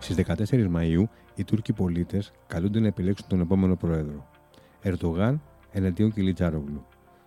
Στις 0.00 0.16
14 0.16 0.66
Μαου, 0.68 1.08
οι 1.34 1.44
Τούρκοι 1.44 1.72
πολίτες 1.72 2.32
καλούνται 2.46 2.80
να 2.80 2.86
επιλέξουν 2.86 3.28
τον 3.28 3.40
επόμενο 3.40 3.76
πρόεδρο. 3.76 4.28
Ερντογάν 4.82 5.42
εναντίον 5.72 6.12
Κιλιτζάρογλου. 6.12 6.86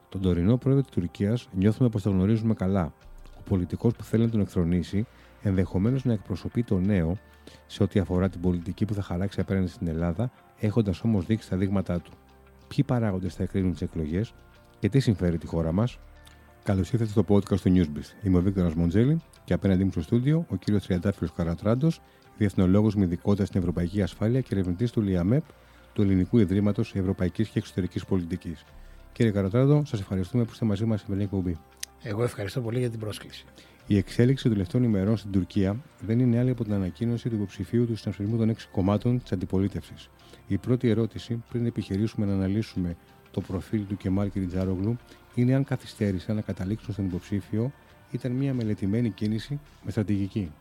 Τον 0.09 0.21
τωρινό 0.21 0.57
πρόεδρο 0.57 0.81
της 0.83 0.91
Τουρκίας 0.91 1.49
νιώθουμε 1.51 1.89
πως 1.89 2.01
το 2.01 2.09
γνωρίζουμε 2.09 2.53
καλά. 2.53 2.93
Ο 3.37 3.41
πολιτικός 3.49 3.93
που 3.93 4.03
θέλει 4.03 4.23
να 4.23 4.29
τον 4.29 4.39
εκθρονήσει 4.39 5.05
ενδεχομένως 5.41 6.05
να 6.05 6.13
εκπροσωπεί 6.13 6.63
το 6.63 6.79
νέο 6.79 7.17
σε 7.65 7.83
ό,τι 7.83 7.99
αφορά 7.99 8.29
την 8.29 8.41
πολιτική 8.41 8.85
που 8.85 8.93
θα 8.93 9.01
χαράξει 9.01 9.39
απέναντι 9.39 9.67
στην 9.67 9.87
Ελλάδα, 9.87 10.31
έχοντας 10.59 11.03
όμως 11.03 11.25
δείξει 11.25 11.49
τα 11.49 11.57
δείγματά 11.57 11.99
του. 11.99 12.11
Ποιοι 12.67 12.83
παράγοντες 12.83 13.35
θα 13.35 13.43
εκρίνουν 13.43 13.71
τις 13.71 13.81
εκλογές 13.81 14.33
και 14.79 14.89
τι 14.89 14.99
συμφέρει 14.99 15.37
τη 15.37 15.47
χώρα 15.47 15.71
μας; 15.71 15.99
Καλώς 16.63 16.91
ήρθατε 16.91 17.11
στο 17.11 17.25
podcast 17.27 17.59
του 17.59 17.73
Newsbeat. 17.75 18.25
Είμαι 18.25 18.37
ο 18.37 18.41
Βίκτορας 18.41 18.73
Μοντζέλη 18.73 19.21
και 19.43 19.53
απέναντί 19.53 19.83
μου 19.83 19.91
στο 19.91 20.01
στούντιο 20.01 20.45
ο 20.49 20.55
κύριος 20.55 20.85
Τριαντάφυλλος 20.85 21.33
Καρατράντος, 21.33 22.01
διεθνολόγος 22.37 22.95
με 22.95 23.03
ειδικότητα 23.03 23.45
στην 23.45 23.59
Ευρωπαϊκή 23.59 24.01
Ασφάλεια 24.01 24.41
και 24.41 24.49
ερευνητής 24.51 24.91
του 24.91 25.01
ΛΙΑΜΕΠ, 25.01 25.43
του 25.93 26.01
Ελληνικού 26.01 26.37
Ιδρύματος 26.39 26.95
Ευρωπαϊκής 26.95 27.49
και 27.49 27.59
Εξωτερικής 27.59 28.05
Πολιτικής. 28.05 28.65
Κύριε 29.11 29.31
Καρατράντο, 29.31 29.83
σας 29.85 29.99
ευχαριστούμε 29.99 30.43
που 30.43 30.49
είστε 30.51 30.65
μαζί 30.65 30.85
μας 30.85 30.99
στην 30.99 31.19
εκπομπή. 31.19 31.57
Εγώ 32.03 32.23
ευχαριστώ 32.23 32.61
πολύ 32.61 32.79
για 32.79 32.89
την 32.89 32.99
πρόσκληση. 32.99 33.45
Η 33.87 33.97
εξέλιξη 33.97 34.43
των 34.43 34.51
τελευταίων 34.51 34.83
ημερών 34.83 35.17
στην 35.17 35.31
Τουρκία 35.31 35.83
δεν 35.99 36.19
είναι 36.19 36.39
άλλη 36.39 36.49
από 36.49 36.63
την 36.63 36.73
ανακοίνωση 36.73 37.29
του 37.29 37.35
υποψηφίου 37.35 37.85
του 37.85 37.95
συνασπισμού 37.95 38.37
των 38.37 38.49
έξι 38.49 38.67
κομμάτων 38.71 39.21
της 39.21 39.31
αντιπολίτευσης. 39.31 40.09
Η 40.47 40.57
πρώτη 40.57 40.89
ερώτηση, 40.89 41.43
πριν 41.49 41.65
επιχειρήσουμε 41.65 42.25
να 42.25 42.33
αναλύσουμε 42.33 42.95
το 43.31 43.41
προφίλ 43.41 43.85
του 43.87 43.97
Κεμάλ 43.97 44.31
Κιριτζάρογλου, 44.31 44.97
είναι 45.35 45.53
αν 45.53 45.63
καθυστέρησαν 45.63 46.35
να 46.35 46.41
καταλήξουν 46.41 46.93
στον 46.93 47.05
υποψήφιο 47.05 47.71
ήταν 48.11 48.31
μια 48.31 48.53
μελετημένη 48.53 49.09
κίνηση 49.09 49.59
με 49.83 49.91
στρατηγική. 49.91 50.51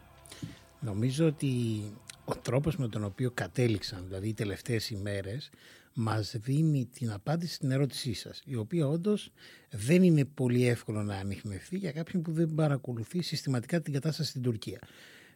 Νομίζω 0.83 1.27
ότι 1.27 1.83
ο 2.25 2.37
τρόπος 2.37 2.77
με 2.77 2.89
τον 2.89 3.05
οποίο 3.05 3.31
κατέληξαν, 3.31 4.05
δηλαδή 4.07 4.29
οι 4.29 4.35
τελευταίες 4.35 4.91
ημέρες, 4.91 5.51
μας 5.95 6.35
δίνει 6.37 6.87
την 6.87 7.11
απάντηση 7.11 7.55
στην 7.55 7.71
ερώτησή 7.71 8.13
σας, 8.13 8.43
η 8.45 8.55
οποία 8.55 8.89
όντως 8.89 9.33
δεν 9.71 10.03
είναι 10.03 10.25
πολύ 10.25 10.67
εύκολο 10.67 11.03
να 11.03 11.17
ανοιχνευτεί 11.17 11.77
για 11.77 11.93
κάποιον 11.93 12.23
που 12.23 12.33
δεν 12.33 12.55
παρακολουθεί 12.55 13.23
συστηματικά 13.23 13.81
την 13.81 13.93
κατάσταση 13.93 14.31
στην 14.31 14.43
Τουρκία. 14.43 14.79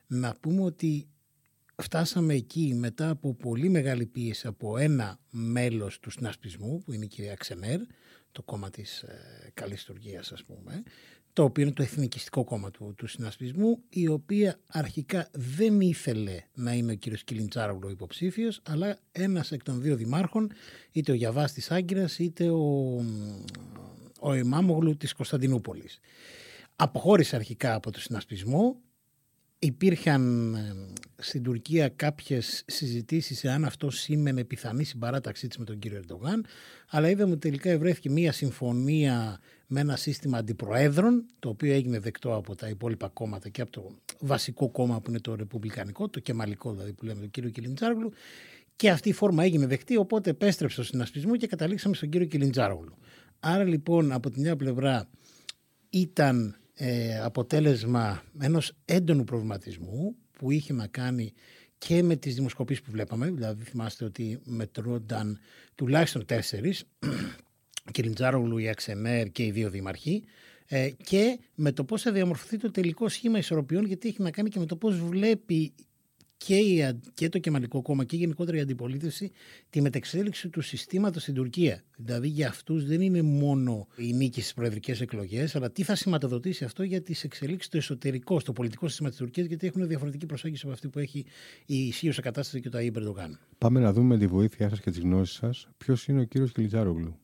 Να 0.06 0.36
πούμε 0.40 0.62
ότι 0.62 1.08
φτάσαμε 1.76 2.34
εκεί 2.34 2.74
μετά 2.74 3.10
από 3.10 3.34
πολύ 3.34 3.68
μεγάλη 3.68 4.06
πίεση 4.06 4.46
από 4.46 4.78
ένα 4.78 5.18
μέλος 5.30 6.00
του 6.00 6.10
συνασπισμού, 6.10 6.82
που 6.84 6.92
είναι 6.92 7.04
η 7.04 7.08
κυρία 7.08 7.34
Ξενέρ, 7.34 7.80
το 8.32 8.42
κόμμα 8.42 8.70
της 8.70 9.02
ε, 9.02 9.50
καλής 9.54 9.84
Τουρκίας 9.84 10.32
ας 10.32 10.44
πούμε, 10.44 10.82
το 11.36 11.42
οποίο 11.42 11.62
είναι 11.64 11.72
το 11.72 11.82
εθνικιστικό 11.82 12.44
κόμμα 12.44 12.70
του, 12.70 12.94
του 12.96 13.06
συνασπισμού, 13.06 13.78
η 13.88 14.08
οποία 14.08 14.58
αρχικά 14.66 15.28
δεν 15.32 15.80
ήθελε 15.80 16.40
να 16.54 16.72
είναι 16.72 16.92
ο 16.92 16.94
κύριος 16.94 17.24
Κιλιντσάρογλου 17.24 17.90
υποψήφιος, 17.90 18.60
αλλά 18.68 18.98
ένας 19.12 19.52
εκ 19.52 19.62
των 19.62 19.80
δύο 19.82 19.96
δημάρχων, 19.96 20.52
είτε 20.92 21.12
ο 21.12 21.14
Γιαβάς 21.14 21.52
της 21.52 21.70
Άγκυρας, 21.70 22.18
είτε 22.18 22.50
ο, 22.50 22.94
ο 24.20 24.32
Εμάμογλου 24.32 24.96
της 24.96 25.12
Κωνσταντινούπολης. 25.12 26.00
Αποχώρησε 26.76 27.36
αρχικά 27.36 27.74
από 27.74 27.90
το 27.90 28.00
συνασπισμό, 28.00 28.80
υπήρχαν 29.58 30.54
ε, 30.54 30.74
στην 31.16 31.42
Τουρκία 31.42 31.88
κάποιες 31.88 32.62
συζητήσεις 32.66 33.44
εάν 33.44 33.64
αυτό 33.64 33.90
σήμαινε 33.90 34.44
πιθανή 34.44 34.84
συμπαράταξή 34.84 35.48
της 35.48 35.58
με 35.58 35.64
τον 35.64 35.78
κύριο 35.78 35.98
Ερντογάν 35.98 36.46
αλλά 36.88 37.08
είδαμε 37.08 37.30
ότι 37.30 37.40
τελικά 37.40 37.70
ευρέθηκε 37.70 38.10
μία 38.10 38.32
συμφωνία 38.32 39.40
με 39.66 39.80
ένα 39.80 39.96
σύστημα 39.96 40.38
αντιπροέδρων 40.38 41.24
το 41.38 41.48
οποίο 41.48 41.72
έγινε 41.72 41.98
δεκτό 41.98 42.34
από 42.34 42.54
τα 42.54 42.68
υπόλοιπα 42.68 43.08
κόμματα 43.08 43.48
και 43.48 43.60
από 43.60 43.70
το 43.70 43.90
βασικό 44.18 44.68
κόμμα 44.68 45.00
που 45.00 45.10
είναι 45.10 45.20
το 45.20 45.34
ρεπουμπλικανικό, 45.34 46.08
το 46.08 46.20
κεμαλικό 46.20 46.72
δηλαδή 46.72 46.92
που 46.92 47.04
λέμε 47.04 47.20
τον 47.20 47.30
κύριο 47.30 47.50
Κιλιντζάρογλου 47.50 48.12
και 48.76 48.90
αυτή 48.90 49.08
η 49.08 49.12
φόρμα 49.12 49.44
έγινε 49.44 49.66
δεκτή 49.66 49.96
οπότε 49.96 50.30
επέστρεψε 50.30 50.74
στο 50.74 50.84
συνασπισμό 50.84 51.36
και 51.36 51.46
καταλήξαμε 51.46 51.94
στον 51.94 52.08
κύριο 52.08 52.26
Κιλιντζάρογλου. 52.26 52.94
Άρα 53.40 53.64
λοιπόν 53.64 54.12
από 54.12 54.30
τη 54.30 54.40
μια 54.40 54.56
πλευρά 54.56 55.08
ήταν 55.90 56.56
ε, 56.74 57.20
αποτέλεσμα 57.20 58.22
ενός 58.38 58.72
έντονου 58.84 59.24
προβληματισμού 59.24 60.16
που 60.32 60.50
είχε 60.50 60.72
να 60.72 60.86
κάνει 60.86 61.32
και 61.78 62.02
με 62.02 62.16
τις 62.16 62.34
δημοσκοπήσεις 62.34 62.82
που 62.82 62.90
βλέπαμε, 62.90 63.30
δηλαδή 63.30 63.64
θυμάστε 63.64 64.04
ότι 64.04 64.40
μετρούνταν 64.44 65.38
τουλάχιστον 65.74 66.26
τέσσερις, 66.26 66.84
Κιλιντζάρογλου, 67.92 68.58
η 68.58 68.68
Αξενέρ 68.68 69.30
και 69.30 69.44
οι 69.44 69.50
δύο 69.50 69.70
δήμαρχοι, 69.70 70.24
ε, 70.66 70.90
και 71.04 71.38
με 71.54 71.72
το 71.72 71.84
πώς 71.84 72.02
θα 72.02 72.12
διαμορφωθεί 72.12 72.56
το 72.56 72.70
τελικό 72.70 73.08
σχήμα 73.08 73.38
ισορροπιών, 73.38 73.84
γιατί 73.84 74.08
έχει 74.08 74.22
να 74.22 74.30
κάνει 74.30 74.48
και 74.48 74.58
με 74.58 74.66
το 74.66 74.76
πώς 74.76 75.00
βλέπει 75.00 75.72
και, 76.36 76.94
και 77.14 77.28
το 77.28 77.38
Κεμαλικό 77.38 77.82
Κόμμα 77.82 78.04
και 78.04 78.16
γενικότερα 78.16 78.56
η 78.56 78.60
αντιπολίτευση 78.60 79.30
τη 79.70 79.80
μετεξέλιξη 79.80 80.48
του 80.48 80.60
συστήματος 80.60 81.22
στην 81.22 81.34
Τουρκία. 81.34 81.82
Δηλαδή 81.96 82.28
για 82.28 82.48
αυτούς 82.48 82.86
δεν 82.86 83.00
είναι 83.00 83.22
μόνο 83.22 83.86
η 83.96 84.12
νίκη 84.12 84.40
στις 84.40 84.54
προεδρικές 84.54 85.00
εκλογές, 85.00 85.56
αλλά 85.56 85.70
τι 85.70 85.82
θα 85.82 85.94
σηματοδοτήσει 85.94 86.64
αυτό 86.64 86.82
για 86.82 87.02
τις 87.02 87.24
εξελίξεις 87.24 87.66
στο 87.66 87.76
εσωτερικό, 87.76 88.40
στο 88.40 88.52
πολιτικό 88.52 88.88
σύστημα 88.88 89.08
της 89.08 89.18
Τουρκίας, 89.18 89.46
γιατί 89.46 89.66
έχουν 89.66 89.88
διαφορετική 89.88 90.26
προσέγγιση 90.26 90.62
από 90.64 90.74
αυτή 90.74 90.88
που 90.88 90.98
έχει 90.98 91.24
η 91.66 91.86
ισχύουσα 91.86 92.22
κατάσταση 92.22 92.60
και 92.60 92.68
το 92.68 92.78
ΑΕΠ 92.78 92.96
Ερντογάν. 92.96 93.38
Πάμε 93.58 93.80
να 93.80 93.92
δούμε 93.92 94.18
τη 94.18 94.26
βοήθειά 94.26 94.68
σας 94.68 94.80
και 94.80 94.90
τις 94.90 95.00
γνώσεις 95.00 95.36
σας. 95.36 95.68
Ποιος 95.76 96.08
είναι 96.08 96.20
ο 96.20 96.24
κύριος 96.24 96.52
Κιλιτζάρογλου. 96.52 97.18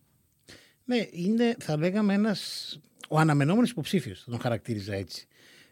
Ναι, 0.92 1.06
είναι 1.10 1.56
θα 1.58 1.76
λέγαμε 1.76 2.14
ένας, 2.14 2.78
ο 3.08 3.18
αναμενόμενος 3.18 3.70
υποψήφιος, 3.70 4.22
θα 4.24 4.30
τον 4.30 4.40
χαρακτήριζα 4.40 4.94
έτσι. 4.94 5.26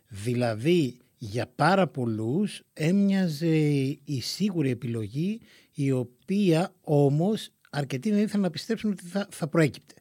Δηλαδή 0.08 0.97
για 1.19 1.47
πάρα 1.56 1.86
πολλούς 1.86 2.62
έμοιαζε 2.72 3.56
η 4.04 4.20
σίγουρη 4.20 4.70
επιλογή 4.70 5.41
η 5.75 5.91
οποία 5.92 6.75
όμως 6.80 7.50
αρκετοί 7.70 8.10
δεν 8.10 8.22
ήθελαν 8.22 8.41
να 8.41 8.50
πιστέψουν 8.50 8.91
ότι 8.91 9.04
θα, 9.04 9.28
θα 9.30 9.48
προέκυπτε. 9.48 9.94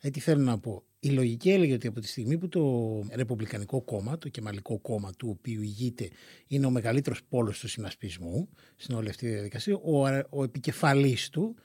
Ε, 0.00 0.10
τι 0.10 0.20
θέλω 0.20 0.42
να 0.42 0.58
πω. 0.58 0.82
Η 1.00 1.08
λογική 1.08 1.50
έλεγε 1.50 1.74
ότι 1.74 1.86
από 1.86 2.00
τη 2.00 2.06
στιγμή 2.06 2.38
που 2.38 2.48
το 2.48 2.62
Ρεπουμπλικανικό 3.12 3.82
κόμμα, 3.82 4.18
το 4.18 4.28
Κεμαλικό 4.28 4.78
κόμμα 4.78 5.12
του 5.18 5.28
οποίου 5.38 5.62
ηγείται, 5.62 6.08
είναι 6.46 6.66
ο 6.66 6.70
μεγαλύτερος 6.70 7.22
πόλος 7.28 7.58
του 7.58 7.68
συνασπισμού 7.68 8.48
στην 8.76 8.94
όλη 8.94 9.08
αυτή 9.08 9.26
τη 9.26 9.32
διαδικασία, 9.32 9.74
ο, 9.74 10.06
ο 10.30 10.42
επικεφαλής 10.42 11.28
του 11.28 11.56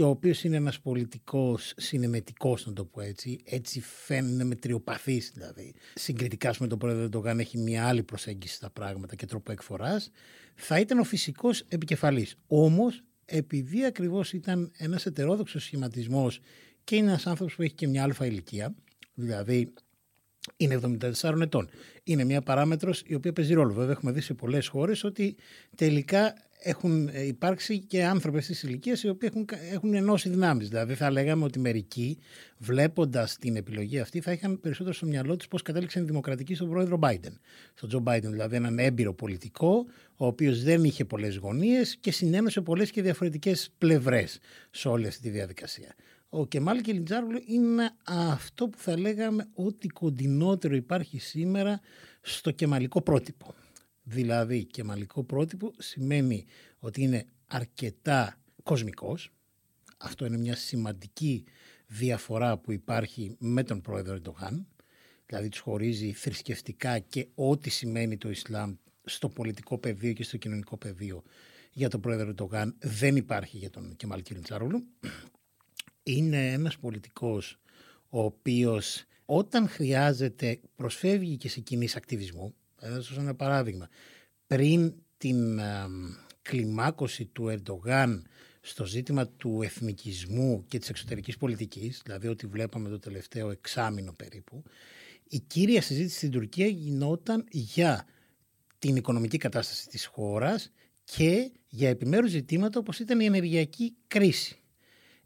ο 0.00 0.04
οποίος 0.04 0.44
είναι 0.44 0.56
ένας 0.56 0.80
πολιτικός 0.80 1.72
συνεμετικό, 1.76 2.58
να 2.64 2.72
το 2.72 2.84
πω 2.84 3.00
έτσι. 3.00 3.40
Έτσι 3.44 3.80
φαίνεται 3.80 4.44
με 4.44 4.54
τριοπαθή 4.54 5.22
δηλαδή. 5.34 5.74
Συγκριτικά 5.94 6.54
με 6.58 6.66
τον 6.66 6.78
πρόεδρο 6.78 7.02
Ερντογάν 7.02 7.38
έχει 7.38 7.58
μια 7.58 7.86
άλλη 7.86 8.02
προσέγγιση 8.02 8.54
στα 8.54 8.70
πράγματα 8.70 9.14
και 9.14 9.26
τρόπο 9.26 9.52
εκφοράς. 9.52 10.10
Θα 10.54 10.80
ήταν 10.80 10.98
ο 10.98 11.04
φυσικός 11.04 11.60
επικεφαλής. 11.68 12.36
Όμως, 12.46 13.02
επειδή 13.24 13.84
ακριβώς 13.84 14.32
ήταν 14.32 14.72
ένας 14.76 15.06
ετερόδοξος 15.06 15.62
σχηματισμός 15.62 16.40
και 16.84 16.96
είναι 16.96 17.08
ένας 17.08 17.26
άνθρωπος 17.26 17.54
που 17.54 17.62
έχει 17.62 17.74
και 17.74 17.86
μια 17.86 18.02
αλφα 18.02 18.26
ηλικία, 18.26 18.74
δηλαδή 19.14 19.72
είναι 20.56 20.74
74 20.74 21.40
ετών. 21.40 21.68
Είναι 22.04 22.24
μια 22.24 22.42
παράμετρος 22.42 23.02
η 23.06 23.14
οποία 23.14 23.32
παίζει 23.32 23.54
ρόλο. 23.54 23.72
Βέβαια, 23.72 23.92
έχουμε 23.92 24.12
δει 24.12 24.20
σε 24.20 24.34
πολλές 24.34 24.66
χώρες 24.66 25.04
ότι 25.04 25.36
τελικά 25.76 26.34
έχουν 26.58 27.08
ε, 27.12 27.26
υπάρξει 27.26 27.78
και 27.78 28.04
άνθρωποι 28.04 28.40
τη 28.40 28.60
ηλικία 28.66 28.98
οι 29.02 29.08
οποίοι 29.08 29.28
έχουν, 29.32 29.48
έχουν 29.72 29.94
ενώσει 29.94 30.28
δυνάμεις. 30.28 30.68
Δηλαδή, 30.68 30.94
θα 30.94 31.10
λέγαμε 31.10 31.44
ότι 31.44 31.58
μερικοί, 31.58 32.18
βλέποντας 32.58 33.36
την 33.38 33.56
επιλογή 33.56 33.98
αυτή, 33.98 34.20
θα 34.20 34.32
είχαν 34.32 34.60
περισσότερο 34.60 34.94
στο 34.94 35.06
μυαλό 35.06 35.36
τους 35.36 35.48
πώς 35.48 35.62
κατέληξαν 35.62 36.02
οι 36.02 36.06
δημοκρατικοί 36.06 36.54
στον 36.54 36.68
πρόεδρο 36.68 36.98
Biden. 37.02 37.32
Στον 37.74 37.88
Τζο 37.88 38.02
Biden, 38.06 38.22
δηλαδή 38.22 38.56
έναν 38.56 38.78
έμπειρο 38.78 39.14
πολιτικό, 39.14 39.86
ο 40.16 40.26
οποίος 40.26 40.62
δεν 40.62 40.84
είχε 40.84 41.04
πολλές 41.04 41.36
γωνίες 41.36 41.96
και 42.00 42.12
συνένωσε 42.12 42.60
πολλές 42.60 42.90
και 42.90 43.02
διαφορετικές 43.02 43.70
πλευρές 43.78 44.38
σε 44.70 44.88
όλη 44.88 45.06
αυτή 45.06 45.20
τη 45.22 45.30
διαδικασία. 45.30 45.94
Ο 46.28 46.46
Κεμάλ 46.46 46.80
Κελιτζάρογλου 46.80 47.40
είναι 47.46 47.90
αυτό 48.04 48.68
που 48.68 48.78
θα 48.78 48.98
λέγαμε 48.98 49.48
ότι 49.54 49.88
κοντινότερο 49.88 50.74
υπάρχει 50.74 51.18
σήμερα 51.18 51.80
στο 52.20 52.50
κεμαλικό 52.50 53.02
πρότυπο. 53.02 53.54
Δηλαδή 54.10 54.64
κεμαλικό 54.64 55.24
πρότυπο 55.24 55.72
σημαίνει 55.78 56.44
ότι 56.78 57.02
είναι 57.02 57.26
αρκετά 57.46 58.40
κοσμικός. 58.62 59.32
Αυτό 59.98 60.26
είναι 60.26 60.36
μια 60.36 60.56
σημαντική 60.56 61.44
διαφορά 61.86 62.58
που 62.58 62.72
υπάρχει 62.72 63.36
με 63.38 63.62
τον 63.62 63.80
πρόεδρο 63.80 64.14
Ερντογάν. 64.14 64.66
Δηλαδή 65.26 65.48
τους 65.48 65.60
χωρίζει 65.60 66.12
θρησκευτικά 66.12 66.98
και 66.98 67.28
ό,τι 67.34 67.70
σημαίνει 67.70 68.16
το 68.16 68.30
Ισλάμ 68.30 68.74
στο 69.04 69.28
πολιτικό 69.28 69.78
πεδίο 69.78 70.12
και 70.12 70.22
στο 70.22 70.36
κοινωνικό 70.36 70.76
πεδίο 70.76 71.22
για 71.72 71.88
τον 71.88 72.00
πρόεδρο 72.00 72.28
Ερντογάν 72.28 72.76
δεν 72.78 73.16
υπάρχει 73.16 73.56
για 73.56 73.70
τον 73.70 73.96
Κεμάλ 73.96 74.22
Κιλιντσάρογλου 74.22 74.84
είναι 76.02 76.52
ένας 76.52 76.78
πολιτικός 76.78 77.58
ο 78.08 78.22
οποίος 78.22 79.04
όταν 79.24 79.68
χρειάζεται 79.68 80.60
προσφεύγει 80.76 81.36
και 81.36 81.48
σε 81.48 81.60
κοινή 81.60 81.88
ακτιβισμού. 81.94 82.54
Θα 82.80 83.02
σας 83.02 83.16
ένα 83.16 83.34
παράδειγμα. 83.34 83.88
Πριν 84.46 84.94
την 85.16 85.60
κλιμάκωση 86.42 87.24
του 87.24 87.48
Ερντογάν 87.48 88.26
στο 88.60 88.84
ζήτημα 88.84 89.28
του 89.28 89.62
εθνικισμού 89.62 90.64
και 90.68 90.78
της 90.78 90.88
εξωτερικής 90.88 91.36
πολιτικής, 91.36 92.00
δηλαδή 92.04 92.28
ότι 92.28 92.46
βλέπαμε 92.46 92.88
το 92.88 92.98
τελευταίο 92.98 93.50
εξάμηνο 93.50 94.12
περίπου, 94.12 94.62
η 95.28 95.40
κύρια 95.40 95.82
συζήτηση 95.82 96.16
στην 96.16 96.30
Τουρκία 96.30 96.66
γινόταν 96.66 97.44
για 97.50 98.06
την 98.78 98.96
οικονομική 98.96 99.38
κατάσταση 99.38 99.88
της 99.88 100.06
χώρας 100.06 100.72
και 101.04 101.50
για 101.68 101.88
επιμέρους 101.88 102.30
ζητήματα 102.30 102.78
όπως 102.78 102.98
ήταν 102.98 103.20
η 103.20 103.24
ενεργειακή 103.24 103.96
κρίση. 104.06 104.56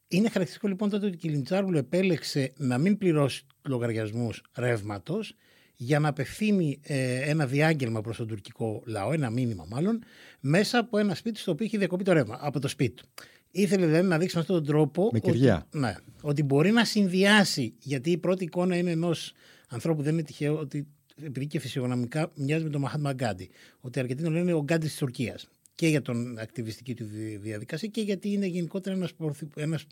Είναι 0.09 0.29
χαρακτηριστικό 0.29 0.69
λοιπόν 0.69 0.91
τότε 0.91 1.07
ότι 1.07 1.15
η 1.15 1.19
Κιλιντσάρουλου 1.19 1.77
επέλεξε 1.77 2.53
να 2.57 2.79
μην 2.79 2.99
πληρώσει 2.99 3.47
λογαριασμούς 3.63 4.43
ρεύματος 4.55 5.37
για 5.82 5.99
να 5.99 6.08
απευθύνει 6.08 6.81
ε, 6.82 7.31
ένα 7.31 7.46
διάγγελμα 7.46 8.00
προς 8.00 8.17
τον 8.17 8.26
τουρκικό 8.26 8.82
λαό, 8.87 9.12
ένα 9.12 9.31
μήνυμα 9.31 9.67
μάλλον, 9.69 10.02
μέσα 10.40 10.79
από 10.79 10.99
ένα 10.99 11.14
σπίτι 11.14 11.38
στο 11.38 11.50
οποίο 11.52 11.67
είχε 11.67 11.79
διακοπεί 11.79 12.05
το 12.05 12.12
ρεύμα, 12.12 12.38
από 12.40 12.61
το 12.61 12.69
σπίτι 12.69 12.94
του. 12.94 13.05
Ήθελε 13.50 13.87
δηλαδή 13.87 14.06
να 14.06 14.19
δείξει 14.19 14.34
με 14.34 14.40
αυτόν 14.40 14.56
τον 14.56 14.67
τρόπο 14.67 15.11
ότι, 15.14 15.38
ναι, 15.70 15.94
ότι 16.20 16.43
μπορεί 16.43 16.70
να 16.70 16.84
συνδυάσει, 16.84 17.75
γιατί 17.79 18.11
η 18.11 18.19
πρώτη 18.19 18.44
εικόνα 18.44 18.76
είναι 18.76 18.90
ενός 18.90 19.32
ανθρώπου, 19.69 20.02
δεν 20.02 20.12
είναι 20.12 20.23
τυχαίο 20.23 20.58
ότι 20.58 20.87
επειδή 21.23 21.46
και 21.46 21.58
φυσιογνωμικά 21.58 22.32
μοιάζει 22.34 22.64
με 22.64 22.70
τον 22.70 22.81
Μαχάτ 22.81 23.14
Γκάντι, 23.14 23.50
ότι 23.81 24.00
αρκετοί 24.00 24.23
τον 24.23 24.32
λένε 24.32 24.52
ο 24.52 24.62
Γκάντι 24.62 24.87
της 24.87 24.96
Τουρκίας 24.96 25.49
και 25.82 25.88
για 25.88 26.02
τον 26.02 26.38
ακτιβιστική 26.38 26.94
του 26.94 27.05
διαδικασία 27.40 27.88
και 27.88 28.00
γιατί 28.00 28.32
είναι 28.32 28.46
γενικότερα 28.46 28.96
ένας, 28.96 29.12
ένας 29.55 29.87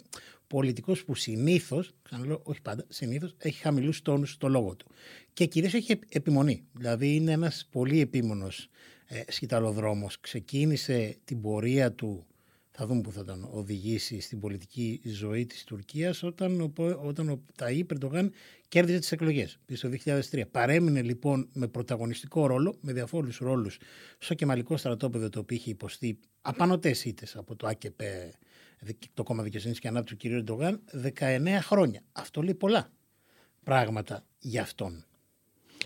πολιτικός 0.46 1.04
που 1.04 1.14
συνήθως, 1.14 1.90
ξαναλέω 2.02 2.40
όχι 2.44 2.62
πάντα, 2.62 2.84
συνήθως 2.88 3.34
έχει 3.38 3.60
χαμηλούς 3.60 4.02
τόνους 4.02 4.31
στο 4.31 4.48
λόγο 4.48 4.76
του. 4.76 4.87
Και 5.32 5.46
κυρίως 5.46 5.75
έχει 5.75 5.98
επιμονή, 6.08 6.64
δηλαδή 6.72 7.14
είναι 7.14 7.32
ένας 7.32 7.69
πολύ 7.70 8.00
επίμονος 8.00 8.69
ε, 9.06 9.22
σκηταλοδρόμος. 9.28 10.20
Ξεκίνησε 10.20 11.16
την 11.25 11.40
πορεία 11.40 11.92
του 11.92 12.26
θα 12.70 12.87
δούμε 12.87 13.00
που 13.00 13.12
θα 13.12 13.25
τον 13.25 13.49
οδηγήσει 13.52 14.20
στην 14.20 14.40
πολιτική 14.40 15.00
ζωή 15.05 15.46
της 15.46 15.64
Τουρκίας 15.64 16.22
όταν, 16.22 16.72
όταν 17.05 17.28
ο 17.28 17.43
Ταΐ 17.58 17.82
Περντογάν 17.87 18.32
κέρδιζε 18.69 18.99
τις 18.99 19.12
εκλογές 19.12 19.58
πίσω 19.64 19.88
το 19.88 19.96
2003. 20.31 20.43
Παρέμεινε 20.50 21.02
λοιπόν 21.02 21.49
με 21.52 21.69
πρωταγωνιστικό 21.69 22.46
ρόλο, 22.46 22.76
με 22.81 22.93
διαφόρους 22.93 23.38
ρόλους 23.38 23.78
στο 24.19 24.34
κεμαλικό 24.34 24.76
στρατόπεδο 24.76 25.28
το 25.28 25.38
οποίο 25.38 25.56
είχε 25.56 25.70
υποστεί 25.70 26.19
απανοτές 26.40 27.05
ήττες 27.05 27.37
από 27.37 27.56
το 27.56 27.67
ΑΚΠ, 27.67 28.00
το 29.14 29.23
κόμμα 29.23 29.43
δικαιοσύνης 29.43 29.78
και 29.78 29.88
ανάπτυξη 29.88 30.28
του 30.28 30.34
κ. 30.34 30.37
Ερντογάν, 30.37 30.81
19 31.19 31.58
χρόνια. 31.61 32.02
Αυτό 32.12 32.43
λέει 32.43 32.55
πολλά 32.55 32.93
πράγματα 33.64 34.25
για 34.38 34.62
αυτόν. 34.62 35.05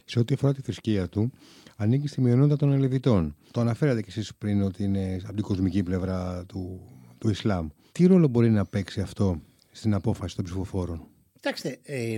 Σε 0.05 0.19
ό,τι 0.19 0.35
αφορά 0.35 0.55
τη 0.55 0.63
θρησκεία 0.63 1.09
του, 1.09 1.33
ανήκει 1.77 2.09
στη 2.09 2.21
μειονότητα 2.21 2.57
των 2.57 2.73
Ελεβιτών. 2.73 3.37
Το 3.51 3.61
αναφέρατε 3.61 4.03
κι 4.03 4.09
εσείς 4.09 4.35
πριν 4.35 4.63
ότι 4.63 4.85
είναι 4.85 5.21
από 5.25 5.35
την 5.35 5.43
κοσμική 5.43 5.83
πλευρά 5.83 6.45
του, 6.47 6.81
του 7.19 7.29
Ισλάμ. 7.29 7.69
Τι 7.93 8.07
ρόλο 8.07 8.29
μπορεί 8.29 8.51
να 8.51 8.67
παίξει 8.67 9.01
αυτό 9.01 9.41
στην 9.71 9.95
απόφαση 9.95 10.37
των 10.37 10.45
ψηφοφόρων; 10.45 11.07
Κοιτάξτε, 11.33 11.79
ε, 11.83 12.17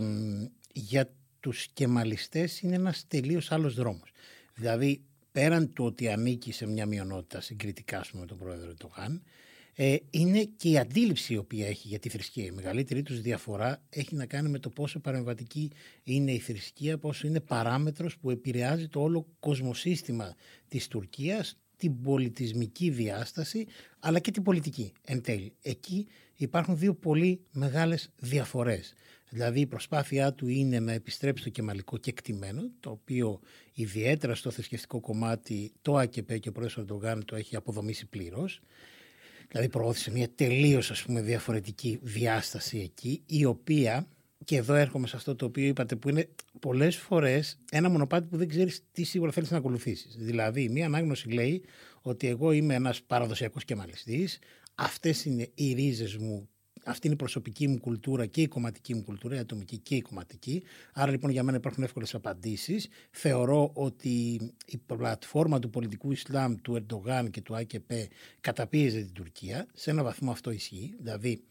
για 0.72 1.10
τους 1.40 1.66
κεμαλιστές 1.72 2.60
είναι 2.60 2.74
ένας 2.74 3.04
τελείως 3.08 3.52
άλλος 3.52 3.74
δρόμος. 3.74 4.10
Δηλαδή, 4.54 5.04
πέραν 5.32 5.72
του 5.72 5.84
ότι 5.84 6.08
ανήκει 6.08 6.52
σε 6.52 6.66
μια 6.66 6.86
μειονότητα 6.86 7.40
συγκριτικά 7.40 8.04
με 8.12 8.26
τον 8.26 8.38
πρόεδρο 8.38 8.74
του 8.74 8.88
Χάν, 8.88 9.22
ε, 9.78 9.96
είναι 10.10 10.44
και 10.56 10.68
η 10.68 10.78
αντίληψη 10.78 11.32
η 11.32 11.36
οποία 11.36 11.66
έχει 11.66 11.88
για 11.88 11.98
τη 11.98 12.08
θρησκεία. 12.08 12.44
Η 12.44 12.50
μεγαλύτερη 12.50 13.02
τους 13.02 13.20
διαφορά 13.20 13.82
έχει 13.88 14.14
να 14.14 14.26
κάνει 14.26 14.48
με 14.48 14.58
το 14.58 14.70
πόσο 14.70 15.00
παρεμβατική 15.00 15.70
είναι 16.02 16.32
η 16.32 16.38
θρησκεία, 16.38 16.98
πόσο 16.98 17.26
είναι 17.26 17.40
παράμετρος 17.40 18.18
που 18.18 18.30
επηρεάζει 18.30 18.88
το 18.88 19.00
όλο 19.00 19.26
κοσμοσύστημα 19.40 20.34
της 20.68 20.88
Τουρκίας, 20.88 21.58
την 21.76 22.02
πολιτισμική 22.02 22.90
διάσταση, 22.90 23.66
αλλά 23.98 24.18
και 24.18 24.30
την 24.30 24.42
πολιτική 24.42 24.92
εν 25.04 25.22
τέλει. 25.22 25.52
Εκεί 25.62 26.06
υπάρχουν 26.36 26.78
δύο 26.78 26.94
πολύ 26.94 27.40
μεγάλες 27.52 28.10
διαφορές. 28.18 28.94
Δηλαδή 29.28 29.60
η 29.60 29.66
προσπάθειά 29.66 30.32
του 30.32 30.48
είναι 30.48 30.80
να 30.80 30.92
επιστρέψει 30.92 31.44
το 31.44 31.50
κεμαλικό 31.50 31.96
κεκτημένο, 31.96 32.70
το 32.80 32.90
οποίο 32.90 33.40
ιδιαίτερα 33.72 34.34
στο 34.34 34.50
θρησκευτικό 34.50 35.00
κομμάτι 35.00 35.72
το 35.82 35.96
ΑΚΠ 35.96 36.38
και 36.38 36.48
ο 36.48 36.52
πρόεδρος 36.52 36.76
Ερντογάν 36.76 37.24
το 37.24 37.36
έχει 37.36 37.56
αποδομήσει 37.56 38.06
πλήρως. 38.06 38.60
Δηλαδή 39.48 39.68
προώθησε 39.68 40.10
μια 40.10 40.28
τελείως 40.34 41.04
διαφορετική 41.08 41.98
διάσταση 42.02 42.78
εκεί, 42.78 43.22
η 43.26 43.44
οποία, 43.44 44.06
και 44.44 44.56
εδώ 44.56 44.74
έρχομαι 44.74 45.06
σε 45.06 45.16
αυτό 45.16 45.34
το 45.34 45.44
οποίο 45.44 45.66
είπατε, 45.66 45.96
που 45.96 46.08
είναι 46.08 46.28
πολλές 46.60 46.96
φορές 46.96 47.58
ένα 47.70 47.88
μονοπάτι 47.88 48.26
που 48.26 48.36
δεν 48.36 48.48
ξέρεις 48.48 48.82
τι 48.92 49.04
σίγουρα 49.04 49.32
θέλεις 49.32 49.50
να 49.50 49.56
ακολουθήσεις. 49.56 50.16
Δηλαδή, 50.18 50.68
μια 50.68 50.86
ανάγνωση 50.86 51.28
λέει 51.28 51.62
ότι 52.02 52.26
εγώ 52.26 52.52
είμαι 52.52 52.74
ένας 52.74 53.02
παραδοσιακός 53.02 53.64
κεμαλιστής, 53.64 54.38
αυτές 54.74 55.24
είναι 55.24 55.48
οι 55.54 55.72
ρίζες 55.72 56.16
μου 56.16 56.48
αυτή 56.86 57.06
είναι 57.06 57.14
η 57.14 57.18
προσωπική 57.18 57.68
μου 57.68 57.78
κουλτούρα 57.78 58.26
και 58.26 58.40
η 58.42 58.48
κομματική 58.48 58.94
μου 58.94 59.02
κουλτούρα, 59.04 59.34
η 59.36 59.38
ατομική 59.38 59.78
και 59.78 59.94
η 59.94 60.00
κομματική. 60.00 60.62
Άρα 60.92 61.10
λοιπόν 61.10 61.30
για 61.30 61.42
μένα 61.42 61.56
υπάρχουν 61.56 61.84
εύκολες 61.84 62.14
απαντήσεις. 62.14 62.88
Θεωρώ 63.10 63.70
ότι 63.74 64.40
η 64.66 64.76
πλατφόρμα 64.86 65.58
του 65.58 65.70
πολιτικού 65.70 66.12
Ισλάμ, 66.12 66.54
του 66.54 66.74
Ερντογάν 66.74 67.30
και 67.30 67.40
του 67.40 67.56
ΑΚΠ 67.56 67.90
καταπίεζε 68.40 69.00
την 69.00 69.12
Τουρκία. 69.12 69.66
Σε 69.74 69.90
ένα 69.90 70.02
βαθμό 70.02 70.30
αυτό 70.30 70.50
ισχύει. 70.50 70.94
Δηλαδή 70.98 71.42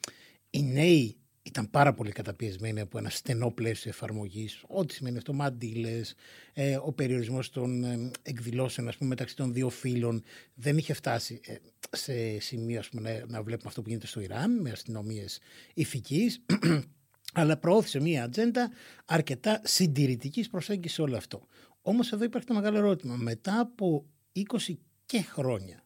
οι 0.49 0.63
νέοι 0.63 1.17
ήταν 1.45 1.69
πάρα 1.69 1.93
πολύ 1.93 2.11
καταπιεσμένοι 2.11 2.79
από 2.79 2.97
ένα 2.97 3.09
στενό 3.09 3.51
πλαίσιο 3.51 3.89
εφαρμογής. 3.89 4.63
Ό,τι 4.67 4.93
σημαίνει 4.93 5.17
αυτό, 5.17 5.33
μαντήλες, 5.33 6.15
ε, 6.53 6.77
ο 6.83 6.91
περιορισμός 6.91 7.49
των 7.49 7.83
ε, 7.83 8.11
εκδηλώσεων 8.21 8.87
ας 8.87 8.97
πούμε, 8.97 9.09
μεταξύ 9.09 9.35
των 9.35 9.53
δύο 9.53 9.69
φύλων 9.69 10.23
δεν 10.53 10.77
είχε 10.77 10.93
φτάσει 10.93 11.39
ε, 11.45 11.55
σε 11.91 12.39
σημείο 12.39 12.79
ας 12.79 12.89
πούμε, 12.89 13.11
να, 13.11 13.25
να 13.27 13.43
βλέπουμε 13.43 13.67
αυτό 13.67 13.81
που 13.81 13.89
γίνεται 13.89 14.07
στο 14.07 14.19
Ιράν 14.19 14.61
με 14.61 14.69
αστυνομίες 14.69 15.39
ηθικής. 15.73 16.41
αλλά 17.33 17.57
προώθησε 17.57 17.99
μία 17.99 18.23
ατζέντα 18.23 18.71
αρκετά 19.05 19.61
συντηρητικής 19.63 20.49
προσέγγιση 20.49 20.93
σε 20.93 21.01
όλο 21.01 21.17
αυτό. 21.17 21.47
Όμως 21.81 22.11
εδώ 22.11 22.23
υπάρχει 22.23 22.47
το 22.47 22.53
μεγάλο 22.53 22.77
ερώτημα. 22.77 23.15
Μετά 23.15 23.59
από 23.59 24.05
20 24.33 24.73
και 25.05 25.21
χρόνια 25.21 25.83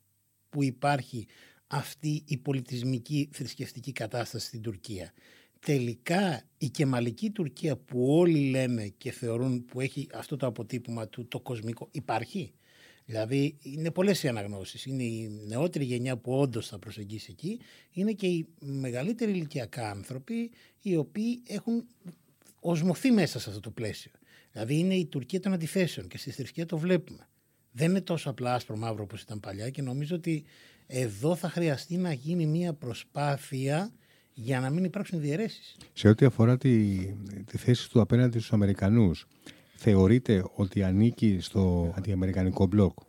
που 0.49 0.63
υπάρχει 0.63 1.27
αυτή 1.67 2.23
η 2.25 2.37
πολιτισμική 2.37 3.29
θρησκευτική 3.31 3.91
κατάσταση 3.91 4.45
στην 4.45 4.61
Τουρκία 4.61 5.13
τελικά 5.59 6.43
η 6.57 6.69
κεμαλική 6.69 7.29
Τουρκία 7.29 7.77
που 7.77 8.17
όλοι 8.17 8.49
λένε 8.49 8.87
και 8.97 9.11
θεωρούν 9.11 9.65
που 9.65 9.81
έχει 9.81 10.07
αυτό 10.13 10.37
το 10.37 10.45
αποτύπωμα 10.45 11.07
του 11.07 11.27
το 11.27 11.39
κοσμικό 11.39 11.87
υπάρχει. 11.91 12.53
Δηλαδή 13.05 13.57
είναι 13.61 13.91
πολλές 13.91 14.23
οι 14.23 14.27
αναγνώσεις. 14.27 14.85
Είναι 14.85 15.03
η 15.03 15.29
νεότερη 15.47 15.85
γενιά 15.85 16.17
που 16.17 16.33
όντως 16.33 16.67
θα 16.67 16.79
προσεγγίσει 16.79 17.27
εκεί. 17.31 17.59
Είναι 17.91 18.11
και 18.11 18.27
οι 18.27 18.47
μεγαλύτεροι 18.59 19.31
ηλικιακά 19.31 19.89
άνθρωποι 19.89 20.51
οι 20.81 20.95
οποίοι 20.95 21.41
έχουν 21.47 21.87
οσμωθεί 22.59 23.11
μέσα 23.11 23.39
σε 23.39 23.49
αυτό 23.49 23.61
το 23.61 23.71
πλαίσιο. 23.71 24.11
Δηλαδή 24.51 24.77
είναι 24.77 24.95
η 24.95 25.05
Τουρκία 25.05 25.39
των 25.39 25.53
αντιθέσεων 25.53 26.07
και 26.07 26.17
στη 26.17 26.31
θρησκεία 26.31 26.65
το 26.65 26.77
βλέπουμε. 26.77 27.27
Δεν 27.71 27.89
είναι 27.89 28.01
τόσο 28.01 28.29
απλά 28.29 28.53
άσπρο 28.53 28.77
μαύρο 28.77 29.03
όπως 29.03 29.21
ήταν 29.21 29.39
παλιά 29.39 29.69
και 29.69 29.81
νομίζω 29.81 30.15
ότι 30.15 30.43
εδώ 30.87 31.35
θα 31.35 31.49
χρειαστεί 31.49 31.97
να 31.97 32.13
γίνει 32.13 32.45
μια 32.45 32.73
προσπάθεια 32.73 33.93
για 34.41 34.59
να 34.59 34.69
μην 34.69 34.83
υπάρξουν 34.83 35.19
διαιρέσεις. 35.19 35.77
Σε 35.93 36.07
ό,τι 36.07 36.25
αφορά 36.25 36.57
τη, 36.57 36.95
τη 37.45 37.57
θέση 37.57 37.89
του 37.89 38.01
απέναντι 38.01 38.37
στους 38.37 38.53
Αμερικανούς, 38.53 39.27
θεωρείτε 39.75 40.43
ότι 40.55 40.83
ανήκει 40.83 41.37
στο 41.41 41.93
αντιαμερικανικό 41.97 42.65
μπλοκ; 42.65 42.99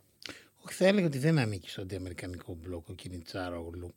Όχι, 0.57 0.73
θα 0.73 0.87
έλεγα 0.87 1.07
ότι 1.07 1.17
δεν 1.17 1.39
ανήκει 1.39 1.69
στο 1.69 1.81
αντιαμερικανικό 1.81 2.57
μπλοκ 2.61 2.89
ο 2.89 2.93
Κινιτσάρογλου. 2.93 3.93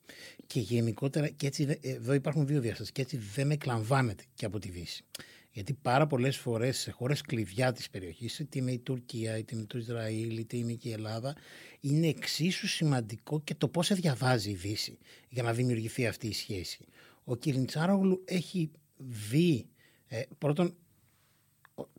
Και 0.47 0.61
γενικότερα, 0.61 1.29
και 1.29 1.47
έτσι, 1.47 1.79
εδώ 1.81 2.13
υπάρχουν 2.13 2.47
δύο 2.47 2.61
διαστάσεις, 2.61 2.93
και 2.93 3.03
έτσι 3.03 3.17
δεν 3.35 3.51
εκλαμβάνεται 3.51 4.25
και 4.35 4.45
από 4.45 4.59
τη 4.59 4.71
Δύση. 4.71 5.05
Γιατί 5.53 5.73
πάρα 5.83 6.07
πολλές 6.07 6.37
φορές 6.37 6.79
σε 6.79 6.91
χώρες 6.91 7.21
κλειδιά 7.21 7.73
της 7.73 7.91
περιοχής, 7.91 8.39
είτε 8.39 8.59
είναι 8.59 8.73
η 8.73 8.79
Τουρκία, 8.79 9.39
είτε 9.39 9.55
είναι 9.57 9.65
το 9.65 9.79
Ισραήλ, 9.79 10.39
είτε 10.39 10.57
είναι 10.57 10.73
και 10.73 10.89
η 10.89 10.93
Ελλάδα, 10.93 11.37
είναι 11.81 12.07
εξίσου 12.07 12.67
σημαντικό 12.67 13.41
και 13.41 13.55
το 13.55 13.69
πώς 13.69 13.95
διαβάζει 13.95 14.51
η 14.51 14.55
Δύση 14.55 14.99
για 15.29 15.43
να 15.43 15.53
δημιουργηθεί 15.53 16.07
αυτή 16.07 16.27
η 16.27 16.33
σχέση 16.33 16.85
ο 17.25 17.37
Κιριντσάρογλου 17.37 18.23
έχει 18.25 18.71
δει 18.97 19.67
ε, 20.07 20.23
πρώτον 20.39 20.77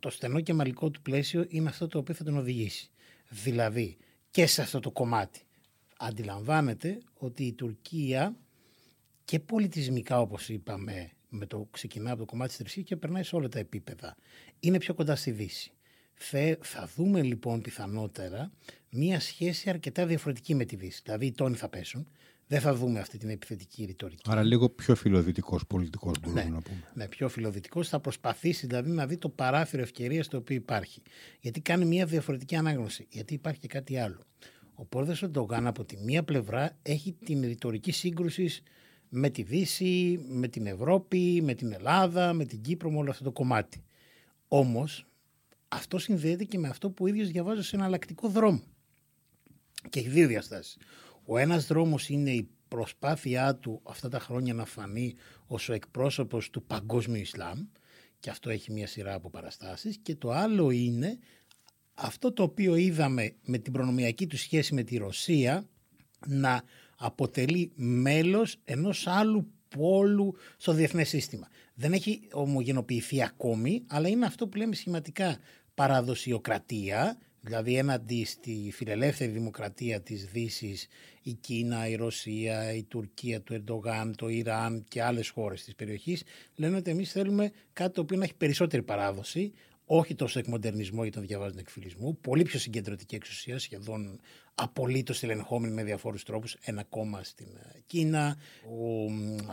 το 0.00 0.10
στενό 0.10 0.40
και 0.40 0.52
μαλλικό 0.52 0.90
του 0.90 1.02
πλαίσιο 1.02 1.44
είναι 1.48 1.68
αυτό 1.68 1.86
το 1.86 1.98
οποίο 1.98 2.14
θα 2.14 2.24
τον 2.24 2.36
οδηγήσει. 2.36 2.90
Δηλαδή 3.28 3.96
και 4.30 4.46
σε 4.46 4.62
αυτό 4.62 4.80
το 4.80 4.90
κομμάτι. 4.90 5.40
Αντιλαμβάνεται 5.98 6.98
ότι 7.14 7.44
η 7.44 7.52
Τουρκία 7.52 8.36
και 9.24 9.40
πολιτισμικά 9.40 10.20
όπως 10.20 10.48
είπαμε 10.48 11.10
με 11.28 11.46
το 11.46 11.68
ξεκινά 11.70 12.10
από 12.10 12.18
το 12.18 12.24
κομμάτι 12.24 12.48
της 12.48 12.58
θρησκείας 12.58 12.86
και 12.86 12.96
περνάει 12.96 13.22
σε 13.22 13.36
όλα 13.36 13.48
τα 13.48 13.58
επίπεδα. 13.58 14.16
Είναι 14.60 14.78
πιο 14.78 14.94
κοντά 14.94 15.16
στη 15.16 15.30
Δύση. 15.30 15.70
Θα 16.60 16.90
δούμε 16.96 17.22
λοιπόν 17.22 17.60
πιθανότερα 17.60 18.52
μία 18.90 19.20
σχέση 19.20 19.70
αρκετά 19.70 20.06
διαφορετική 20.06 20.54
με 20.54 20.64
τη 20.64 20.76
Δύση. 20.76 21.00
Δηλαδή 21.04 21.26
οι 21.26 21.32
τόνοι 21.32 21.56
θα 21.56 21.68
πέσουν, 21.68 22.08
δεν 22.46 22.60
θα 22.60 22.74
δούμε 22.74 23.00
αυτή 23.00 23.18
την 23.18 23.28
επιθετική 23.28 23.84
ρητορική. 23.84 24.22
Άρα 24.30 24.42
λίγο 24.42 24.68
πιο 24.68 24.94
φιλοδυτικός 24.94 25.66
πολιτικός 25.66 26.18
μπορούμε 26.20 26.44
ναι, 26.44 26.50
να 26.50 26.60
πούμε. 26.60 26.82
Ναι, 26.94 27.08
πιο 27.08 27.28
φιλοδυτικός. 27.28 27.88
Θα 27.88 28.00
προσπαθήσει 28.00 28.66
δηλαδή 28.66 28.90
να 28.90 29.06
δει 29.06 29.16
το 29.16 29.28
παράθυρο 29.28 29.82
ευκαιρίας 29.82 30.28
το 30.28 30.36
οποίο 30.36 30.56
υπάρχει. 30.56 31.02
Γιατί 31.40 31.60
κάνει 31.60 31.84
μια 31.84 32.06
διαφορετική 32.06 32.56
ανάγνωση. 32.56 33.06
Γιατί 33.10 33.34
υπάρχει 33.34 33.60
και 33.60 33.68
κάτι 33.68 33.98
άλλο. 33.98 34.20
Ο 34.74 34.84
πρόεδρο 34.84 35.28
Ντογκάν 35.28 35.66
από 35.66 35.84
τη 35.84 35.96
μία 35.96 36.22
πλευρά 36.22 36.76
έχει 36.82 37.16
την 37.24 37.40
ρητορική 37.40 37.92
σύγκρουση 37.92 38.62
με 39.08 39.30
τη 39.30 39.42
Δύση, 39.42 40.24
με 40.28 40.48
την 40.48 40.66
Ευρώπη, 40.66 41.40
με 41.42 41.54
την 41.54 41.72
Ελλάδα, 41.72 42.32
με 42.32 42.44
την 42.44 42.60
Κύπρο, 42.60 42.90
με 42.90 42.98
όλο 42.98 43.10
αυτό 43.10 43.24
το 43.24 43.32
κομμάτι. 43.32 43.84
Όμως 44.48 45.06
αυτό 45.68 45.98
συνδέεται 45.98 46.44
και 46.44 46.58
με 46.58 46.68
αυτό 46.68 46.90
που 46.90 47.04
ο 47.04 47.06
ίδιος 47.06 47.28
διαβάζει 47.28 47.62
σε 47.62 47.76
εναλλακτικό 47.76 48.28
δρόμο. 48.28 48.62
Και 49.90 49.98
έχει 49.98 50.08
δύο 50.08 50.26
διαστάσεις. 50.26 50.76
Ο 51.26 51.38
ένας 51.38 51.66
δρόμος 51.66 52.08
είναι 52.08 52.30
η 52.30 52.48
προσπάθειά 52.68 53.54
του 53.54 53.80
αυτά 53.82 54.08
τα 54.08 54.18
χρόνια 54.18 54.54
να 54.54 54.64
φανεί 54.64 55.14
ως 55.46 55.68
ο 55.68 55.72
εκπρόσωπος 55.72 56.50
του 56.50 56.62
παγκόσμιου 56.62 57.20
Ισλάμ 57.20 57.66
και 58.20 58.30
αυτό 58.30 58.50
έχει 58.50 58.72
μια 58.72 58.86
σειρά 58.86 59.14
από 59.14 59.30
παραστάσεις 59.30 59.98
και 60.02 60.14
το 60.14 60.30
άλλο 60.30 60.70
είναι 60.70 61.18
αυτό 61.94 62.32
το 62.32 62.42
οποίο 62.42 62.74
είδαμε 62.74 63.34
με 63.42 63.58
την 63.58 63.72
προνομιακή 63.72 64.26
του 64.26 64.36
σχέση 64.38 64.74
με 64.74 64.82
τη 64.82 64.96
Ρωσία 64.96 65.68
να 66.26 66.62
αποτελεί 66.96 67.72
μέλος 67.74 68.56
ενός 68.64 69.06
άλλου 69.06 69.50
πόλου 69.68 70.34
στο 70.56 70.72
διεθνές 70.72 71.08
σύστημα. 71.08 71.48
Δεν 71.74 71.92
έχει 71.92 72.28
ομογενοποιηθεί 72.32 73.22
ακόμη, 73.22 73.84
αλλά 73.86 74.08
είναι 74.08 74.26
αυτό 74.26 74.48
που 74.48 74.56
λέμε 74.56 74.74
σχηματικά 74.74 75.38
παραδοσιοκρατία, 75.74 77.18
δηλαδή 77.46 77.76
έναντι 77.76 78.24
στη 78.24 78.70
φιλελεύθερη 78.72 79.30
δημοκρατία 79.30 80.00
της 80.00 80.24
δύσης, 80.24 80.86
η 81.22 81.32
Κίνα, 81.32 81.88
η 81.88 81.94
Ρωσία, 81.94 82.72
η 82.72 82.82
Τουρκία 82.82 83.40
του 83.40 83.54
Ερντογάν, 83.54 84.14
το 84.16 84.28
Ιράν 84.28 84.84
και 84.88 85.02
άλλες 85.02 85.28
χώρες 85.28 85.64
της 85.64 85.74
περιοχής, 85.74 86.22
λένε 86.54 86.76
ότι 86.76 86.90
εμείς 86.90 87.12
θέλουμε 87.12 87.52
κάτι 87.72 87.94
το 87.94 88.00
οποίο 88.00 88.16
να 88.16 88.24
έχει 88.24 88.34
περισσότερη 88.34 88.82
παράδοση, 88.82 89.52
όχι 89.86 90.14
τόσο 90.14 90.38
εκμοντερνισμό 90.38 91.02
για 91.02 91.12
τον 91.12 91.26
διαβάζοντα 91.26 91.60
εκφυλισμού, 91.60 92.18
πολύ 92.20 92.42
πιο 92.42 92.58
συγκεντρωτική 92.58 93.14
εξουσία, 93.14 93.58
σχεδόν 93.58 94.20
απολύτως 94.54 95.22
ελεγχόμενη 95.22 95.74
με 95.74 95.84
διαφόρους 95.84 96.24
τρόπους. 96.24 96.56
Ένα 96.60 96.84
κόμμα 96.84 97.22
στην 97.22 97.46
ε, 97.46 97.80
Κίνα, 97.86 98.36
ο 98.64 99.12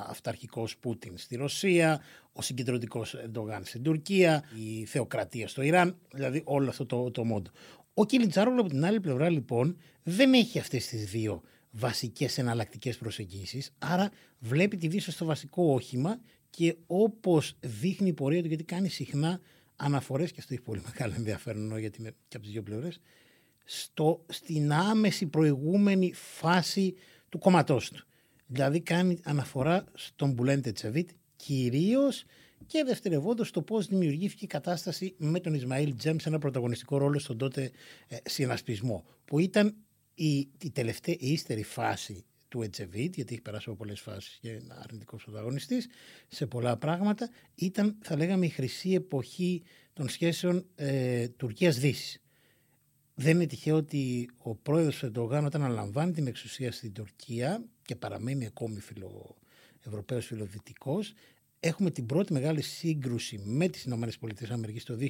αυταρχικός 0.09 0.77
Πούτιν 0.77 1.17
στη 1.17 1.35
Ρωσία, 1.35 2.01
ο 2.33 2.41
συγκεντρωτικός 2.41 3.13
Εντογάν 3.13 3.65
στην 3.65 3.83
Τουρκία, 3.83 4.43
η 4.55 4.85
θεοκρατία 4.85 5.47
στο 5.47 5.62
Ιράν, 5.62 5.97
δηλαδή 6.13 6.41
όλο 6.45 6.69
αυτό 6.69 6.85
το, 6.85 7.12
το 7.12 7.23
μόντο. 7.23 7.50
Ο 7.93 8.05
Κιλιτζάρογλου 8.05 8.59
από 8.59 8.69
την 8.69 8.85
άλλη 8.85 9.00
πλευρά 9.00 9.29
λοιπόν 9.29 9.77
δεν 10.03 10.33
έχει 10.33 10.59
αυτές 10.59 10.88
τις 10.88 11.05
δύο 11.05 11.41
βασικές 11.71 12.38
εναλλακτικές 12.38 12.97
προσεγγίσεις, 12.97 13.73
άρα 13.79 14.12
βλέπει 14.39 14.77
τη 14.77 14.88
Δύση 14.88 15.12
στο 15.12 15.25
βασικό 15.25 15.73
όχημα 15.73 16.19
και 16.50 16.75
όπως 16.88 17.55
δείχνει 17.59 18.07
η 18.07 18.13
πορεία 18.13 18.41
του, 18.41 18.47
γιατί 18.47 18.63
κάνει 18.63 18.89
συχνά 18.89 19.39
αναφορές 19.75 20.31
και 20.31 20.38
αυτό 20.39 20.53
έχει 20.53 20.63
πολύ 20.63 20.81
μεγάλο 20.85 21.13
ενδιαφέρον 21.17 21.77
γιατί 21.79 22.01
είναι 22.01 22.15
και 22.27 22.35
από 22.35 22.45
τις 22.45 22.53
δύο 22.53 22.63
πλευρές 22.63 23.00
στο, 23.63 24.25
στην 24.29 24.71
άμεση 24.71 25.25
προηγούμενη 25.25 26.13
φάση 26.13 26.95
του 27.29 27.38
κόμματός 27.38 27.91
του. 27.91 28.05
Δηλαδή 28.47 28.81
κάνει 28.81 29.19
αναφορά 29.23 29.83
στον 29.93 30.31
Μπουλέντε 30.31 30.71
Τσεβίτ 30.71 31.09
κυρίως 31.35 32.25
και 32.67 32.84
δευτερευόντως 32.84 33.51
το 33.51 33.62
πώς 33.62 33.88
δημιουργήθηκε 33.88 34.46
η 34.46 34.48
κατάσταση 34.48 35.15
με 35.17 35.39
τον 35.39 35.53
Ισμαήλ 35.53 35.96
Τζέμς 35.96 36.22
σε 36.24 36.29
ένα 36.29 36.39
πρωταγωνιστικό 36.39 36.98
ρόλο 36.98 37.20
στον 37.20 37.38
τότε 37.38 37.72
ε, 38.08 38.17
συνασπισμό 38.25 39.05
που 39.25 39.39
ήταν 39.39 39.75
η, 40.13 40.38
η 40.38 40.72
τελευταία 40.74 41.15
η 41.20 41.32
ύστερη 41.32 41.63
φάση 41.63 42.25
του 42.48 42.62
Ετζεβίτ, 42.62 43.15
γιατί 43.15 43.34
έχει 43.34 43.41
περάσει 43.41 43.65
από 43.67 43.77
πολλές 43.77 44.00
φάσεις 44.00 44.38
και 44.41 44.50
είναι 44.50 44.75
αρνητικός 44.84 45.24
πρωταγωνιστής 45.24 45.88
σε 46.27 46.46
πολλά 46.46 46.77
πράγματα, 46.77 47.29
ήταν, 47.55 47.98
θα 48.01 48.15
λέγαμε, 48.15 48.46
η 48.46 48.50
χρυσή 48.50 48.93
εποχή 48.93 49.63
των 49.93 50.10
σχέσεων 50.10 50.65
ε, 50.75 51.27
Τουρκία-Δύση. 51.27 52.22
Δεν 53.15 53.36
είναι 53.36 53.46
τυχαίο 53.46 53.75
ότι 53.75 54.29
ο 54.38 54.55
πρόεδρος 54.55 55.03
Ερντογάν, 55.03 55.46
όταν 55.46 55.63
αναλαμβάνει 55.63 56.12
την 56.12 56.27
εξουσία 56.27 56.72
στην 56.72 56.93
Τουρκία 56.93 57.63
και 57.86 57.96
παραμένει 57.96 58.46
ακόμη 58.46 58.79
φιλο, 58.79 59.36
Ευρωπαίος 59.86 60.25
φιλοδυτικός, 60.25 61.13
έχουμε 61.63 61.91
την 61.91 62.05
πρώτη 62.05 62.34
μεγάλη 62.34 62.62
σύγκρουση 62.62 63.41
με 63.46 63.67
τις 63.67 63.84
ΗΠΑ 63.84 64.08
το 64.86 64.98
2003 65.00 65.08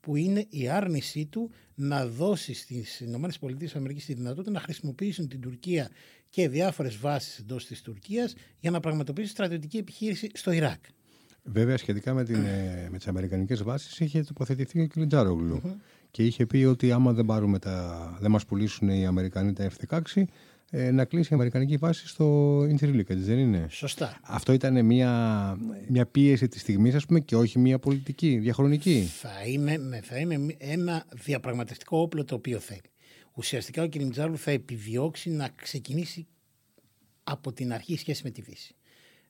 που 0.00 0.16
είναι 0.16 0.46
η 0.48 0.68
άρνησή 0.68 1.26
του 1.26 1.50
να 1.74 2.06
δώσει 2.06 2.54
στις 2.54 3.00
ΗΠΑ 3.00 3.28
τη 4.06 4.14
δυνατότητα 4.14 4.50
να 4.50 4.60
χρησιμοποιήσουν 4.60 5.28
την 5.28 5.40
Τουρκία 5.40 5.90
και 6.30 6.48
διάφορες 6.48 6.96
βάσεις 6.96 7.38
εντός 7.38 7.66
της 7.66 7.82
Τουρκίας 7.82 8.34
για 8.60 8.70
να 8.70 8.80
πραγματοποιήσει 8.80 9.30
στρατιωτική 9.30 9.76
επιχείρηση 9.76 10.30
στο 10.34 10.50
Ιράκ. 10.50 10.84
Βέβαια, 11.42 11.76
σχετικά 11.76 12.14
με, 12.14 12.24
την, 12.24 12.44
ε, 12.44 12.88
με 12.90 12.96
τις 12.96 13.08
αμερικανικές 13.08 13.62
βάσεις, 13.62 14.00
είχε 14.00 14.22
τοποθετηθεί 14.22 14.80
ο 14.80 14.86
κ. 14.86 15.06
τζαρογλου 15.06 15.80
και 16.10 16.24
είχε 16.24 16.46
πει 16.46 16.64
ότι 16.64 16.92
άμα 16.92 17.12
δεν, 17.12 17.24
πάρουμε 17.24 17.58
τα, 17.58 18.16
δεν 18.20 18.30
μας 18.30 18.46
πουλήσουν 18.46 18.88
οι 18.88 19.06
Αμερικανοί 19.06 19.52
τα 19.52 19.70
F-16, 19.70 20.00
ε, 20.14 20.24
να 20.70 21.04
κλείσει 21.04 21.28
η 21.32 21.34
Αμερικανική 21.34 21.76
βάση 21.76 22.08
στο 22.08 22.24
Ιντσιριλίκα, 22.68 23.14
δεν 23.14 23.38
είναι; 23.38 23.66
Σωστά. 23.70 24.20
Αυτό 24.22 24.52
ήταν 24.52 24.84
μια, 24.84 25.56
μια 25.88 26.06
πίεση 26.06 26.48
της 26.48 26.60
στιγμής, 26.60 26.94
ας 26.94 27.06
πούμε, 27.06 27.20
και 27.20 27.36
όχι 27.36 27.58
μια 27.58 27.78
πολιτική, 27.78 28.38
διαχρονική; 28.38 29.08
Θα 29.20 29.42
είναι, 29.46 29.76
ναι, 29.76 30.00
θα 30.00 30.18
είναι 30.18 30.54
ένα 30.58 31.06
διαπραγματευτικό 31.24 31.98
όπλο 31.98 32.24
το 32.24 32.34
οποίο 32.34 32.58
θέλει. 32.58 32.90
Ουσιαστικά 33.34 33.82
ο 33.82 33.86
Κιλιμτζάρου 33.86 34.38
θα 34.38 34.50
επιδιώξει 34.50 35.30
να 35.30 35.48
ξεκινήσει 35.48 36.26
από 37.24 37.52
την 37.52 37.72
αρχή 37.72 37.96
σχέση 37.96 38.20
με 38.24 38.30
τη 38.30 38.40
Δύση. 38.40 38.74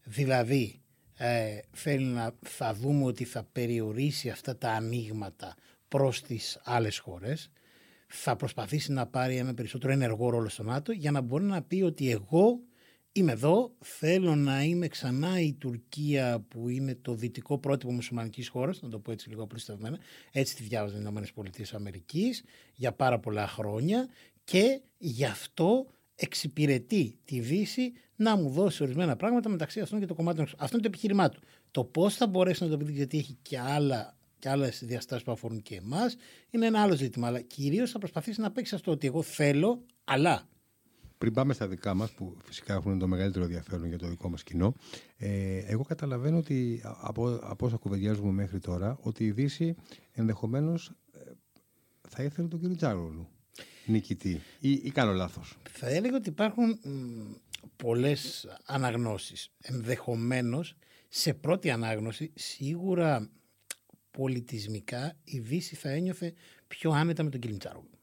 Δηλαδή, 0.05 0.81
ε, 1.17 1.59
θέλει 1.73 2.05
να 2.05 2.35
θα 2.43 2.75
δούμε 2.75 3.05
ότι 3.05 3.25
θα 3.25 3.49
περιορίσει 3.53 4.29
αυτά 4.29 4.57
τα 4.57 4.71
ανοίγματα 4.71 5.55
προς 5.89 6.23
τις 6.23 6.61
άλλες 6.65 6.99
χώρες 6.99 7.51
θα 8.07 8.37
προσπαθήσει 8.37 8.93
να 8.93 9.07
πάρει 9.07 9.37
ένα 9.37 9.55
περισσότερο 9.55 9.93
ενεργό 9.93 10.31
ρόλο 10.31 10.49
στο 10.49 10.63
ΝΑΤΟ 10.63 10.93
για 10.93 11.11
να 11.11 11.21
μπορεί 11.21 11.45
να 11.45 11.63
πει 11.63 11.83
ότι 11.83 12.11
εγώ 12.11 12.61
είμαι 13.13 13.33
εδώ, 13.33 13.75
θέλω 13.79 14.35
να 14.35 14.63
είμαι 14.63 14.89
ξανά 14.89 15.41
η 15.41 15.53
Τουρκία 15.53 16.45
που 16.49 16.69
είναι 16.69 16.95
το 16.95 17.15
δυτικό 17.15 17.59
πρότυπο 17.59 17.93
μουσουλμανικής 17.93 18.49
χώρας, 18.49 18.83
να 18.83 18.89
το 18.89 18.99
πω 18.99 19.13
έτσι 19.13 19.29
λίγο 19.29 19.43
απλουστευμένα, 19.43 19.99
έτσι 20.33 20.57
τη 20.57 20.63
διάβαζαν 20.63 21.01
οι 21.01 21.21
ΗΠΑ 21.35 21.91
για 22.75 22.93
πάρα 22.93 23.19
πολλά 23.19 23.47
χρόνια 23.47 24.09
και 24.45 24.81
γι' 24.99 25.25
αυτό 25.25 25.87
εξυπηρετεί 26.15 27.19
τη 27.25 27.41
Δύση 27.41 27.93
να 28.17 28.37
μου 28.37 28.51
δώσει 28.51 28.83
ορισμένα 28.83 29.17
πράγματα 29.17 29.49
μεταξύ 29.49 29.81
αυτών 29.81 30.01
και 30.01 30.07
το 30.07 30.15
κομμάτι 30.15 30.41
Αυτό 30.41 30.69
είναι 30.73 30.83
το 30.83 30.89
επιχείρημά 30.89 31.29
του. 31.29 31.41
Το 31.71 31.85
πώς 31.85 32.15
θα 32.15 32.27
μπορέσει 32.27 32.63
να 32.63 32.69
το 32.69 32.77
πει, 32.77 32.93
γιατί 32.93 33.19
έχει 33.19 33.39
και 33.43 33.59
άλλα 33.59 34.17
και 34.39 34.49
άλλες 34.49 34.83
διαστάσεις 34.85 35.25
που 35.25 35.33
αφορούν 35.33 35.63
και 35.63 35.77
εμάς, 35.77 36.17
είναι 36.51 36.67
ένα 36.67 36.83
άλλο 36.83 36.95
ζήτημα. 36.95 37.27
Αλλά 37.27 37.41
κυρίως 37.41 37.91
θα 37.91 37.99
προσπαθήσει 37.99 38.41
να 38.41 38.51
παίξει 38.51 38.75
αυτό 38.75 38.91
ότι 38.91 39.07
εγώ 39.07 39.23
θέλω, 39.23 39.83
αλλά. 40.05 40.49
Πριν 41.19 41.33
πάμε 41.33 41.53
στα 41.53 41.69
δικά 41.69 41.95
μας, 41.95 42.11
που 42.11 42.37
φυσικά 42.45 42.75
έχουν 42.75 42.99
το 42.99 43.07
μεγαλύτερο 43.07 43.45
ενδιαφέρον 43.45 43.89
για 43.89 43.99
το 43.99 44.09
δικό 44.09 44.29
μας 44.29 44.43
κοινό, 44.43 44.75
ε, 45.17 45.59
εγώ 45.59 45.83
καταλαβαίνω 45.83 46.37
ότι 46.37 46.83
από, 46.85 47.39
από 47.43 47.67
όσα 47.67 47.77
κουβεντιάζουμε 47.77 48.33
μέχρι 48.33 48.59
τώρα, 48.59 48.99
ότι 49.01 49.25
η 49.25 49.31
Δύση 49.31 49.75
ενδεχομένως 50.13 50.93
ε, 51.13 51.31
θα 52.09 52.23
ήθελε 52.23 52.49
τον 52.49 52.61
κύριο 52.61 52.77
Τζάρολου 52.77 53.29
νικητή. 53.87 54.41
Ή, 54.59 54.71
ή 54.71 54.91
κάνω 54.91 55.13
λάθος. 55.13 55.59
Θα 55.71 55.89
έλεγα 55.89 56.17
ότι 56.17 56.29
υπάρχουν 56.29 56.81
πολλές 57.77 58.49
αναγνώσεις. 58.65 59.51
Ενδεχομένως 59.61 60.77
σε 61.09 61.35
πρώτη 61.35 61.71
ανάγνωση 61.71 62.33
σίγουρα 62.35 63.31
πολιτισμικά 64.17 65.17
η 65.25 65.39
Δύση 65.39 65.77
θα 65.77 65.91
ένιωθε 65.91 66.35
πιο 66.69 66.91
άνετα 66.91 67.23
με 67.23 67.31
τον 67.31 67.41
Κιλιντσάρογλου. 67.41 67.99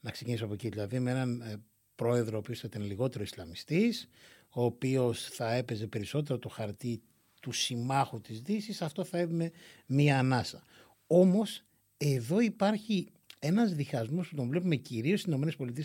Να 0.00 0.10
ξεκινήσω 0.10 0.44
από 0.44 0.54
εκεί, 0.54 0.68
δηλαδή 0.68 0.98
με 0.98 1.10
έναν 1.10 1.40
ε, 1.40 1.62
πρόεδρο 1.94 2.36
ο 2.36 2.38
οποίος 2.38 2.60
θα 2.60 2.66
ήταν 2.70 2.82
λιγότερο 2.82 3.24
Ισλαμιστής, 3.24 4.08
ο 4.48 4.64
οποίος 4.64 5.28
θα 5.28 5.52
έπαιζε 5.52 5.86
περισσότερο 5.86 6.38
το 6.38 6.48
χαρτί 6.48 7.02
του 7.40 7.52
συμμάχου 7.52 8.20
της 8.20 8.40
Δύσης, 8.40 8.82
αυτό 8.82 9.04
θα 9.04 9.18
έδινε 9.18 9.50
μία 9.86 10.18
ανάσα. 10.18 10.64
Όμως 11.06 11.62
εδώ 11.96 12.40
υπάρχει 12.40 13.08
ένας 13.38 13.74
διχασμός 13.74 14.28
που 14.28 14.34
τον 14.34 14.48
βλέπουμε 14.48 14.76
κυρίως 14.76 15.20
στις 15.20 15.34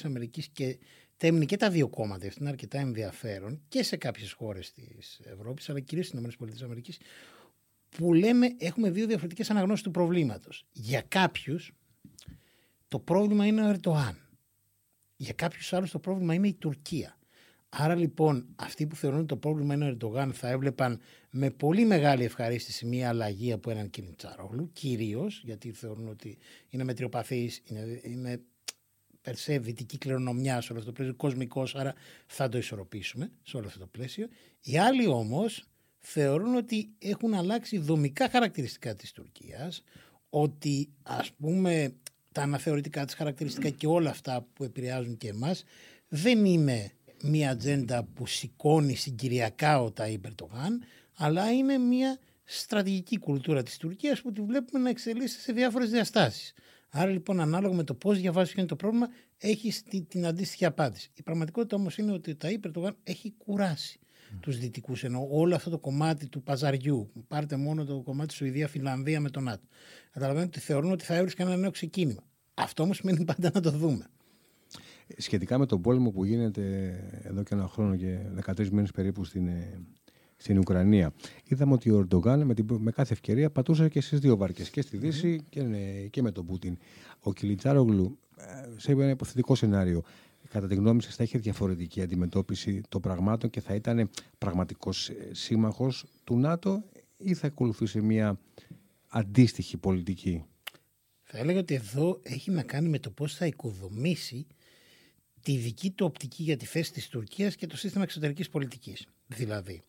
ΗΠΑ 0.03 0.25
και 0.53 0.77
τέμνει 1.17 1.45
και 1.45 1.57
τα 1.57 1.69
δύο 1.69 1.87
κόμματα, 1.87 2.27
αυτό 2.27 2.39
είναι 2.39 2.49
αρκετά 2.49 2.79
ενδιαφέρον 2.79 3.61
και 3.67 3.83
σε 3.83 3.97
κάποιες 3.97 4.31
χώρες 4.31 4.71
της 4.71 5.19
Ευρώπης, 5.23 5.69
αλλά 5.69 5.79
κυρίως 5.79 6.07
στις 6.07 6.19
ΗΠΑ, 6.19 7.05
που 7.97 8.13
λέμε 8.13 8.55
έχουμε 8.57 8.89
δύο 8.89 9.07
διαφορετικές 9.07 9.49
αναγνώσεις 9.49 9.83
του 9.83 9.91
προβλήματος. 9.91 10.65
Για 10.71 11.01
κάποιους 11.07 11.73
το 12.87 12.99
πρόβλημα 12.99 13.45
είναι 13.45 13.65
ο 13.65 13.69
Ερντοάν. 13.69 14.17
Για 15.15 15.33
κάποιους 15.33 15.73
άλλους 15.73 15.91
το 15.91 15.99
πρόβλημα 15.99 16.33
είναι 16.33 16.47
η 16.47 16.53
Τουρκία. 16.53 17.17
Άρα 17.69 17.95
λοιπόν 17.95 18.47
αυτοί 18.55 18.87
που 18.87 18.95
θεωρούν 18.95 19.17
ότι 19.17 19.27
το 19.27 19.37
πρόβλημα 19.37 19.73
είναι 19.73 19.85
ο 19.85 19.87
Ερντογάν 19.87 20.33
θα 20.33 20.49
έβλεπαν 20.49 20.99
με 21.29 21.49
πολύ 21.49 21.85
μεγάλη 21.85 22.23
ευχαρίστηση 22.23 22.85
μια 22.85 23.09
αλλαγή 23.09 23.51
από 23.51 23.71
έναν 23.71 23.89
Κινιτσάρογλου, 23.89 24.69
κυρίως 24.73 25.41
γιατί 25.43 25.71
θεωρούν 25.71 26.07
ότι 26.07 26.37
είναι 26.69 26.83
μετριοπαθής, 26.83 27.61
είναι, 27.65 28.01
είναι 28.03 28.41
περσέ 29.21 29.59
δυτική 29.59 29.97
κληρονομιά 29.97 30.61
σε 30.61 30.71
όλο 30.71 30.79
αυτό 30.79 30.91
το 30.91 30.97
πλαίσιο, 30.97 31.15
κοσμικός, 31.15 31.75
άρα 31.75 31.93
θα 32.25 32.49
το 32.49 32.57
ισορροπήσουμε 32.57 33.31
σε 33.43 33.57
όλο 33.57 33.67
αυτό 33.67 33.79
το 33.79 33.87
πλαίσιο. 33.87 34.27
Οι 34.61 34.77
άλλοι 34.77 35.07
όμως 35.07 35.67
θεωρούν 36.05 36.55
ότι 36.55 36.89
έχουν 36.99 37.33
αλλάξει 37.33 37.77
δομικά 37.77 38.29
χαρακτηριστικά 38.29 38.95
της 38.95 39.11
Τουρκίας, 39.11 39.83
ότι 40.29 40.89
ας 41.03 41.31
πούμε 41.31 41.93
τα 42.31 42.41
αναθεωρητικά 42.41 43.05
της 43.05 43.15
χαρακτηριστικά 43.15 43.69
και 43.69 43.87
όλα 43.87 44.09
αυτά 44.09 44.47
που 44.53 44.63
επηρεάζουν 44.63 45.17
και 45.17 45.27
εμάς 45.27 45.63
δεν 46.07 46.45
είναι 46.45 46.91
μια 47.23 47.49
ατζέντα 47.49 48.03
που 48.03 48.27
σηκώνει 48.27 48.95
συγκυριακά 48.95 49.81
ο 49.81 49.93
Ταΐ 49.97 50.19
Μπερτογάν, 50.19 50.83
αλλά 51.15 51.51
είναι 51.51 51.77
μια 51.77 52.19
στρατηγική 52.43 53.17
κουλτούρα 53.19 53.63
της 53.63 53.77
Τουρκίας 53.77 54.21
που 54.21 54.31
τη 54.31 54.41
βλέπουμε 54.41 54.83
να 54.83 54.89
εξελίσσεται 54.89 55.41
σε 55.41 55.53
διάφορες 55.53 55.89
διαστάσεις. 55.89 56.53
Άρα 56.89 57.11
λοιπόν, 57.11 57.39
ανάλογα 57.39 57.75
με 57.75 57.83
το 57.83 57.93
πώς 57.93 58.19
διαβάζει 58.19 58.51
ποιο 58.51 58.59
είναι 58.59 58.69
το 58.69 58.75
πρόβλημα, 58.75 59.07
έχεις 59.37 59.83
την, 59.83 60.07
την 60.07 60.25
αντίστοιχη 60.25 60.65
απάντηση. 60.65 61.11
Η 61.13 61.23
πραγματικότητα 61.23 61.75
όμως 61.75 61.97
είναι 61.97 62.11
ότι 62.11 62.35
τα 62.35 62.47
Ερντογάν 62.47 62.97
έχει 63.03 63.33
κουράσει 63.37 63.99
mm. 64.33 64.37
τους 64.39 64.57
Δυτικούς. 64.57 65.03
Ενώ 65.03 65.27
όλο 65.31 65.55
αυτό 65.55 65.69
το 65.69 65.77
κομμάτι 65.77 66.27
του 66.27 66.43
παζαριού, 66.43 67.11
πάρτε 67.27 67.55
μόνο 67.55 67.85
το 67.85 68.01
κομμάτι 68.01 68.33
Σουηδία-Φιλανδία 68.33 69.19
με 69.19 69.29
τον 69.29 69.43
ΝΑΤΟ. 69.43 69.67
Καταλαβαίνετε 70.11 70.57
ότι 70.57 70.65
θεωρούν 70.65 70.91
ότι 70.91 71.03
θα 71.03 71.15
έβρισκαν 71.15 71.47
ένα 71.47 71.57
νέο 71.57 71.71
ξεκίνημα. 71.71 72.23
Αυτό 72.53 72.83
όμως 72.83 72.97
σημαίνει 72.97 73.25
πάντα 73.25 73.51
να 73.53 73.59
το 73.59 73.71
δούμε. 73.71 74.07
Σχετικά 75.17 75.57
με 75.57 75.65
τον 75.65 75.81
πόλεμο 75.81 76.11
που 76.11 76.23
γίνεται 76.23 76.95
εδώ 77.23 77.43
και 77.43 77.53
ένα 77.53 77.67
χρόνο 77.67 77.95
και 77.95 78.19
13 78.45 78.69
μήνες 78.69 78.91
περίπου 78.91 79.23
στην, 79.23 79.47
ε, 79.47 79.79
στην 80.35 80.57
Ουκρανία. 80.57 81.13
Είδαμε 81.43 81.73
ότι 81.73 81.89
ο 81.89 81.97
Ερντογάν 81.97 82.43
με, 82.43 82.53
με 82.77 82.91
κάθε 82.91 83.13
ευκαιρία 83.13 83.49
πατούσε 83.49 83.89
και 83.89 84.01
στις 84.01 84.19
δύο 84.19 84.37
βάρκες, 84.37 84.69
και 84.69 84.81
στη 84.81 84.97
Δύση 84.97 85.45
και, 85.49 85.61
και 86.09 86.21
με 86.21 86.31
τον 86.31 86.45
Πούτιν. 86.45 86.77
Ο 87.19 87.33
Κιλιτσάρογλου, 87.33 88.17
ε, 88.37 88.43
σε 88.75 88.91
ένα 88.91 89.09
υποθετικό 89.09 89.55
σενάριο, 89.55 90.03
κατά 90.53 90.67
τη 90.67 90.75
γνώμη 90.75 91.01
σας, 91.01 91.15
θα 91.15 91.23
είχε 91.23 91.37
διαφορετική 91.37 92.01
αντιμετώπιση 92.01 92.81
των 92.89 93.01
πραγμάτων 93.01 93.49
και 93.49 93.61
θα 93.61 93.75
ήταν 93.75 94.09
πραγματικός 94.37 95.09
ε, 95.09 95.29
σύμμαχος 95.31 96.05
του 96.23 96.37
ΝΑΤΟ 96.37 96.83
ή 97.17 97.33
θα 97.33 97.47
ακολουθήσει 97.47 98.01
μια 98.01 98.39
αντίστοιχη 99.07 99.77
πολιτική; 99.77 100.43
Θα 101.23 101.37
έλεγα 101.37 101.59
ότι 101.59 101.73
εδώ 101.73 102.19
έχει 102.23 102.51
να 102.51 102.63
κάνει 102.63 102.89
με 102.89 102.99
το 102.99 103.09
πώς 103.09 103.35
θα 103.35 103.45
οικοδομήσει 103.45 104.47
τη 105.41 105.57
δική 105.57 105.91
του 105.91 106.05
οπτική 106.05 106.43
για 106.43 106.57
τη 106.57 106.65
θέση 106.65 106.91
της 106.91 107.07
Τουρκίας 107.07 107.55
και 107.55 107.67
το 107.67 107.77
σύστημα 107.77 108.03
εξωτερικής 108.03 108.49
πολιτικής. 108.49 109.07
Δηλαδή, 109.27 109.83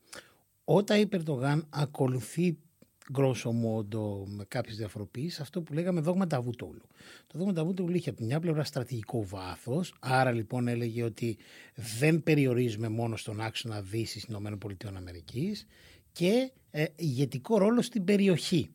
όταν 0.65 1.01
η 1.01 1.07
Περτογάν 1.07 1.67
ακολουθεί 1.71 2.59
γκρόσο 3.13 3.53
μόντο 3.53 4.27
με 4.29 4.45
κάποιες 4.49 4.77
διαφοροποιήσει, 4.77 5.43
αυτό 5.43 5.63
που 5.63 5.73
λέγαμε 5.73 6.01
δόγμα 6.01 6.27
Ταβούτολου. 6.27 6.87
Το 7.27 7.39
δόγμα 7.39 7.53
Ταβούτολου 7.53 7.97
είχε 7.97 8.09
από 8.09 8.19
τη 8.19 8.25
μια 8.25 8.41
πλευρά 8.41 8.65
στρατηγικό 8.65 9.27
βάθος, 9.27 9.95
άρα 10.01 10.33
λοιπόν 10.33 10.69
έλεγε 10.69 11.03
ότι 11.03 11.39
δεν 11.75 12.23
περιορίζουμε 12.23 12.89
μόνο 12.89 13.17
στον 13.17 13.41
άξονα 13.41 13.83
Δύσης 13.83 14.23
ΗΠΑ 14.23 14.77
και 16.13 16.51
ε, 16.71 16.85
ηγετικό 16.97 17.59
ρόλο 17.59 17.83
στην 17.83 18.05
περιοχή. 18.05 18.71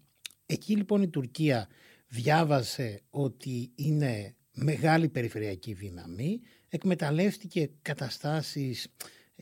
Εκεί 0.46 0.76
λοιπόν 0.76 1.02
η 1.02 1.08
Τουρκία 1.08 1.68
διάβασε 2.08 3.02
ότι 3.10 3.72
είναι 3.76 4.36
μεγάλη 4.54 5.10
περιφερειακή 5.10 5.74
δύναμη, 5.74 6.40
εκμεταλλεύτηκε 6.70 7.70
καταστάσεις 7.82 8.94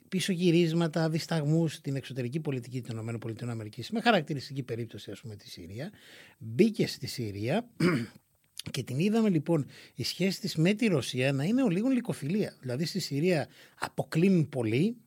πίσω 0.09 0.31
γυρίσματα, 0.31 1.09
δισταγμούς 1.09 1.73
στην 1.73 1.95
εξωτερική 1.95 2.39
πολιτική 2.39 2.81
των 2.81 3.07
ΗΠΑ 3.07 3.55
με 3.91 4.01
χαρακτηριστική 4.01 4.63
περίπτωση 4.63 5.11
ας 5.11 5.21
πούμε 5.21 5.35
τη 5.35 5.49
Συρία, 5.49 5.91
μπήκε 6.37 6.87
στη 6.87 7.07
Συρία 7.07 7.69
και 8.71 8.83
την 8.83 8.99
είδαμε 8.99 9.29
λοιπόν 9.29 9.65
η 9.95 10.03
σχέση 10.03 10.39
της 10.39 10.55
με 10.55 10.73
τη 10.73 10.87
Ρωσία 10.87 11.31
να 11.31 11.43
είναι 11.43 11.63
ο 11.63 11.69
λίγο 11.69 11.89
λικοφιλία. 11.89 12.55
Δηλαδή 12.59 12.85
στη 12.85 12.99
Συρία 12.99 13.47
αποκλίνουν 13.79 14.49
πολύ, 14.49 14.97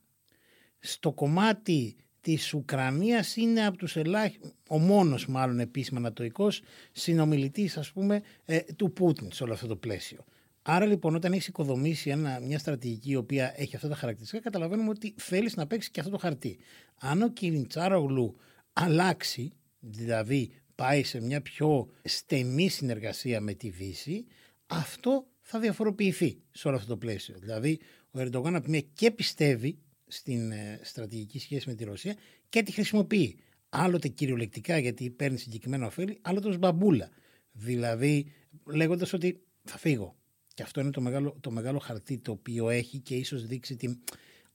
στο 0.79 1.11
κομμάτι 1.11 1.95
της 2.21 2.53
Ουκρανίας 2.53 3.35
είναι 3.35 3.65
από 3.65 3.77
τους 3.77 3.95
ελάχιστους, 3.95 4.51
ο 4.69 4.79
μόνος 4.79 5.27
μάλλον 5.27 5.59
επίσημα 5.59 5.99
ανατοικός 5.99 6.61
συνομιλητής 6.91 7.77
ας 7.77 7.91
πούμε 7.91 8.21
ε, 8.45 8.59
του 8.75 8.93
Πούτιν 8.93 9.31
σε 9.31 9.43
όλο 9.43 9.53
αυτό 9.53 9.67
το 9.67 9.75
πλαίσιο. 9.75 10.25
Άρα 10.61 10.85
λοιπόν, 10.85 11.15
όταν 11.15 11.33
έχεις 11.33 11.47
οικοδομήσει 11.47 12.09
ένα, 12.09 12.39
μια 12.39 12.59
στρατηγική 12.59 13.11
η 13.11 13.15
οποία 13.15 13.53
έχει 13.55 13.75
αυτά 13.75 13.87
τα 13.87 13.95
χαρακτηριστικά, 13.95 14.41
καταλαβαίνουμε 14.41 14.89
ότι 14.89 15.13
θέλεις 15.17 15.55
να 15.55 15.67
παίξεις 15.67 15.91
και 15.91 15.99
αυτό 15.99 16.11
το 16.11 16.17
χαρτί. 16.17 16.57
Αν 16.99 17.21
ο 17.21 17.29
Κιλιντσάρογλου 17.29 18.35
αλλάξει, 18.73 19.51
δηλαδή 19.79 20.51
πάει 20.75 21.03
σε 21.03 21.21
μια 21.21 21.41
πιο 21.41 21.89
στενή 22.03 22.69
συνεργασία 22.69 23.41
με 23.41 23.53
τη 23.53 23.69
Δύση, 23.69 24.25
αυτό 24.67 25.27
θα 25.41 25.59
διαφοροποιηθεί 25.59 26.41
σε 26.51 26.67
όλο 26.67 26.77
αυτό 26.77 26.89
το 26.89 26.97
πλαίσιο. 26.97 27.35
Δηλαδή, 27.39 27.79
ο 28.11 28.19
Ερντογάν 28.19 28.55
από 28.55 28.69
μια 28.69 28.81
και 28.81 29.11
πιστεύει 29.11 29.77
στην 30.07 30.51
ε, 30.51 30.79
στρατηγική 30.83 31.39
σχέση 31.39 31.69
με 31.69 31.75
τη 31.75 31.83
Ρωσία 31.83 32.15
και 32.49 32.63
τη 32.63 32.71
χρησιμοποιεί. 32.71 33.39
Άλλοτε 33.69 34.07
κυριολεκτικά 34.07 34.77
γιατί 34.77 35.09
παίρνει 35.09 35.37
συγκεκριμένα 35.37 35.85
ωφέλη, 35.85 36.17
άλλοτε 36.21 36.47
ως 36.47 36.57
μπαμπούλα. 36.57 37.09
Δηλαδή, 37.51 38.31
λέγοντας 38.65 39.13
ότι 39.13 39.41
θα 39.63 39.77
φύγω, 39.77 40.15
και 40.61 40.67
αυτό 40.67 40.81
είναι 40.81 40.91
το 40.91 41.01
μεγάλο, 41.01 41.37
το 41.39 41.51
μεγάλο 41.51 41.79
χαρτί 41.79 42.17
το 42.17 42.31
οποίο 42.31 42.69
έχει 42.69 42.99
και 42.99 43.15
ίσως 43.15 43.45
δείξει 43.45 43.75
την 43.75 43.97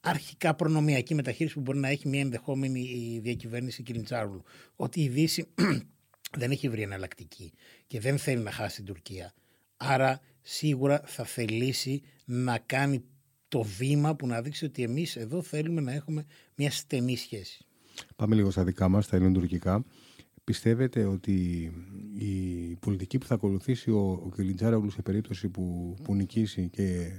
αρχικά 0.00 0.54
προνομιακή 0.54 1.14
μεταχείριση 1.14 1.54
που 1.54 1.60
μπορεί 1.60 1.78
να 1.78 1.88
έχει 1.88 2.08
μια 2.08 2.20
ενδεχόμενη 2.20 3.18
διακυβέρνηση 3.22 3.82
Κιλιντσάρουλου. 3.82 4.42
Ότι 4.76 5.02
η 5.02 5.08
Δύση 5.08 5.46
δεν 6.38 6.50
έχει 6.50 6.68
βρει 6.68 6.82
εναλλακτική 6.82 7.52
και 7.86 8.00
δεν 8.00 8.18
θέλει 8.18 8.42
να 8.42 8.50
χάσει 8.50 8.76
την 8.76 8.84
Τουρκία. 8.84 9.32
Άρα 9.76 10.20
σίγουρα 10.42 11.02
θα 11.04 11.24
θελήσει 11.24 12.02
να 12.24 12.58
κάνει 12.58 13.04
το 13.48 13.62
βήμα 13.62 14.16
που 14.16 14.26
να 14.26 14.42
δείξει 14.42 14.64
ότι 14.64 14.82
εμείς 14.82 15.16
εδώ 15.16 15.42
θέλουμε 15.42 15.80
να 15.80 15.92
έχουμε 15.92 16.24
μια 16.54 16.70
στενή 16.70 17.16
σχέση. 17.16 17.66
Πάμε 18.16 18.34
λίγο 18.34 18.50
στα 18.50 18.64
δικά 18.64 18.88
μας, 18.88 19.04
στα 19.04 19.16
ελληνοτουρκικά. 19.16 19.84
Πιστεύετε 20.46 21.04
ότι 21.04 21.70
η 22.18 22.76
πολιτική 22.80 23.18
που 23.18 23.26
θα 23.26 23.34
ακολουθήσει 23.34 23.90
ο, 23.90 24.22
ο 24.26 24.30
Κιλιτζάρογλου 24.34 24.90
σε 24.90 25.02
περίπτωση 25.02 25.48
που, 25.48 25.96
που 26.02 26.14
νικήσει 26.14 26.68
και 26.68 27.10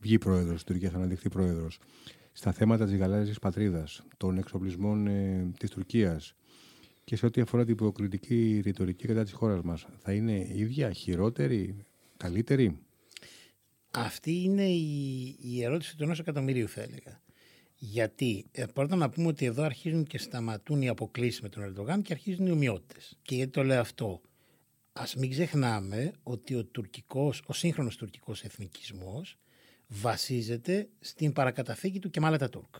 βγει 0.00 0.18
πρόεδρος, 0.18 0.60
η 0.60 0.64
Τουρκία 0.64 0.90
θα 0.90 0.96
αναδειχθεί 0.96 1.28
πρόεδρος, 1.28 1.78
στα 2.32 2.52
θέματα 2.52 2.84
της 2.84 2.96
γαλάζιας 2.96 3.38
πατρίδας, 3.38 4.02
των 4.16 4.38
εξοπλισμών 4.38 5.06
ε, 5.06 5.50
της 5.58 5.70
Τουρκίας 5.70 6.34
και 7.04 7.16
σε 7.16 7.26
ό,τι 7.26 7.40
αφορά 7.40 7.64
την 7.64 7.76
προκριτική 7.76 8.60
ρητορική 8.64 9.06
κατά 9.06 9.22
της 9.22 9.32
χώρας 9.32 9.62
μας, 9.62 9.86
θα 9.98 10.12
είναι 10.12 10.46
ίδια, 10.52 10.92
χειρότερη, 10.92 11.84
καλύτερη; 12.16 12.78
Αυτή 13.90 14.42
είναι 14.42 14.64
η, 14.64 15.36
η 15.40 15.64
ερώτηση 15.64 15.96
του 15.96 16.02
ενός 16.02 16.18
εκατομμυρίου, 16.18 16.68
θα 16.68 16.80
έλεγα. 16.80 17.20
Γιατί 17.82 18.46
ε, 18.52 18.64
πρώτα 18.64 18.96
να 18.96 19.10
πούμε 19.10 19.26
ότι 19.26 19.44
εδώ 19.44 19.62
αρχίζουν 19.62 20.04
και 20.04 20.18
σταματούν 20.18 20.82
οι 20.82 20.88
αποκλήσεις 20.88 21.40
με 21.40 21.48
τον 21.48 21.62
Ερντογάν 21.62 22.02
και 22.02 22.12
αρχίζουν 22.12 22.46
οι 22.46 22.50
ομοιότητες. 22.50 23.18
Και 23.22 23.34
γιατί 23.34 23.50
το 23.50 23.62
λέω 23.62 23.80
αυτό; 23.80 24.20
Α 24.92 25.04
μην 25.16 25.30
ξεχνάμε 25.30 26.12
ότι 26.22 26.54
ο, 26.54 26.64
τουρκικός, 26.64 27.42
ο 27.46 27.52
σύγχρονος 27.52 27.96
τουρκικός 27.96 28.42
εθνικισμός 28.42 29.38
βασίζεται 29.86 30.88
στην 31.00 31.32
παρακαταθήκη 31.32 31.98
του 31.98 32.10
Κεμάλα 32.10 32.48
Τουρκ. 32.48 32.74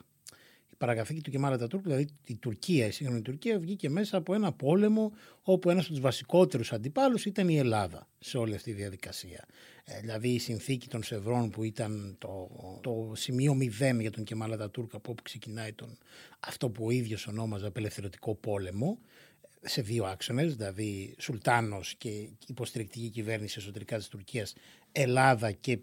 Η 0.81 0.83
παρακαταθήκη 0.83 1.21
του 1.21 1.31
Κεμάλα 1.31 1.67
Τουρκ, 1.67 1.83
δηλαδή 1.83 2.09
η 2.25 2.37
Τουρκία, 2.37 2.87
η 2.87 2.91
σύγχρονη 2.91 3.23
Τουρκία, 3.23 3.59
βγήκε 3.59 3.89
μέσα 3.89 4.17
από 4.17 4.35
ένα 4.35 4.53
πόλεμο 4.53 5.13
όπου 5.43 5.71
ένας 5.71 5.85
από 5.85 5.93
τους 5.93 6.03
βασικότερους 6.03 6.73
αντιπάλους 6.73 7.25
ήταν 7.25 7.49
η 7.49 7.57
Ελλάδα 7.57 8.09
σε 8.19 8.39
όλη 8.39 8.55
αυτή 8.55 8.71
τη 8.71 8.77
διαδικασία. 8.77 9.45
Ε, 9.85 10.01
δηλαδή 10.01 10.29
η 10.29 10.39
συνθήκη 10.39 10.89
των 10.89 11.03
Σευρών 11.03 11.51
που 11.51 11.65
ήταν 11.65 12.17
το, 12.19 12.51
το 12.81 13.13
σημείο 13.15 13.55
μηδέν 13.55 14.01
για 14.01 14.11
τον 14.11 14.25
Κεμάλα 14.25 14.57
Τατούρκ 14.57 14.95
από 14.95 15.11
όπου 15.11 15.23
ξεκινάει 15.23 15.73
τον, 15.73 15.99
αυτό 16.41 16.69
που 16.69 16.85
ο 16.85 16.91
ίδιος 16.91 17.27
ονόμαζε 17.27 17.67
απελευθερωτικό 17.67 18.35
πόλεμο 18.35 18.99
σε 19.61 19.83
δύο 19.83 20.05
άξονες, 20.05 20.57
δηλαδή 20.57 21.15
Σουλτάνος 21.19 21.95
και 21.95 22.29
υποστηρικτική 22.47 23.09
κυβέρνηση 23.09 23.57
εσωτερικά 23.59 23.97
της 23.97 24.09
Τουρκίας, 24.09 24.55
Ελλάδα 24.93 25.53
και 25.53 25.79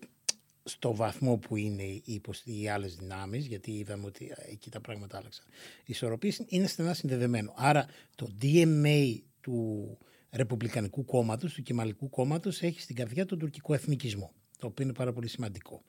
στο 0.67 0.95
βαθμό 0.95 1.37
που 1.37 1.55
είναι 1.55 1.83
οι, 1.83 2.21
οι 2.43 2.67
άλλες 2.67 2.95
δυνάμεις, 2.95 3.45
γιατί 3.45 3.71
είδαμε 3.71 4.05
ότι 4.05 4.33
εκεί 4.51 4.69
τα 4.69 4.81
πράγματα 4.81 5.17
άλλαξαν. 5.17 5.45
Η 5.79 5.85
ισορροπία 5.85 6.33
είναι 6.47 6.67
στενά 6.67 6.93
συνδεδεμένο. 6.93 7.53
Άρα 7.55 7.85
το 8.15 8.29
DMA 8.41 9.17
του 9.41 9.97
Ρεπουμπλικανικού 10.31 11.05
κόμματος, 11.05 11.53
του 11.53 11.61
Κεμαλικού 11.61 12.09
κόμματος, 12.09 12.61
έχει 12.61 12.81
στην 12.81 12.95
καρδιά 12.95 13.25
τον 13.25 13.39
τουρκικό 13.39 13.73
εθνικισμό, 13.73 14.33
το 14.57 14.67
οποίο 14.67 14.83
είναι 14.85 14.93
πάρα 14.93 15.13
πολύ 15.13 15.27
σημαντικό. 15.27 15.83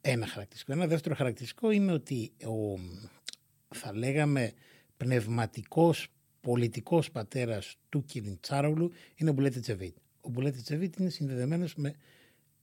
Ένα 0.00 0.26
χαρακτηριστικό. 0.26 0.72
Ένα 0.72 0.86
δεύτερο 0.86 1.14
χαρακτηριστικό 1.14 1.70
είναι 1.70 1.92
ότι 1.92 2.32
ο, 2.44 2.78
θα 3.68 3.94
λέγαμε, 3.94 4.52
πνευματικός 4.96 6.08
πολιτικός 6.40 7.10
πατέρας 7.10 7.76
του 7.88 8.04
Κιλιντσάρογλου 8.04 8.92
είναι 9.14 9.30
ο 9.30 9.32
Μπουλέτη 9.32 9.60
Τσεβίτ. 9.60 9.96
Ο 10.20 10.28
Μπουλέτη 10.28 10.62
Τσεβίτ 10.62 10.96
είναι 10.96 11.08
συνδεδεμένος 11.08 11.74
με 11.74 11.94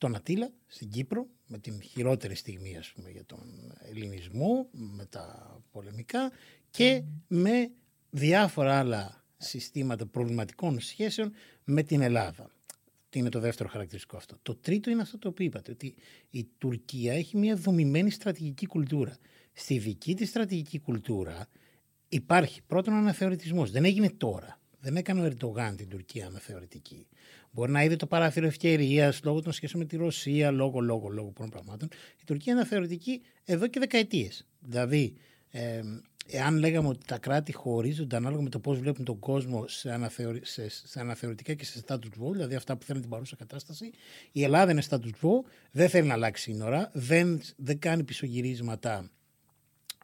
τον 0.02 0.16
Ατήλα 0.16 0.52
στην 0.68 0.90
Κύπρο, 0.90 1.28
με 1.48 1.58
την 1.58 1.82
χειρότερη 1.82 2.36
στιγμή 2.36 2.78
ας 2.78 2.92
πούμε, 2.92 3.10
για 3.10 3.26
τον 3.26 3.74
ελληνισμό, 3.90 4.68
με 4.72 5.06
τα 5.06 5.58
πολεμικά 5.72 6.32
και 6.70 7.04
με 7.28 7.72
διάφορα 8.10 8.80
άλλα 8.80 9.26
συστήματα 9.38 10.06
προβληματικών 10.06 10.80
σχέσεων 10.80 11.34
με 11.64 11.84
την 11.84 12.02
Ελλάδα. 12.02 12.52
Τι 13.10 13.20
είναι 13.20 13.30
το 13.30 13.40
δεύτερο 13.40 13.70
χαρακτηριστικό 13.70 14.18
αυτό. 14.18 14.38
Το 14.42 14.56
τρίτο 14.56 14.90
είναι 14.90 15.02
αυτό 15.02 15.18
το 15.18 15.28
οποίο 15.28 15.46
είπατε, 15.46 15.72
ότι 15.72 15.96
η 16.30 16.48
Τουρκία 16.58 17.14
έχει 17.14 17.38
μια 17.38 17.56
δομημένη 17.56 18.12
στρατηγική 18.12 18.66
κουλτούρα. 18.66 19.18
Στη 19.54 19.78
δική 19.78 20.16
της 20.16 20.30
στρατηγική 20.30 20.80
κουλτούρα 20.80 21.48
υπάρχει 22.10 22.62
πρώτον 22.62 22.94
αναθεωρητισμός. 22.94 23.72
Δεν 23.72 23.86
έγινε 23.86 24.10
τώρα. 24.10 24.60
Δεν 24.80 24.96
έκανε 24.96 25.22
ο 25.22 25.26
Ερντογάν 25.26 25.76
την 25.76 25.90
Τουρκία 25.90 26.28
αναθεωρητική. 26.28 27.08
Μπορεί 27.52 27.72
να 27.72 27.84
είδε 27.84 27.96
το 27.96 28.08
παράθυρο 28.08 28.46
ευκαιρίας 28.46 29.22
λόγω 29.24 29.42
των 29.42 29.54
σχέσεων 29.54 29.84
με 29.84 29.88
τη 29.88 29.98
Ρωσία, 29.98 30.52
λόγω, 30.52 30.80
λόγω, 30.80 31.08
λόγω 31.08 31.30
πολλών 31.30 31.52
πραγμάτων. 31.52 31.90
Η 32.22 32.24
Τουρκία 32.26 32.52
είναι 32.52 32.62
αναθεωρητική 32.62 33.22
εδώ 33.46 33.68
και 33.68 33.80
δεκαετίες. 33.80 34.48
Δηλαδή, 34.60 35.14
ε, 35.50 35.82
εάν 36.28 36.58
λέγαμε 36.58 36.88
ότι 36.88 37.06
τα 37.06 37.18
κράτη 37.18 37.54
χωρίζονται 37.54 38.16
ανάλογα 38.16 38.42
με 38.42 38.50
το 38.50 38.60
πώς 38.60 38.80
βλέπουν 38.80 39.06
τον 39.06 39.20
κόσμο 39.20 39.68
σε, 39.68 39.92
αναθεωρη... 39.92 40.40
σε... 40.44 40.70
σε 40.70 41.00
αναθεωρητικά 41.00 41.54
και 41.54 41.66
σε 41.66 41.84
status 41.88 41.96
quo, 41.96 42.32
δηλαδή 42.32 42.56
αυτά 42.56 42.78
που 42.78 42.86
θέλουν 42.86 43.02
την 43.02 43.10
παρούσα 43.10 43.36
κατάσταση, 43.36 43.92
η 44.32 44.44
Ελλάδα 44.44 44.72
είναι 44.72 44.84
status 44.90 45.12
quo, 45.22 45.44
δεν 45.72 45.90
θέλει 45.90 46.08
να 46.08 46.14
αλλάξει 46.14 46.44
σύνορα, 46.44 46.90
δεν, 46.94 47.42
δεν 47.56 47.80
κάνει 47.80 48.04
πισωγυρίσματα 48.04 49.10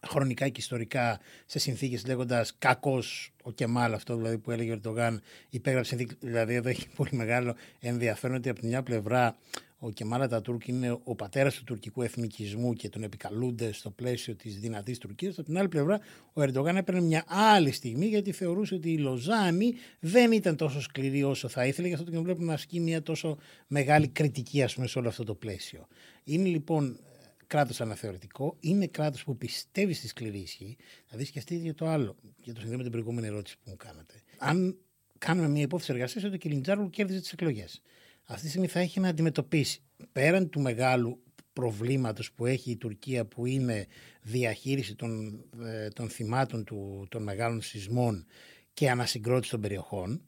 χρονικά 0.06 0.50
και 0.50 0.60
ιστορικά 0.60 1.20
σε 1.46 1.60
συνθήκες 1.60 2.06
λέγοντας 2.06 2.56
κακός 2.60 3.32
ο 3.44 3.52
Κεμάλ 3.52 3.94
αυτό 3.94 4.16
δηλαδή 4.16 4.38
που 4.38 4.52
έλεγε 4.52 4.72
ο 4.72 4.74
Ερντογάν 4.74 5.22
υπέγραψε 5.50 5.96
συνθήκη, 5.96 6.16
δηλαδή 6.28 6.54
εδώ 6.54 6.70
έχει 6.70 6.88
πολύ 6.96 7.10
μεγάλο 7.14 7.56
ενδιαφέρον 7.80 8.36
ότι 8.36 8.50
από 8.50 8.60
την 8.60 8.70
μια 8.70 8.84
πλευρά 8.84 9.36
ο 9.80 9.90
Κεμάλ 9.90 10.22
Ατατούρκ 10.22 10.68
είναι 10.68 11.00
ο 11.04 11.16
πατέρας 11.16 11.56
του 11.56 11.64
τουρκικού 11.64 12.02
εθνικισμού 12.02 12.74
και 12.74 12.90
τον 12.90 13.04
επικαλούνται 13.04 13.72
στο 13.72 13.90
πλαίσιο 13.90 14.36
της 14.36 14.60
δυνατής 14.60 14.98
Τουρκίας. 14.98 15.38
Από 15.38 15.48
την 15.48 15.58
άλλη 15.58 15.68
πλευρά 15.68 16.00
ο 16.34 16.42
Ερντογάν 16.42 16.78
έπαιρνε 16.78 17.02
μια 17.02 17.24
άλλη 17.28 17.72
στιγμή 17.72 18.06
γιατί 18.06 18.32
θεωρούσε 18.32 18.76
ότι 18.76 18.92
η 18.92 18.98
Λοζάνη 18.98 19.74
δεν 20.00 20.32
ήταν 20.32 20.56
τόσο 20.56 20.82
σκληρή 20.82 21.24
όσο 21.24 21.48
θα 21.48 21.66
ήθελε 21.66 21.88
γι' 21.88 21.94
αυτό 21.94 22.12
και 22.12 22.20
βλέπουμε 22.20 22.46
να 22.46 22.54
ασκεί 22.54 22.80
μια 22.80 23.02
τόσο 23.02 23.38
μεγάλη 23.68 24.08
κριτική 24.08 24.64
ας 24.64 24.76
πούμε 24.76 24.88
σε 24.88 25.00
όλο 25.00 25.08
αυτό 25.08 25.24
το 25.24 25.34
πλαίσιο. 25.34 25.88
Είναι 26.24 26.48
λοιπόν 26.48 27.00
κράτος 27.48 27.82
αναθεωρητικό, 27.82 28.58
είναι 28.60 28.88
κράτος 28.88 29.24
που 29.24 29.38
πιστεύει 29.38 29.94
στη 29.94 30.08
σκληρή 30.08 30.38
ισχύ. 30.38 30.78
Δηλαδή, 31.08 31.26
σκεφτείτε 31.26 31.62
για 31.62 31.74
το 31.74 31.88
άλλο, 31.88 32.16
για 32.44 32.54
το 32.54 32.60
συνδέο 32.60 32.78
με 32.78 32.84
την 32.84 32.92
προηγούμενη 32.92 33.28
ερώτηση 33.28 33.58
που 33.58 33.70
μου 33.70 33.76
κάνατε. 33.76 34.14
Αν 34.38 34.78
κάνουμε 35.18 35.48
μια 35.48 35.62
υπόθεση 35.62 35.92
εργασίας 35.94 36.24
ότι 36.24 36.36
ο 36.36 36.38
Κιλιντζάρου 36.38 36.90
κέρδιζε 36.90 37.20
τις 37.20 37.32
εκλογές, 37.32 37.82
αυτή 38.24 38.44
τη 38.44 38.50
στιγμή 38.50 38.68
θα 38.68 38.80
έχει 38.80 39.00
να 39.00 39.08
αντιμετωπίσει 39.08 39.82
πέραν 40.12 40.50
του 40.50 40.62
μεγάλου 40.62 41.22
προβλήματος 41.54 42.32
που 42.32 42.46
έχει 42.46 42.72
η 42.72 42.78
Τουρκία, 42.78 43.26
που 43.26 43.46
είναι 43.46 43.88
διαχείριση 44.22 44.96
των, 44.96 45.44
ε, 45.64 45.88
των 45.88 46.10
θυμάτων 46.10 46.64
του, 46.64 47.08
των 47.10 47.24
μεγάλων 47.24 47.62
σεισμών 47.62 48.26
και 48.74 48.90
ανασυγκρότηση 48.90 49.52
των 49.52 49.62
περιοχών, 49.62 50.22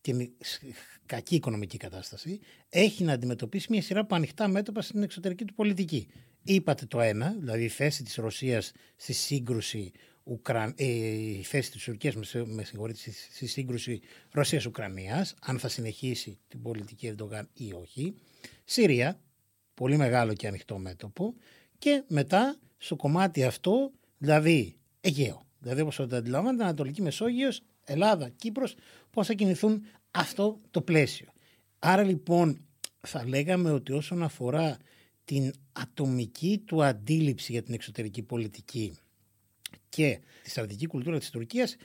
την 0.00 0.32
κακή 1.06 1.34
οικονομική 1.34 1.76
κατάσταση, 1.76 2.40
έχει 2.68 3.04
να 3.04 3.12
αντιμετωπίσει 3.12 3.66
μια 3.70 3.82
σειρά 3.82 4.00
από 4.00 4.14
ανοιχτά 4.14 4.48
μέτωπα 4.48 4.82
στην 4.82 5.02
εξωτερική 5.02 5.44
του 5.44 5.54
πολιτική. 5.54 6.08
Είπατε 6.44 6.86
το 6.86 7.00
ένα, 7.00 7.36
δηλαδή 7.38 7.64
η 7.64 7.68
θέση 7.68 8.02
της 8.02 8.14
Ρωσίας 8.14 8.72
στη 8.96 9.12
σύγκρουση 9.12 9.92
Ουκρα... 10.24 10.74
ε, 10.76 10.84
η 10.84 11.42
θέση 11.42 11.70
της 11.70 11.84
Τουρκίας 11.84 12.14
με, 12.14 12.44
με 12.44 12.64
στη 13.30 13.46
σύγκρουση 13.46 14.00
Ρωσίας-Ουκρανίας, 14.30 15.34
αν 15.40 15.58
θα 15.58 15.68
συνεχίσει 15.68 16.38
την 16.48 16.62
πολιτική 16.62 17.06
Ερντογάν 17.06 17.48
ή 17.52 17.72
όχι. 17.72 18.14
Συρία, 18.64 19.20
πολύ 19.74 19.96
μεγάλο 19.96 20.32
και 20.32 20.46
ανοιχτό 20.46 20.78
μέτωπο. 20.78 21.34
Και 21.78 22.02
μετά 22.08 22.58
στο 22.76 22.96
κομμάτι 22.96 23.44
αυτό, 23.44 23.92
δηλαδή 24.18 24.76
Αιγαίο. 25.00 25.46
Δηλαδή 25.58 25.80
όπως 25.80 25.96
το 25.96 26.08
αντιλαμβάνεται, 26.16 26.64
Ανατολική 26.64 27.02
Μεσόγειος, 27.02 27.62
Ελλάδα, 27.84 28.28
Κύπρος, 28.28 28.74
πώς 29.10 29.26
θα 29.26 29.32
κινηθούν 29.32 29.82
αυτό 30.10 30.60
το 30.70 30.82
πλαίσιο. 30.82 31.28
Άρα 31.78 32.02
λοιπόν 32.02 32.66
θα 33.00 33.28
λέγαμε 33.28 33.70
ότι 33.70 33.92
όσον 33.92 34.22
αφορά 34.22 34.76
την 35.24 35.52
ατομική 35.72 36.62
του 36.66 36.84
αντίληψη 36.84 37.52
για 37.52 37.62
την 37.62 37.74
εξωτερική 37.74 38.22
πολιτική 38.22 38.98
και 39.88 40.20
τη 40.42 40.50
στρατηγική 40.50 40.86
κουλτούρα 40.86 41.18
της 41.18 41.30
Τουρκίας 41.30 41.76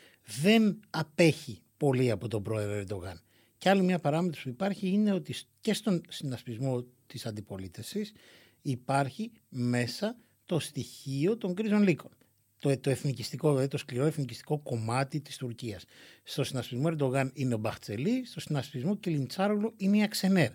δεν 0.41 0.79
απέχει 0.89 1.61
πολύ 1.77 2.11
από 2.11 2.27
τον 2.27 2.43
πρόεδρο 2.43 2.73
Ερντογάν. 2.73 3.21
Και 3.57 3.69
άλλη 3.69 3.81
μια 3.81 3.99
παράμετρος 3.99 4.43
που 4.43 4.49
υπάρχει 4.49 4.87
είναι 4.87 5.13
ότι 5.13 5.35
και 5.61 5.73
στον 5.73 6.01
συνασπισμό 6.09 6.85
της 7.07 7.25
αντιπολίτευσης 7.25 8.13
υπάρχει 8.61 9.31
μέσα 9.49 10.17
το 10.45 10.59
στοιχείο 10.59 11.37
των 11.37 11.55
κρίζων 11.55 11.83
λύκων. 11.83 12.11
Το, 12.57 12.79
το 12.79 12.89
εθνικιστικό, 12.89 13.49
δηλαδή 13.49 13.67
το 13.67 13.77
σκληρό 13.77 14.05
εθνικιστικό 14.05 14.59
κομμάτι 14.59 15.21
της 15.21 15.37
Τουρκίας. 15.37 15.85
Στο 16.23 16.43
συνασπισμό 16.43 16.87
Ερντογάν 16.87 17.31
είναι 17.33 17.53
ο 17.53 17.57
Μπαχτσελή, 17.57 18.25
στο 18.25 18.39
συνασπισμό 18.39 18.97
Κιλιντσάρογλου 18.97 19.73
είναι 19.77 19.97
η 19.97 20.03
Αξενέρ. 20.03 20.51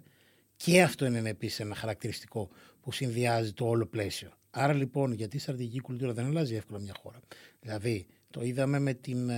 Και 0.57 0.83
αυτό 0.83 1.05
είναι 1.05 1.29
επίσης 1.29 1.61
ένα 1.61 1.75
χαρακτηριστικό 1.75 2.49
που 2.85 2.93
συνδυάζει 2.93 3.53
το 3.53 3.67
όλο 3.67 3.87
πλαίσιο. 3.87 4.31
Άρα 4.51 4.73
λοιπόν, 4.73 5.13
γιατί 5.13 5.37
η 5.37 5.41
στρατηγική 5.41 5.81
κουλτούρα 5.81 6.13
δεν 6.13 6.27
αλλάζει 6.27 6.55
εύκολα 6.55 6.81
μια 6.81 6.95
χώρα. 7.03 7.21
Δηλαδή, 7.61 8.07
το 8.31 8.43
είδαμε 8.43 8.79
με, 8.79 8.95
την, 8.95 9.31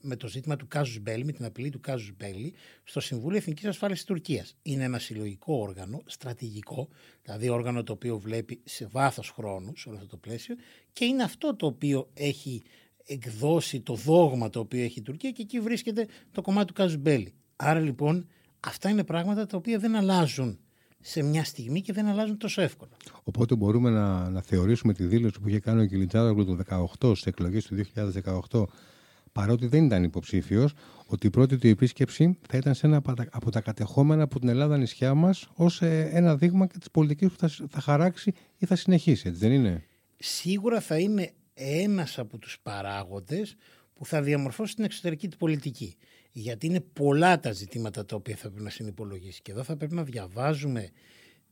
με 0.00 0.16
το 0.16 0.28
ζήτημα 0.28 0.56
του 0.56 0.68
Κάζους 0.68 0.98
Μπέλη, 1.00 1.24
με 1.24 1.32
την 1.32 1.44
απειλή 1.44 1.70
του 1.70 1.80
Κάζους 1.80 2.12
Μπέλη, 2.16 2.54
στο 2.84 3.00
Συμβούλιο 3.00 3.38
Εθνικής 3.38 3.66
Ασφάλεια 3.66 3.94
της 3.94 4.04
Τουρκίας. 4.04 4.56
Είναι 4.62 4.84
ένα 4.84 4.98
συλλογικό 4.98 5.54
όργανο, 5.54 6.02
στρατηγικό, 6.06 6.88
δηλαδή 7.22 7.48
όργανο 7.48 7.82
το 7.82 7.92
οποίο 7.92 8.18
βλέπει 8.18 8.60
σε 8.64 8.86
βάθος 8.86 9.30
χρόνου 9.30 9.76
σε 9.76 9.88
όλο 9.88 9.96
αυτό 9.96 10.08
το 10.08 10.16
πλαίσιο 10.16 10.54
και 10.92 11.04
είναι 11.04 11.22
αυτό 11.22 11.56
το 11.56 11.66
οποίο 11.66 12.10
έχει 12.14 12.62
εκδώσει 13.04 13.80
το 13.80 13.94
δόγμα 13.94 14.50
το 14.50 14.60
οποίο 14.60 14.82
έχει 14.82 14.98
η 14.98 15.02
Τουρκία 15.02 15.30
και 15.30 15.42
εκεί 15.42 15.60
βρίσκεται 15.60 16.06
το 16.32 16.42
κομμάτι 16.42 16.66
του 16.66 16.72
Κάζους 16.72 16.96
Μπέλη. 16.96 17.32
Άρα 17.56 17.80
λοιπόν 17.80 18.26
Αυτά 18.60 18.88
είναι 18.88 19.04
πράγματα 19.04 19.46
τα 19.46 19.56
οποία 19.56 19.78
δεν 19.78 19.96
αλλάζουν 19.96 20.58
σε 21.00 21.22
μια 21.22 21.44
στιγμή 21.44 21.80
και 21.80 21.92
δεν 21.92 22.06
αλλάζουν 22.06 22.36
τόσο 22.36 22.62
εύκολα. 22.62 22.90
Οπότε 23.22 23.54
μπορούμε 23.54 23.90
να, 23.90 24.30
να 24.30 24.42
θεωρήσουμε 24.42 24.92
τη 24.92 25.04
δήλωση 25.04 25.40
που 25.40 25.48
είχε 25.48 25.60
κάνει 25.60 25.82
ο 25.82 25.86
Κιλιτζάρογλου 25.86 26.44
το 26.44 26.56
2018 27.00 27.16
στις 27.16 27.26
εκλογές 27.26 27.64
του 27.64 27.76
2018, 28.50 28.64
παρότι 29.32 29.66
δεν 29.66 29.84
ήταν 29.84 30.04
υποψήφιος, 30.04 30.72
ότι 31.06 31.26
η 31.26 31.30
πρώτη 31.30 31.58
του 31.58 31.66
επίσκεψη 31.66 32.38
θα 32.48 32.56
ήταν 32.56 32.74
σε 32.74 32.86
ένα 32.86 33.02
από 33.30 33.50
τα 33.50 33.60
κατεχόμενα 33.60 34.22
από 34.22 34.40
την 34.40 34.48
Ελλάδα 34.48 34.76
νησιά 34.76 35.14
μας 35.14 35.48
ως 35.54 35.82
ε, 35.82 36.08
ένα 36.12 36.36
δείγμα 36.36 36.66
και 36.66 36.78
της 36.78 36.90
πολιτικής 36.90 37.28
που 37.28 37.38
θα, 37.38 37.66
θα 37.68 37.80
χαράξει 37.80 38.32
ή 38.58 38.66
θα 38.66 38.76
συνεχίσει, 38.76 39.28
έτσι 39.28 39.40
δεν 39.40 39.52
είναι; 39.52 39.84
Σίγουρα 40.16 40.80
θα 40.80 40.98
είναι 40.98 41.32
ένας 41.54 42.18
από 42.18 42.38
τους 42.38 42.58
παράγοντες 42.62 43.56
που 43.94 44.06
θα 44.06 44.22
διαμορφώσει 44.22 44.74
την 44.74 44.84
εξωτερική 44.84 45.28
του 45.28 45.36
πολιτική 45.36 45.96
γιατί 46.32 46.66
είναι 46.66 46.80
πολλά 46.80 47.40
τα 47.40 47.52
ζητήματα 47.52 48.04
τα 48.04 48.16
οποία 48.16 48.36
θα 48.36 48.48
πρέπει 48.48 48.64
να 48.64 48.70
συνυπολογίσει. 48.70 49.42
Και 49.42 49.52
εδώ 49.52 49.62
θα 49.62 49.76
πρέπει 49.76 49.94
να 49.94 50.04
διαβάζουμε 50.04 50.90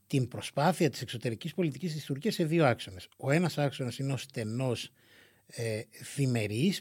την 0.07 0.27
προσπάθεια 0.27 0.89
της 0.89 1.01
εξωτερικής 1.01 1.53
πολιτικής 1.53 1.93
της 1.93 2.05
Τουρκίας 2.05 2.33
σε 2.33 2.45
δύο 2.45 2.65
άξονες. 2.65 3.07
Ο 3.17 3.31
ένας 3.31 3.57
άξονας 3.57 3.97
είναι 3.97 4.13
ο 4.13 4.17
στενός 4.17 4.91
ε, 5.47 5.81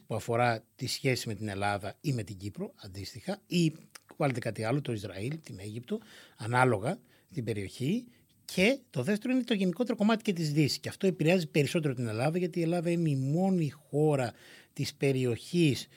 που 0.06 0.14
αφορά 0.14 0.64
τη 0.74 0.86
σχέση 0.86 1.28
με 1.28 1.34
την 1.34 1.48
Ελλάδα 1.48 1.96
ή 2.00 2.12
με 2.12 2.22
την 2.22 2.36
Κύπρο 2.36 2.72
αντίστοιχα 2.76 3.42
ή 3.46 3.72
βάλετε 4.16 4.40
κάτι 4.40 4.64
άλλο, 4.64 4.80
το 4.80 4.92
Ισραήλ, 4.92 5.40
την 5.40 5.58
Αίγυπτο, 5.58 5.98
ανάλογα 6.36 6.98
την 7.32 7.44
περιοχή 7.44 8.04
και 8.44 8.78
το 8.90 9.02
δεύτερο 9.02 9.34
είναι 9.34 9.42
το 9.42 9.54
γενικότερο 9.54 9.96
κομμάτι 9.96 10.22
και 10.22 10.32
της 10.32 10.52
Δύσης 10.52 10.78
και 10.78 10.88
αυτό 10.88 11.06
επηρεάζει 11.06 11.46
περισσότερο 11.46 11.94
την 11.94 12.06
Ελλάδα 12.06 12.38
γιατί 12.38 12.58
η 12.58 12.62
Ελλάδα 12.62 12.90
είναι 12.90 13.10
η 13.10 13.16
μόνη 13.16 13.70
χώρα 13.70 14.32
της 14.72 14.94
περιοχής 14.94 15.88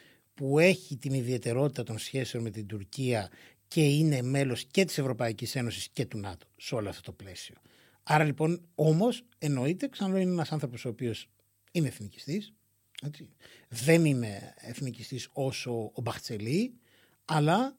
που 0.42 0.60
έχει 0.60 0.98
την 0.98 1.14
ιδιαιτερότητα 1.14 1.84
των 1.84 1.98
σχέσεων 1.98 2.44
με 2.44 2.50
την 2.50 2.68
Τουρκία 2.68 3.30
και 3.68 3.84
είναι 3.84 4.22
μέλος 4.22 4.66
και 4.66 4.86
της 4.86 4.98
Ευρωπαϊκής 4.98 5.56
Ένωσης 5.56 5.90
και 5.90 6.06
του 6.06 6.18
ΝΑΤΟ 6.18 6.48
σε 6.58 6.76
όλο 6.76 6.90
αυτό 6.90 7.02
το 7.02 7.12
πλαίσιο. 7.12 7.56
Άρα 8.04 8.24
λοιπόν 8.24 8.62
όμως 8.76 9.24
εννοείται, 9.38 9.88
ξαναλέω 9.88 10.22
είναι 10.22 10.32
ένας 10.32 10.52
άνθρωπος 10.52 10.86
ο 10.86 10.90
οποίος 10.90 11.30
είναι 11.72 11.88
εθνικιστής, 11.88 12.54
έτσι. 13.04 13.30
δεν 13.68 14.06
είναι 14.06 14.54
εθνικιστής 14.58 15.30
όσο 15.34 15.92
ο 15.94 16.02
Μπαχτσελή, 16.02 16.74
αλλά 17.26 17.76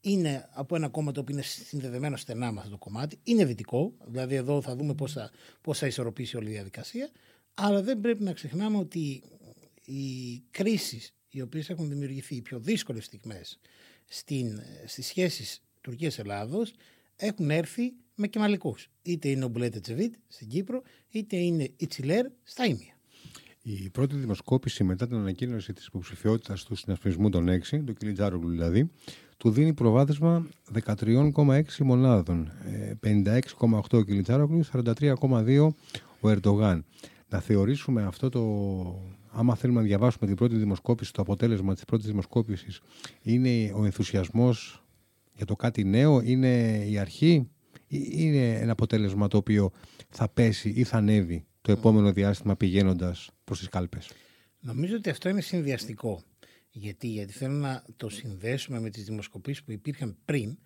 είναι 0.00 0.48
από 0.52 0.76
ένα 0.76 0.88
κόμμα 0.88 1.12
το 1.12 1.20
οποίο 1.20 1.34
είναι 1.34 1.44
συνδεδεμένο 1.44 2.16
στενά 2.16 2.52
με 2.52 2.58
αυτό 2.58 2.70
το 2.70 2.78
κομμάτι, 2.78 3.18
είναι 3.22 3.44
δυτικό, 3.44 3.94
δηλαδή 4.06 4.34
εδώ 4.34 4.62
θα 4.62 4.76
δούμε 4.76 4.94
πώς 4.94 5.12
θα, 5.12 5.30
πώς 5.60 5.78
θα 5.78 5.86
ισορροπήσει 5.86 6.36
όλη 6.36 6.48
η 6.48 6.52
διαδικασία, 6.52 7.10
αλλά 7.54 7.82
δεν 7.82 8.00
πρέπει 8.00 8.22
να 8.22 8.32
ξεχνάμε 8.32 8.78
ότι 8.78 9.22
οι 9.84 10.38
κρίσεις 10.50 11.14
οι 11.32 11.40
οποίες 11.40 11.70
έχουν 11.70 11.88
δημιουργηθεί 11.88 12.34
οι 12.34 12.42
πιο 12.42 12.58
δύσκολες 12.58 13.04
στιγμές 13.04 13.58
στην, 14.08 14.60
στις 14.86 15.06
σχέσεις 15.06 15.62
Τουρκίας-Ελλάδος 15.80 16.72
έχουν 17.16 17.50
έρθει 17.50 17.92
με 18.14 18.26
κεμαλικούς. 18.26 18.90
Είτε 19.02 19.28
είναι 19.28 19.44
ο 19.44 19.48
Μπουλέτε 19.48 19.80
Τσεβίτ 19.80 20.14
στην 20.28 20.48
Κύπρο, 20.48 20.82
είτε 21.08 21.36
είναι 21.36 21.70
η 21.76 21.86
Τσιλέρ 21.86 22.26
στα 22.42 22.64
Ήμια. 22.64 22.96
Η 23.62 23.90
πρώτη 23.90 24.16
δημοσκόπηση 24.16 24.84
μετά 24.84 25.06
την 25.06 25.16
ανακοίνωση 25.16 25.72
της 25.72 25.86
υποψηφιότητας 25.86 26.64
του 26.64 26.74
συνασπισμού 26.74 27.28
των 27.28 27.48
6, 27.48 27.84
του 27.84 27.94
Κιλιτζάρογλου 27.94 28.50
δηλαδή, 28.50 28.90
του 29.36 29.50
δίνει 29.50 29.74
προβάδισμα 29.74 30.48
13,6 30.86 31.62
μονάδων. 31.78 32.52
56,8 33.02 33.80
ο 33.90 34.02
Κιλιτζάρογλου, 34.02 34.64
43,2 34.72 35.68
ο 36.20 36.28
Ερντογάν. 36.28 36.84
Να 37.28 37.40
θεωρήσουμε 37.40 38.02
αυτό 38.02 38.28
το 38.28 38.42
άμα 39.32 39.54
θέλουμε 39.54 39.80
να 39.80 39.86
διαβάσουμε 39.86 40.26
την 40.26 40.36
πρώτη 40.36 40.56
δημοσκόπηση, 40.56 41.12
το 41.12 41.22
αποτέλεσμα 41.22 41.74
της 41.74 41.84
πρώτης 41.84 42.06
δημοσκόπησης 42.06 42.80
είναι 43.22 43.72
ο 43.74 43.84
ενθουσιασμός 43.84 44.84
για 45.34 45.46
το 45.46 45.56
κάτι 45.56 45.84
νέο, 45.84 46.20
είναι 46.20 46.84
η 46.88 46.98
αρχή 46.98 47.50
ή 47.86 48.08
είναι 48.10 48.54
ένα 48.54 48.72
αποτέλεσμα 48.72 49.28
το 49.28 49.36
οποίο 49.36 49.70
θα 50.08 50.28
πέσει 50.28 50.72
ή 50.76 50.84
θα 50.84 50.96
ανέβει 50.96 51.44
το 51.60 51.72
επόμενο 51.72 52.12
διάστημα 52.12 52.56
πηγαίνοντας 52.56 53.30
προς 53.44 53.58
τις 53.58 53.68
κάλπες. 53.68 54.10
Νομίζω 54.60 54.96
ότι 54.96 55.10
αυτό 55.10 55.28
είναι 55.28 55.40
συνδυαστικό. 55.40 56.22
Γιατί, 56.74 57.06
γιατί 57.06 57.32
θέλω 57.32 57.54
να 57.54 57.84
το 57.96 58.08
συνδέσουμε 58.08 58.80
με 58.80 58.90
τις 58.90 59.04
δημοσκοπήσεις 59.04 59.64
που 59.64 59.72
υπήρχαν 59.72 60.16
πριν, 60.24 60.58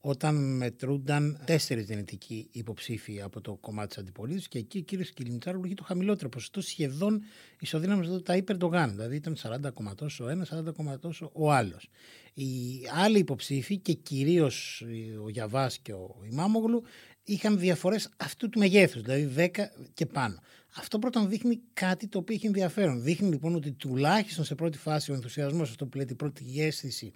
όταν 0.00 0.56
μετρούνταν 0.56 1.42
τέσσερις 1.44 1.86
δυνητικοί 1.86 2.48
υποψήφοι 2.52 3.20
από 3.20 3.40
το 3.40 3.54
κομμάτι 3.54 3.88
της 3.88 3.98
αντιπολίτευσης 3.98 4.48
και 4.48 4.58
εκεί 4.58 4.78
ο 4.78 4.80
κύριος 4.80 5.10
Κιλιντσάρου 5.10 5.64
είχε 5.64 5.74
το 5.74 5.84
χαμηλότερο 5.84 6.28
ποσοστό 6.28 6.60
σχεδόν 6.60 7.22
ισοδύναμος 7.60 8.08
με 8.08 8.20
τα 8.20 8.36
υπερντογάν. 8.36 8.90
Δηλαδή 8.90 9.16
ήταν 9.16 9.36
40 9.42 9.94
τόσο 9.94 10.24
ο 10.24 10.28
ένας, 10.28 10.48
40 10.48 10.98
τόσο 11.00 11.30
ο 11.34 11.52
άλλος. 11.52 11.88
Οι 12.34 12.80
άλλοι 12.94 13.18
υποψήφοι 13.18 13.78
και 13.78 13.92
κυρίως 13.92 14.84
ο 15.24 15.28
Γιαβάς 15.28 15.78
και 15.78 15.92
ο 15.92 16.16
Ιμάμογλου 16.30 16.82
είχαν 17.24 17.58
διαφορές 17.58 18.10
αυτού 18.16 18.48
του 18.48 18.58
μεγέθους, 18.58 19.02
δηλαδή 19.02 19.24
10 19.24 19.48
και 19.94 20.06
πάνω. 20.06 20.40
Αυτό 20.76 20.98
πρώτον 20.98 21.28
δείχνει 21.28 21.60
κάτι 21.72 22.06
το 22.08 22.18
οποίο 22.18 22.34
έχει 22.34 22.46
ενδιαφέρον. 22.46 23.02
Δείχνει 23.02 23.28
λοιπόν 23.28 23.54
ότι 23.54 23.72
τουλάχιστον 23.72 24.44
σε 24.44 24.54
πρώτη 24.54 24.78
φάση 24.78 25.10
ο 25.10 25.14
ενθουσιασμός, 25.14 25.70
αυτό 25.70 25.86
που 25.86 25.96
λέει 25.96 26.06
την 26.06 26.16
πρώτη 26.16 26.44
αίσθηση 26.62 27.12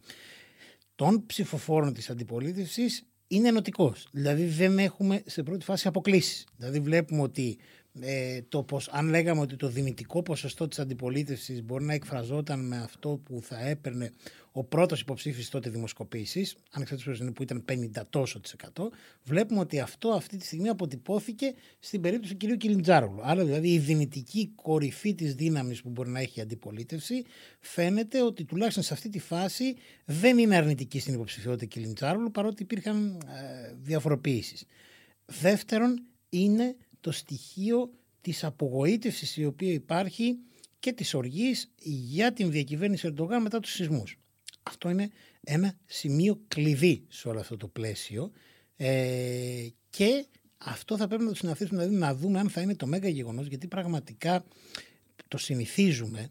των 0.94 1.26
ψηφοφόρων 1.26 1.92
της 1.92 2.10
αντιπολίτευσης 2.10 3.06
είναι 3.26 3.48
ενωτικός. 3.48 4.08
Δηλαδή 4.10 4.44
δεν 4.44 4.78
έχουμε 4.78 5.22
σε 5.26 5.42
πρώτη 5.42 5.64
φάση 5.64 5.88
αποκλήσεις. 5.88 6.46
Δηλαδή 6.56 6.80
βλέπουμε 6.80 7.22
ότι 7.22 7.58
ε, 8.00 8.42
το 8.48 8.62
πως, 8.62 8.88
αν 8.88 9.08
λέγαμε 9.08 9.40
ότι 9.40 9.56
το 9.56 9.68
δυνητικό 9.68 10.22
ποσοστό 10.22 10.68
της 10.68 10.78
αντιπολίτευσης 10.78 11.62
μπορεί 11.62 11.84
να 11.84 11.92
εκφραζόταν 11.94 12.66
με 12.66 12.76
αυτό 12.76 13.20
που 13.24 13.40
θα 13.42 13.68
έπαιρνε 13.68 14.12
ο 14.56 14.64
πρώτος 14.64 15.00
υποψήφιος 15.00 15.48
τότε 15.48 15.70
δημοσκοπήσεις, 15.70 16.56
ανεξαρτήτως 16.70 17.22
που 17.34 17.42
ήταν 17.42 17.64
50 17.68 18.02
τόσο 18.10 18.40
της 18.40 18.52
εκατό, 18.52 18.90
βλέπουμε 19.24 19.60
ότι 19.60 19.80
αυτό 19.80 20.08
αυτή 20.08 20.36
τη 20.36 20.46
στιγμή 20.46 20.68
αποτυπώθηκε 20.68 21.54
στην 21.78 22.00
περίπτωση 22.00 22.32
του 22.32 22.38
κυρίου 22.38 22.56
Κιλιντζάρογλου. 22.56 23.20
Άρα 23.22 23.44
δηλαδή 23.44 23.72
η 23.72 23.78
δυνητική 23.78 24.52
κορυφή 24.54 25.14
της 25.14 25.34
δύναμης 25.34 25.82
που 25.82 25.88
μπορεί 25.88 26.10
να 26.10 26.20
έχει 26.20 26.38
η 26.38 26.42
αντιπολίτευση 26.42 27.24
φαίνεται 27.60 28.22
ότι 28.22 28.44
τουλάχιστον 28.44 28.82
σε 28.82 28.94
αυτή 28.94 29.08
τη 29.08 29.18
φάση 29.18 29.76
δεν 30.04 30.38
είναι 30.38 30.56
αρνητική 30.56 30.98
στην 30.98 31.14
υποψηφιότητα 31.14 31.64
Κιλιντζάρογλου 31.64 32.30
παρότι 32.30 32.62
υπήρχαν 32.62 33.22
ε, 33.26 33.74
διαφοροποιήσεις. 33.80 34.64
Δεύτερον 35.24 36.02
είναι 36.28 36.76
το 37.00 37.12
στοιχείο 37.12 37.90
της 38.20 38.44
απογοήτευσης 38.44 39.36
η 39.36 39.44
οποία 39.44 39.72
υπάρχει 39.72 40.38
και 40.78 40.92
της 40.92 41.14
οργής 41.14 41.72
για 41.82 42.32
την 42.32 42.50
διακυβέρνηση 42.50 43.06
Ερντογάν 43.06 43.42
μετά 43.42 43.60
τους 43.60 43.72
σεισμούς. 43.72 44.18
Αυτό 44.66 44.90
είναι 44.90 45.10
ένα 45.40 45.74
σημείο 45.86 46.40
κλειδί 46.48 47.04
σε 47.08 47.28
όλο 47.28 47.40
αυτό 47.40 47.56
το 47.56 47.68
πλαίσιο 47.68 48.30
ε, 48.76 49.66
και 49.90 50.26
αυτό 50.58 50.96
θα 50.96 51.06
πρέπει 51.06 51.22
να 51.22 51.28
το 51.28 51.34
συναθήσουμε, 51.34 51.78
δηλαδή 51.78 51.96
να 51.96 52.14
δούμε 52.14 52.38
αν 52.38 52.50
θα 52.50 52.60
είναι 52.60 52.74
το 52.74 52.86
μέγα 52.86 53.08
γεγονός 53.08 53.46
γιατί 53.46 53.66
πραγματικά 53.68 54.44
το 55.28 55.38
συνηθίζουμε 55.38 56.30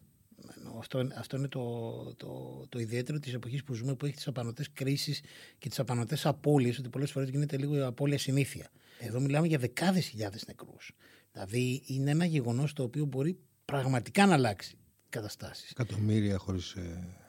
αυτό, 0.78 1.08
αυτό 1.16 1.36
είναι 1.36 1.48
το, 1.48 2.14
το, 2.16 2.64
το 2.68 2.78
ιδιαίτερο 2.78 3.18
της 3.18 3.34
εποχής 3.34 3.64
που 3.64 3.74
ζούμε, 3.74 3.94
που 3.94 4.06
έχει 4.06 4.14
τις 4.14 4.26
απανοτές 4.26 4.70
κρίσεις 4.72 5.20
και 5.58 5.68
τις 5.68 5.78
απανοτές 5.78 6.26
απώλειες, 6.26 6.78
ότι 6.78 6.88
πολλές 6.88 7.10
φορές 7.10 7.28
γίνεται 7.28 7.56
λίγο 7.56 7.76
η 7.76 7.80
απώλεια 7.80 8.18
συνήθεια. 8.18 8.70
Εδώ 8.98 9.20
μιλάμε 9.20 9.46
για 9.46 9.58
δεκάδες 9.58 10.06
χιλιάδες 10.06 10.46
νεκρούς. 10.46 10.92
Δηλαδή 11.32 11.82
είναι 11.86 12.10
ένα 12.10 12.24
γεγονός 12.24 12.72
το 12.72 12.82
οποίο 12.82 13.04
μπορεί 13.04 13.38
πραγματικά 13.64 14.26
να 14.26 14.34
αλλάξει 14.34 14.76
καταστάσεις. 15.08 15.70
Εκατομμύρια 15.70 16.38
χωρίς 16.38 16.74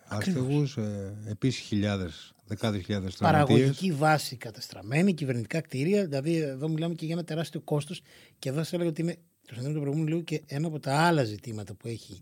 ε, 0.09 0.15
άστεγου, 0.15 0.63
ε, 0.77 1.13
επίσης 1.29 1.61
χιλιάδες, 1.61 2.33
δεκάδες 2.45 2.83
χιλιάδες 2.83 3.15
Παραγωγική 3.15 3.91
βάση 3.91 4.35
καταστραμμένη, 4.35 5.13
κυβερνητικά 5.13 5.61
κτίρια. 5.61 6.05
Δηλαδή 6.05 6.35
εδώ 6.35 6.69
μιλάμε 6.69 6.93
και 6.93 7.05
για 7.05 7.13
ένα 7.13 7.23
τεράστιο 7.23 7.61
κόστος. 7.61 8.01
Και 8.39 8.49
εδώ 8.49 8.57
σας 8.57 8.73
έλεγα 8.73 8.89
ότι 8.89 9.01
είναι 9.01 9.17
το 9.47 9.53
συνέδριο 9.53 9.73
του 9.73 9.81
προηγούμενου 9.81 10.07
λίγο 10.07 10.21
και 10.21 10.41
ένα 10.45 10.67
από 10.67 10.79
τα 10.79 10.95
άλλα 10.97 11.23
ζητήματα 11.23 11.73
που 11.73 11.87
έχει 11.87 12.19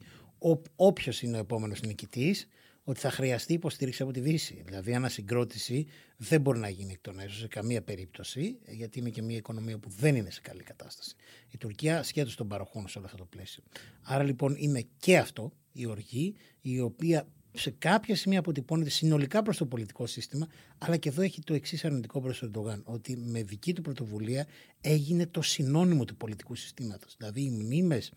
όποιος 0.76 1.22
είναι 1.22 1.38
ο 1.38 1.40
επόμενος 1.40 1.82
νικητής, 1.82 2.48
ότι 2.84 3.00
θα 3.00 3.12
χρειαστεί 3.12 3.54
υποστήριξη 3.54 4.02
από 4.02 4.12
τη 4.12 4.20
Δύση. 4.20 4.62
Δηλαδή, 4.66 4.94
ανασυγκρότηση 4.94 5.88
δεν 6.18 6.42
μπορεί 6.42 6.60
να 6.60 6.70
γίνει 6.70 6.92
εκ 6.92 7.02
των 7.02 7.20
έσω 7.20 7.38
σε 7.38 7.48
καμία 7.48 7.82
περίπτωση, 7.82 8.60
γιατί 8.68 9.00
είναι 9.00 9.10
και 9.10 9.22
μια 9.22 9.38
οικονομία 9.38 9.78
που 9.78 9.90
δεν 9.90 10.16
είναι 10.16 10.30
σε 10.30 10.42
καλή 10.42 10.64
κατάσταση. 10.64 11.16
Η 11.50 11.58
Τουρκία 11.58 12.04
σχέτω 12.04 12.36
των 12.36 12.48
παροχών 12.48 12.88
σε 12.88 12.98
όλο 12.98 13.08
αυτό 13.08 13.18
το 13.18 13.26
πλαίσιο. 13.26 13.64
Άρα 14.02 14.24
λοιπόν 14.24 14.56
είναι 14.58 14.88
και 14.98 15.18
αυτό 15.18 15.52
η 15.72 15.86
οργή, 15.86 16.36
η 16.62 16.80
οποία 16.80 17.28
σε 17.54 17.72
κάποια 17.72 18.16
σημεία 18.16 18.40
αποτυπώνεται 18.40 18.90
συνολικά 18.90 19.42
προς 19.42 19.58
το 19.58 19.66
πολιτικό 19.66 20.06
σύστημα, 20.06 20.48
αλλά 20.78 20.98
και 20.98 21.10
εδώ 21.10 21.22
έχει 21.22 21.42
το 21.42 21.54
εξής 21.54 21.86
αρνητικό 21.86 22.22
προς 22.22 22.40
τον 22.40 22.48
Ερντογάν, 22.48 22.82
ότι 22.86 23.18
με 23.18 23.44
δική 23.44 23.74
του 23.74 23.82
πρωτοβουλία 23.82 24.48
έγινε 24.82 25.28
το 25.28 25.42
συνώνυμο 25.42 26.06
του 26.06 26.16
πολιτικού 26.16 26.56
συστήματος. 26.56 27.16
Δηλαδή, 27.18 27.42
οι 27.42 27.50
μνήμες 27.50 28.12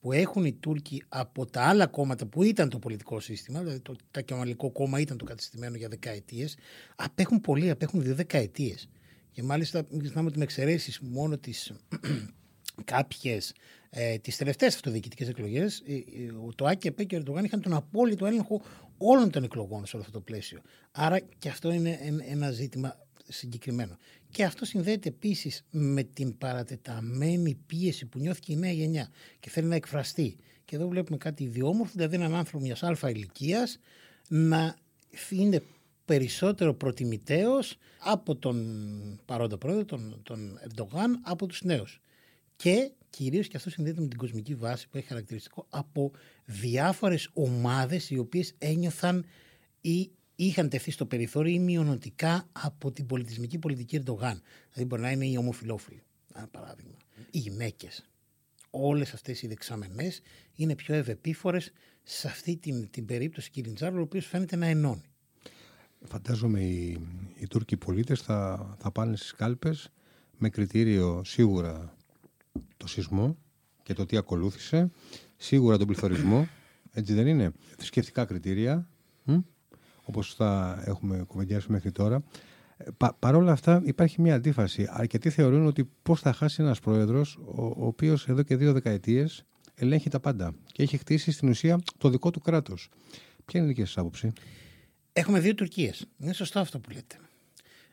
που 0.00 0.12
έχουν 0.12 0.44
οι 0.44 0.52
Τούρκοι 0.52 1.02
από 1.08 1.46
τα 1.46 1.62
άλλα 1.62 1.86
κόμματα 1.86 2.26
που 2.26 2.42
ήταν 2.42 2.68
το 2.68 2.78
πολιτικό 2.78 3.20
σύστημα, 3.20 3.60
δηλαδή 3.60 3.80
το 3.80 3.96
Τακιαμαλικό 4.10 4.70
κόμμα 4.70 5.00
ήταν 5.00 5.16
το 5.16 5.24
κατεστημένο 5.24 5.76
για 5.76 5.88
δεκαετίες, 5.88 6.56
απέχουν 6.96 7.40
πολύ, 7.40 7.70
απέχουν 7.70 8.02
δύο 8.02 8.14
δεκαετίες. 8.14 8.88
Και 9.32 9.42
μάλιστα, 9.42 9.86
μην 9.90 10.00
ξεχνάμε 10.02 10.28
ότι 10.28 10.38
με 10.38 10.44
εξαιρέσεις 10.44 11.00
μόνο 11.00 11.38
τι 11.38 11.52
κάποιες 12.84 13.52
ε, 13.90 14.18
τις 14.18 14.36
τελευταίες 14.36 14.74
αυτοδιοικητικές 14.74 15.28
εκλογές, 15.28 15.82
ε, 15.86 15.94
ε, 15.94 16.02
το 16.54 16.64
ΑΚΕΠ 16.64 17.04
και 17.04 17.16
ο 17.16 17.18
Ερντογάν 17.18 17.44
είχαν 17.44 17.60
τον 17.60 17.74
απόλυτο 17.74 18.26
έλεγχο 18.26 18.62
όλων 18.98 19.30
των 19.30 19.44
εκλογών 19.44 19.86
σε 19.86 19.96
όλο 19.96 20.04
αυτό 20.06 20.18
το 20.18 20.24
πλαίσιο. 20.24 20.60
Άρα 20.92 21.18
και 21.38 21.48
αυτό 21.48 21.72
είναι 21.72 21.98
ένα 22.28 22.50
ζήτημα 22.50 22.96
συγκεκριμένο. 23.28 23.96
Και 24.30 24.44
αυτό 24.44 24.64
συνδέεται 24.64 25.08
επίσης 25.08 25.64
με 25.70 26.02
την 26.02 26.38
παρατεταμένη 26.38 27.54
πίεση 27.66 28.06
που 28.06 28.18
νιώθηκε 28.18 28.52
η 28.52 28.56
νέα 28.56 28.72
γενιά 28.72 29.08
και 29.40 29.50
θέλει 29.50 29.66
να 29.66 29.74
εκφραστεί. 29.74 30.36
Και 30.64 30.76
εδώ 30.76 30.88
βλέπουμε 30.88 31.16
κάτι 31.16 31.42
ιδιόμορφο, 31.42 31.92
δηλαδή 31.94 32.14
έναν 32.14 32.34
άνθρωπο 32.34 32.64
μιας 32.64 32.82
αλφα 32.82 33.10
ηλικίας 33.10 33.78
να 34.28 34.76
είναι 35.30 35.62
περισσότερο 36.04 36.74
προτιμητέος 36.74 37.76
από 37.98 38.36
τον 38.36 39.20
παρόντα 39.24 39.58
πρόεδρο, 39.58 39.84
τον, 39.84 40.20
τον 40.22 40.58
Ερντογάν, 40.62 41.20
από 41.22 41.46
τους 41.46 41.62
νέους. 41.62 42.00
Και 42.56 42.90
κυρίως 43.10 43.48
και 43.48 43.56
αυτό 43.56 43.70
συνδέεται 43.70 44.00
με 44.00 44.08
την 44.08 44.18
κοσμική 44.18 44.54
βάση 44.54 44.88
που 44.88 44.96
έχει 44.96 45.06
χαρακτηριστικό 45.06 45.66
από 45.70 46.12
διάφορες 46.44 47.30
ομάδες 47.32 48.10
οι 48.10 48.18
οποίες 48.18 48.54
ένιωθαν 48.58 49.24
ή 49.80 50.10
είχαν 50.36 50.68
τεθεί 50.68 50.90
στο 50.90 51.06
περιθώριο 51.06 51.54
ή 51.54 51.58
μειονοτικά 51.58 52.48
από 52.52 52.92
την 52.92 53.06
πολιτισμική 53.06 53.58
πολιτική 53.58 53.96
Ερντογάν. 53.96 54.42
Δηλαδή 54.72 54.84
μπορεί 54.84 55.02
να 55.02 55.10
είναι 55.10 55.26
οι 55.26 55.36
ομοφυλόφιλοι, 55.36 56.02
ένα 56.34 56.46
παράδειγμα. 56.46 56.96
Οι 57.30 57.38
γυναίκες. 57.38 58.04
Όλες 58.70 59.12
αυτές 59.12 59.42
οι 59.42 59.46
δεξαμενές 59.46 60.20
είναι 60.54 60.74
πιο 60.74 60.94
ευεπίφορες 60.94 61.72
σε 62.02 62.28
αυτή 62.28 62.56
την, 62.56 62.90
την 62.90 63.04
περίπτωση 63.04 63.50
Κιλιντζάρου, 63.50 63.98
ο 63.98 64.02
οποίος 64.02 64.26
φαίνεται 64.26 64.56
να 64.56 64.66
ενώνει. 64.66 65.10
Φαντάζομαι 66.04 66.60
οι, 66.60 66.98
οι 67.36 67.46
Τούρκοι 67.46 67.76
πολίτες 67.76 68.20
θα, 68.20 68.74
θα 68.78 68.90
πάνε 68.90 69.16
στις 69.16 69.32
κάλπες 69.32 69.90
με 70.38 70.48
κριτήριο 70.48 71.22
σίγουρα 71.24 71.95
το 72.76 72.86
σεισμό 72.86 73.36
και 73.82 73.92
το 73.92 74.06
τι 74.06 74.16
ακολούθησε, 74.16 74.90
σίγουρα 75.36 75.76
τον 75.78 75.86
πληθωρισμό, 75.86 76.48
έτσι 76.92 77.14
δεν 77.14 77.26
είναι, 77.26 77.52
θρησκευτικά 77.76 78.24
κριτήρια, 78.24 78.88
Όπως 80.04 80.34
θα 80.34 80.82
έχουμε 80.86 81.24
κουβεντιάσει 81.26 81.72
μέχρι 81.72 81.92
τώρα. 81.92 82.22
Ε, 82.76 82.90
πα, 82.96 83.16
Παρ' 83.18 83.34
όλα 83.34 83.52
αυτά 83.52 83.82
υπάρχει 83.84 84.20
μια 84.20 84.34
αντίφαση. 84.34 84.86
Αρκετοί 84.90 85.30
θεωρούν 85.30 85.66
ότι 85.66 85.90
πώς 86.02 86.20
θα 86.20 86.32
χάσει 86.32 86.62
ένας 86.62 86.80
πρόεδρος, 86.80 87.36
ο, 87.36 87.64
ο 87.64 87.86
οποίος 87.86 88.28
εδώ 88.28 88.42
και 88.42 88.56
δύο 88.56 88.72
δεκαετίες 88.72 89.44
ελέγχει 89.74 90.08
τα 90.08 90.20
πάντα 90.20 90.54
και 90.72 90.82
έχει 90.82 90.96
χτίσει 90.96 91.30
στην 91.30 91.48
ουσία 91.48 91.78
το 91.98 92.08
δικό 92.08 92.30
του 92.30 92.40
κράτος. 92.40 92.88
Ποια 93.44 93.60
είναι 93.60 93.68
η 93.68 93.72
δική 93.72 93.84
σας 93.84 93.98
άποψη; 93.98 94.32
Έχουμε 95.12 95.40
δύο 95.40 95.54
Τουρκίες. 95.54 96.06
Είναι 96.18 96.32
σωστό 96.32 96.60
αυτό 96.60 96.78
που 96.80 96.90
λέτε. 96.90 97.16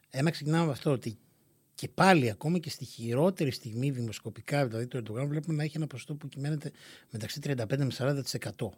Ένα 0.09 0.29
ξεκινάμε 0.29 0.65
με 0.65 0.71
αυτό 0.71 0.91
ότι 0.91 1.17
και 1.75 1.87
πάλι 1.87 2.29
ακόμα 2.29 2.59
και 2.59 2.69
στη 2.69 2.85
χειρότερη 2.85 3.51
στιγμή 3.51 3.91
δημοσκοπικά, 3.91 4.67
δηλαδή 4.67 4.87
το 4.87 4.97
Ερντογάν, 4.97 5.27
βλέπουμε 5.27 5.55
να 5.55 5.63
έχει 5.63 5.77
ένα 5.77 5.87
ποσοστό 5.87 6.15
που 6.15 6.27
κυμαίνεται 6.27 6.71
μεταξύ 7.09 7.39
35 7.43 7.77
με 7.77 7.91
40% 7.97 8.69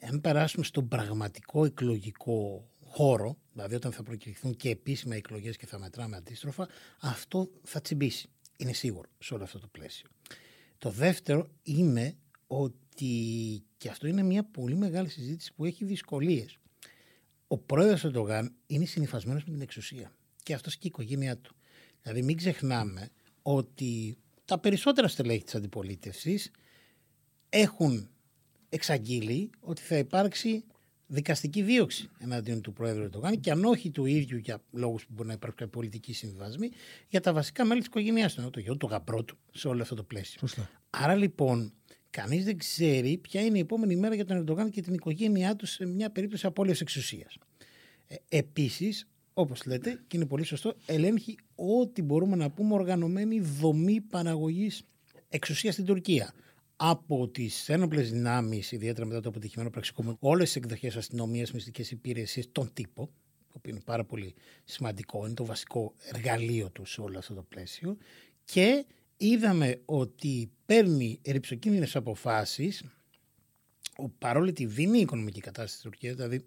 αν 0.00 0.20
περάσουμε 0.20 0.64
στον 0.64 0.88
πραγματικό 0.88 1.64
εκλογικό 1.64 2.68
χώρο, 2.84 3.38
δηλαδή 3.52 3.74
όταν 3.74 3.92
θα 3.92 4.02
προκυριχθούν 4.02 4.56
και 4.56 4.70
επίσημα 4.70 5.14
εκλογές 5.14 5.56
και 5.56 5.66
θα 5.66 5.78
μετράμε 5.78 6.16
αντίστροφα, 6.16 6.68
αυτό 7.00 7.50
θα 7.62 7.80
τσιμπήσει. 7.80 8.28
Είναι 8.56 8.72
σίγουρο 8.72 9.08
σε 9.18 9.34
όλο 9.34 9.44
αυτό 9.44 9.58
το 9.58 9.66
πλαίσιο. 9.66 10.08
Το 10.78 10.90
δεύτερο 10.90 11.48
είναι 11.62 12.16
ότι, 12.46 13.62
και 13.76 13.88
αυτό 13.88 14.06
είναι 14.06 14.22
μια 14.22 14.44
πολύ 14.44 14.74
μεγάλη 14.74 15.08
συζήτηση 15.08 15.52
που 15.54 15.64
έχει 15.64 15.84
δυσκολίες. 15.84 16.58
Ο 17.46 17.58
πρόεδρος 17.58 18.04
Ερντογάν 18.04 18.54
είναι 18.66 18.84
συνυφασμένος 18.84 19.44
με 19.44 19.52
την 19.52 19.60
εξουσία. 19.62 20.12
Και 20.42 20.54
αυτός 20.54 20.74
και 20.74 20.86
η 20.86 20.86
οικογένειά 20.86 21.38
του. 21.38 21.56
Δηλαδή, 22.06 22.24
μην 22.24 22.36
ξεχνάμε 22.36 23.08
ότι 23.42 24.16
τα 24.44 24.58
περισσότερα 24.58 25.08
στελέχη 25.08 25.44
της 25.44 25.54
αντιπολίτευσης 25.54 26.50
έχουν 27.48 28.08
εξαγγείλει 28.68 29.50
ότι 29.60 29.82
θα 29.82 29.96
υπάρξει 29.96 30.64
δικαστική 31.06 31.62
δίωξη 31.62 32.08
εναντίον 32.18 32.60
του 32.60 32.72
Πρόεδρου 32.72 33.02
Ερντογάν 33.02 33.40
και 33.40 33.50
αν 33.50 33.64
όχι 33.64 33.90
του 33.90 34.04
ίδιου 34.04 34.36
για 34.36 34.62
λόγους 34.70 35.06
που 35.06 35.12
μπορεί 35.12 35.28
να 35.28 35.34
υπάρχουν 35.34 35.70
πολιτικοί 35.70 36.12
συμβιβασμοί, 36.12 36.70
για 37.08 37.20
τα 37.20 37.32
βασικά 37.32 37.64
μέλη 37.64 37.78
της 37.78 37.88
οικογένειάς 37.88 38.34
του, 38.34 38.50
το 38.50 38.60
γιο, 38.60 38.76
το 38.76 38.86
γαμπρό 38.86 39.24
του, 39.24 39.38
σε 39.52 39.68
όλο 39.68 39.82
αυτό 39.82 39.94
το 39.94 40.02
πλαίσιο. 40.02 40.38
Σωστά. 40.40 40.70
Άρα 40.90 41.14
λοιπόν, 41.14 41.72
κανείς 42.10 42.44
δεν 42.44 42.58
ξέρει 42.58 43.16
ποια 43.16 43.40
είναι 43.44 43.58
η 43.58 43.60
επόμενη 43.60 43.96
μέρα 43.96 44.14
για 44.14 44.24
τον 44.24 44.36
Ερντογάν 44.36 44.70
και 44.70 44.82
την 44.82 44.94
οικογένειά 44.94 45.56
του 45.56 45.66
σε 45.66 45.86
μια 45.86 46.10
περίπτωση 46.10 46.46
απώλεια 46.46 46.76
εξουσίας. 46.80 47.38
Ε, 48.06 48.14
Επίσης, 48.28 49.08
όπως 49.38 49.64
λέτε, 49.66 50.00
και 50.06 50.16
είναι 50.16 50.26
πολύ 50.26 50.44
σωστό, 50.44 50.74
ελέγχει 50.86 51.38
ό,τι 51.54 52.02
μπορούμε 52.02 52.36
να 52.36 52.50
πούμε 52.50 52.74
οργανωμένη 52.74 53.40
δομή 53.40 54.00
παραγωγής 54.00 54.82
εξουσίας 55.28 55.74
στην 55.74 55.86
Τουρκία. 55.86 56.32
Από 56.76 57.28
τις 57.28 57.68
ένοπλες 57.68 58.10
δυνάμεις, 58.10 58.72
ιδιαίτερα 58.72 59.06
μετά 59.06 59.20
το 59.20 59.28
αποτυχημένο 59.28 59.70
πραξικόπημα, 59.70 60.16
όλες 60.20 60.46
τις 60.46 60.56
εκδοχές 60.56 60.96
αστυνομίας, 60.96 61.52
μυστικές 61.52 61.90
υπηρεσίες, 61.90 62.48
τον 62.52 62.70
τύπο, 62.72 63.06
το 63.46 63.52
οποίο 63.56 63.72
είναι 63.72 63.82
πάρα 63.84 64.04
πολύ 64.04 64.34
σημαντικό, 64.64 65.24
είναι 65.24 65.34
το 65.34 65.44
βασικό 65.44 65.94
εργαλείο 66.12 66.70
του 66.70 66.84
σε 66.84 67.00
όλο 67.00 67.18
αυτό 67.18 67.34
το 67.34 67.42
πλαίσιο. 67.42 67.96
Και 68.44 68.84
είδαμε 69.16 69.80
ότι 69.84 70.50
παίρνει 70.66 71.20
ρηψοκίνδυνες 71.24 71.96
αποφάσεις 71.96 72.84
παρόλο 74.18 74.52
τη 74.52 74.66
δίνει 74.66 74.98
η 74.98 75.00
οικονομική 75.00 75.40
κατάσταση 75.40 75.74
της 75.74 75.82
Τουρκίας, 75.82 76.14
δηλαδή 76.14 76.44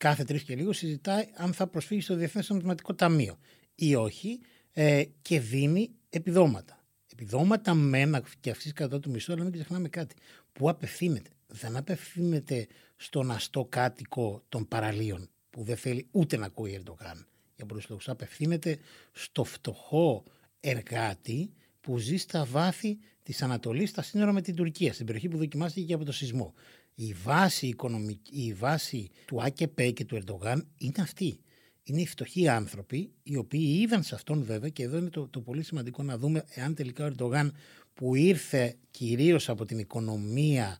κάθε 0.00 0.24
τρεις 0.24 0.42
και 0.42 0.56
λίγο 0.56 0.72
συζητάει 0.72 1.24
αν 1.34 1.52
θα 1.52 1.66
προσφύγει 1.66 2.00
στο 2.00 2.14
Διεθνές 2.14 2.48
Νομισματικό 2.48 2.94
Ταμείο 2.94 3.38
ή 3.74 3.94
όχι 3.94 4.40
ε, 4.72 5.04
και 5.22 5.40
δίνει 5.40 5.90
επιδόματα. 6.10 6.84
Επιδόματα 7.12 7.74
μένα 7.74 8.22
και 8.40 8.50
αυξήσεις 8.50 8.72
κατά 8.72 9.00
του 9.00 9.10
μισθού, 9.10 9.32
αλλά 9.32 9.42
μην 9.42 9.52
ξεχνάμε 9.52 9.88
κάτι. 9.88 10.14
Πού 10.52 10.68
απευθύνεται. 10.68 11.30
Δεν 11.46 11.76
απευθύνεται 11.76 12.66
στον 12.96 13.30
αστό 13.30 13.64
κάτοικο 13.64 14.42
των 14.48 14.68
παραλίων 14.68 15.30
που 15.50 15.62
δεν 15.62 15.76
θέλει 15.76 16.06
ούτε 16.10 16.36
να 16.36 16.46
ακούει 16.46 16.82
Ερντογάν 16.84 17.26
για 17.56 17.66
πολλούς 17.66 17.88
λόγους. 17.88 18.08
Απευθύνεται 18.08 18.78
στο 19.12 19.44
φτωχό 19.44 20.24
εργάτη 20.60 21.52
που 21.80 21.98
ζει 21.98 22.16
στα 22.16 22.44
βάθη 22.44 22.98
της 23.22 23.42
Ανατολής, 23.42 23.90
στα 23.90 24.02
σύνορα 24.02 24.32
με 24.32 24.42
την 24.42 24.54
Τουρκία, 24.54 24.92
στην 24.92 25.06
περιοχή 25.06 25.28
που 25.28 25.36
δοκιμάστηκε 25.36 25.86
και 25.86 25.94
από 25.94 26.04
το 26.04 26.12
σεισμό. 26.12 26.54
Η 27.02 27.12
βάση, 27.22 27.66
οικονομική, 27.66 28.46
η 28.46 28.52
βάση 28.54 29.10
του 29.24 29.42
ΑΚΕΠ 29.42 29.92
και 29.92 30.04
του 30.04 30.16
Ερντογάν 30.16 30.68
είναι 30.78 31.02
αυτή. 31.02 31.40
Είναι 31.82 32.00
οι 32.00 32.06
φτωχοί 32.06 32.48
άνθρωποι, 32.48 33.12
οι 33.22 33.36
οποίοι 33.36 33.78
είδαν 33.80 34.02
σε 34.02 34.14
αυτόν 34.14 34.44
βέβαια, 34.44 34.68
και 34.68 34.82
εδώ 34.82 34.96
είναι 34.96 35.10
το, 35.10 35.28
το 35.28 35.40
πολύ 35.40 35.62
σημαντικό 35.62 36.02
να 36.02 36.18
δούμε 36.18 36.44
εάν 36.48 36.74
τελικά 36.74 37.04
ο 37.04 37.06
Ερντογάν 37.06 37.52
που 37.94 38.14
ήρθε 38.14 38.76
κυρίως 38.90 39.48
από 39.48 39.64
την 39.64 39.78
οικονομία 39.78 40.78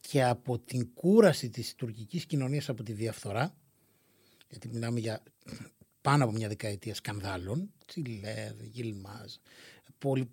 και 0.00 0.24
από 0.24 0.58
την 0.58 0.94
κούραση 0.94 1.50
της 1.50 1.74
τουρκικής 1.74 2.26
κοινωνίας 2.26 2.68
από 2.68 2.82
τη 2.82 2.92
διαφθορά, 2.92 3.56
γιατί 4.48 4.68
μιλάμε 4.68 5.00
για 5.00 5.22
πάνω 6.00 6.24
από 6.24 6.32
μια 6.32 6.48
δεκαετία 6.48 6.94
σκανδάλων, 6.94 7.72
Τσιλέρ, 7.86 8.52
Γιλμάζ, 8.62 9.32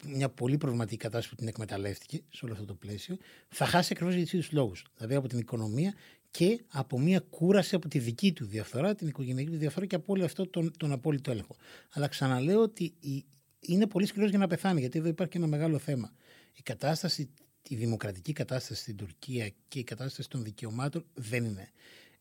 μια 0.06 0.30
πολύ 0.30 0.58
προβληματική 0.58 0.98
κατάσταση 0.98 1.30
που 1.30 1.36
την 1.36 1.48
εκμεταλλεύτηκε 1.48 2.22
σε 2.30 2.46
όλο 2.46 2.54
αυτό 2.54 2.66
το 2.66 2.74
πλαίσιο, 2.74 3.18
θα 3.50 3.66
χάσει 3.66 3.90
ακριβώς 3.92 4.16
για 4.16 4.42
του 4.42 4.48
λόγους. 4.52 4.86
Δηλαδή 4.96 5.16
από 5.16 5.28
την 5.28 5.40
οικονομία 5.40 5.94
και 6.32 6.64
από 6.68 7.00
μια 7.00 7.20
κούραση 7.20 7.76
από 7.76 7.88
τη 7.88 8.00
δική 8.00 8.34
του 8.34 8.46
διαφθορά, 8.46 8.96
την 8.96 9.08
οικογενειακή 9.08 9.52
του 9.52 9.58
διαφθορά 9.58 9.86
και 9.86 9.96
από 9.96 10.14
όλο 10.14 10.26
αυτό 10.26 10.48
τον, 10.48 10.72
τον 10.78 10.92
απόλυτο 10.92 11.32
έλεγχο. 11.32 11.56
Αλλά 11.92 12.08
ξαναλέω 12.08 12.62
ότι 12.62 12.94
η, 13.00 13.26
είναι 13.60 13.88
πολύ 13.88 14.06
σκληρός 14.06 14.30
για 14.30 14.40
να 14.40 14.48
πεθάνει, 14.48 14.80
γιατί 14.80 15.00
εδώ 15.00 15.08
υπάρχει 15.08 15.32
και 15.32 15.38
ένα 15.38 15.48
μεγάλο 15.48 15.78
θέμα. 15.78 16.14
Η 16.54 16.62
κατάσταση, 16.62 17.30
η 17.68 17.76
δημοκρατική 17.76 18.34
κατάσταση 18.34 18.82
στην 18.82 18.96
Τουρκία 18.96 19.52
και 19.68 19.80
η 19.80 19.84
κατάσταση 19.84 20.30
των 20.30 20.44
δικαιωμάτων 20.44 21.06
δεν 21.14 21.44
είναι 21.44 21.72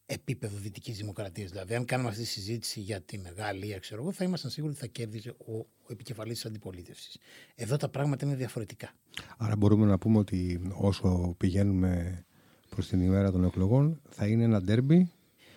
επίπεδο 0.06 0.56
δυτικής 0.58 0.96
δημοκρατίας. 0.96 1.50
Δηλαδή, 1.50 1.74
αν 1.74 1.84
κάνουμε 1.84 2.08
αυτή 2.08 2.22
τη 2.22 2.28
συζήτηση 2.28 2.80
για 2.80 3.00
την 3.00 3.22
Γαλλία, 3.36 3.78
ξέρω 3.78 4.02
εγώ, 4.02 4.12
θα 4.12 4.24
ήμασταν 4.24 4.50
σίγουροι 4.50 4.72
ότι 4.72 4.80
θα 4.80 4.86
κέρδιζε 4.86 5.30
ο, 5.30 5.52
ο 5.58 5.86
επικεφαλής 5.88 6.34
της 6.34 6.46
αντιπολίτευσης. 6.46 7.18
Εδώ 7.54 7.76
τα 7.76 7.88
πράγματα 7.88 8.26
είναι 8.26 8.34
διαφορετικά. 8.34 8.92
Άρα, 9.36 9.56
μπορούμε 9.56 9.86
να 9.86 9.98
πούμε 9.98 10.18
ότι 10.18 10.60
όσο 10.74 11.34
πηγαίνουμε 11.38 12.24
προς 12.68 12.88
την 12.88 13.00
ημέρα 13.00 13.32
των 13.32 13.44
εκλογών, 13.44 14.00
θα 14.08 14.26
είναι 14.26 14.44
ένα 14.44 14.62
ντέρμπι 14.62 15.10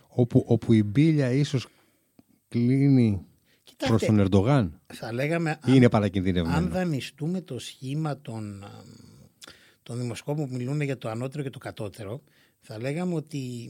όπου, 0.08 0.44
όπου 0.48 0.74
η 0.74 0.84
μπίλια 0.84 1.32
ίσως 1.32 1.68
κλείνει 2.48 3.26
προς 3.78 4.06
τον 4.06 4.20
Ερντογάν. 4.20 4.82
Θα 4.88 5.14
λέγαμε. 5.14 5.60
Ή 5.66 5.72
είναι 5.74 5.90
παρακινδυνευμένο. 5.90 6.58
Αν 6.58 6.70
δανειστούμε 6.70 7.42
το 7.42 7.60
σχήμα 7.60 8.22
των, 8.22 8.66
των 9.84 9.98
δημοσκόπων 9.98 10.50
που 10.50 10.56
μιλούν 10.56 10.82
για 10.82 10.98
το 10.98 11.10
ανώτερο 11.10 11.44
και 11.44 11.50
το 11.50 11.60
κατώτερο, 11.60 12.22
θα 12.60 12.80
λέγαμε 12.80 13.14
ότι 13.14 13.70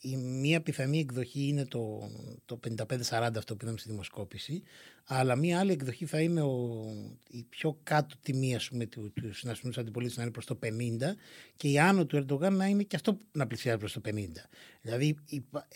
η 0.00 0.16
μία 0.16 0.60
πιθανή 0.60 0.98
εκδοχή 0.98 1.46
είναι 1.46 1.64
το, 1.64 2.10
το 2.44 2.60
55-40 2.68 3.32
αυτό 3.36 3.56
που 3.56 3.58
είδαμε 3.62 3.78
στη 3.78 3.88
δημοσκόπηση, 3.88 4.62
αλλά 5.06 5.36
μία 5.36 5.58
άλλη 5.58 5.72
εκδοχή 5.72 6.06
θα 6.06 6.20
είναι 6.20 6.42
ο, 6.42 6.86
η 7.30 7.46
πιο 7.48 7.78
κάτω 7.82 8.16
τιμή 8.22 8.54
ας 8.54 8.68
πούμε, 8.68 8.86
του, 8.86 9.12
του 9.14 9.34
συνασπισμού 9.34 9.80
αντιπολίτευσης 9.80 10.18
να 10.18 10.22
είναι 10.22 10.32
προς 10.32 10.46
το 10.46 10.58
50 10.62 10.68
και 11.56 11.68
η 11.68 11.78
άνω 11.78 12.06
του 12.06 12.16
Ερντογάν 12.16 12.56
να 12.56 12.66
είναι 12.66 12.82
και 12.82 12.96
αυτό 12.96 13.18
να 13.32 13.46
πλησιάζει 13.46 13.78
προς 13.78 13.92
το 13.92 14.00
50. 14.04 14.10
Δηλαδή 14.80 15.16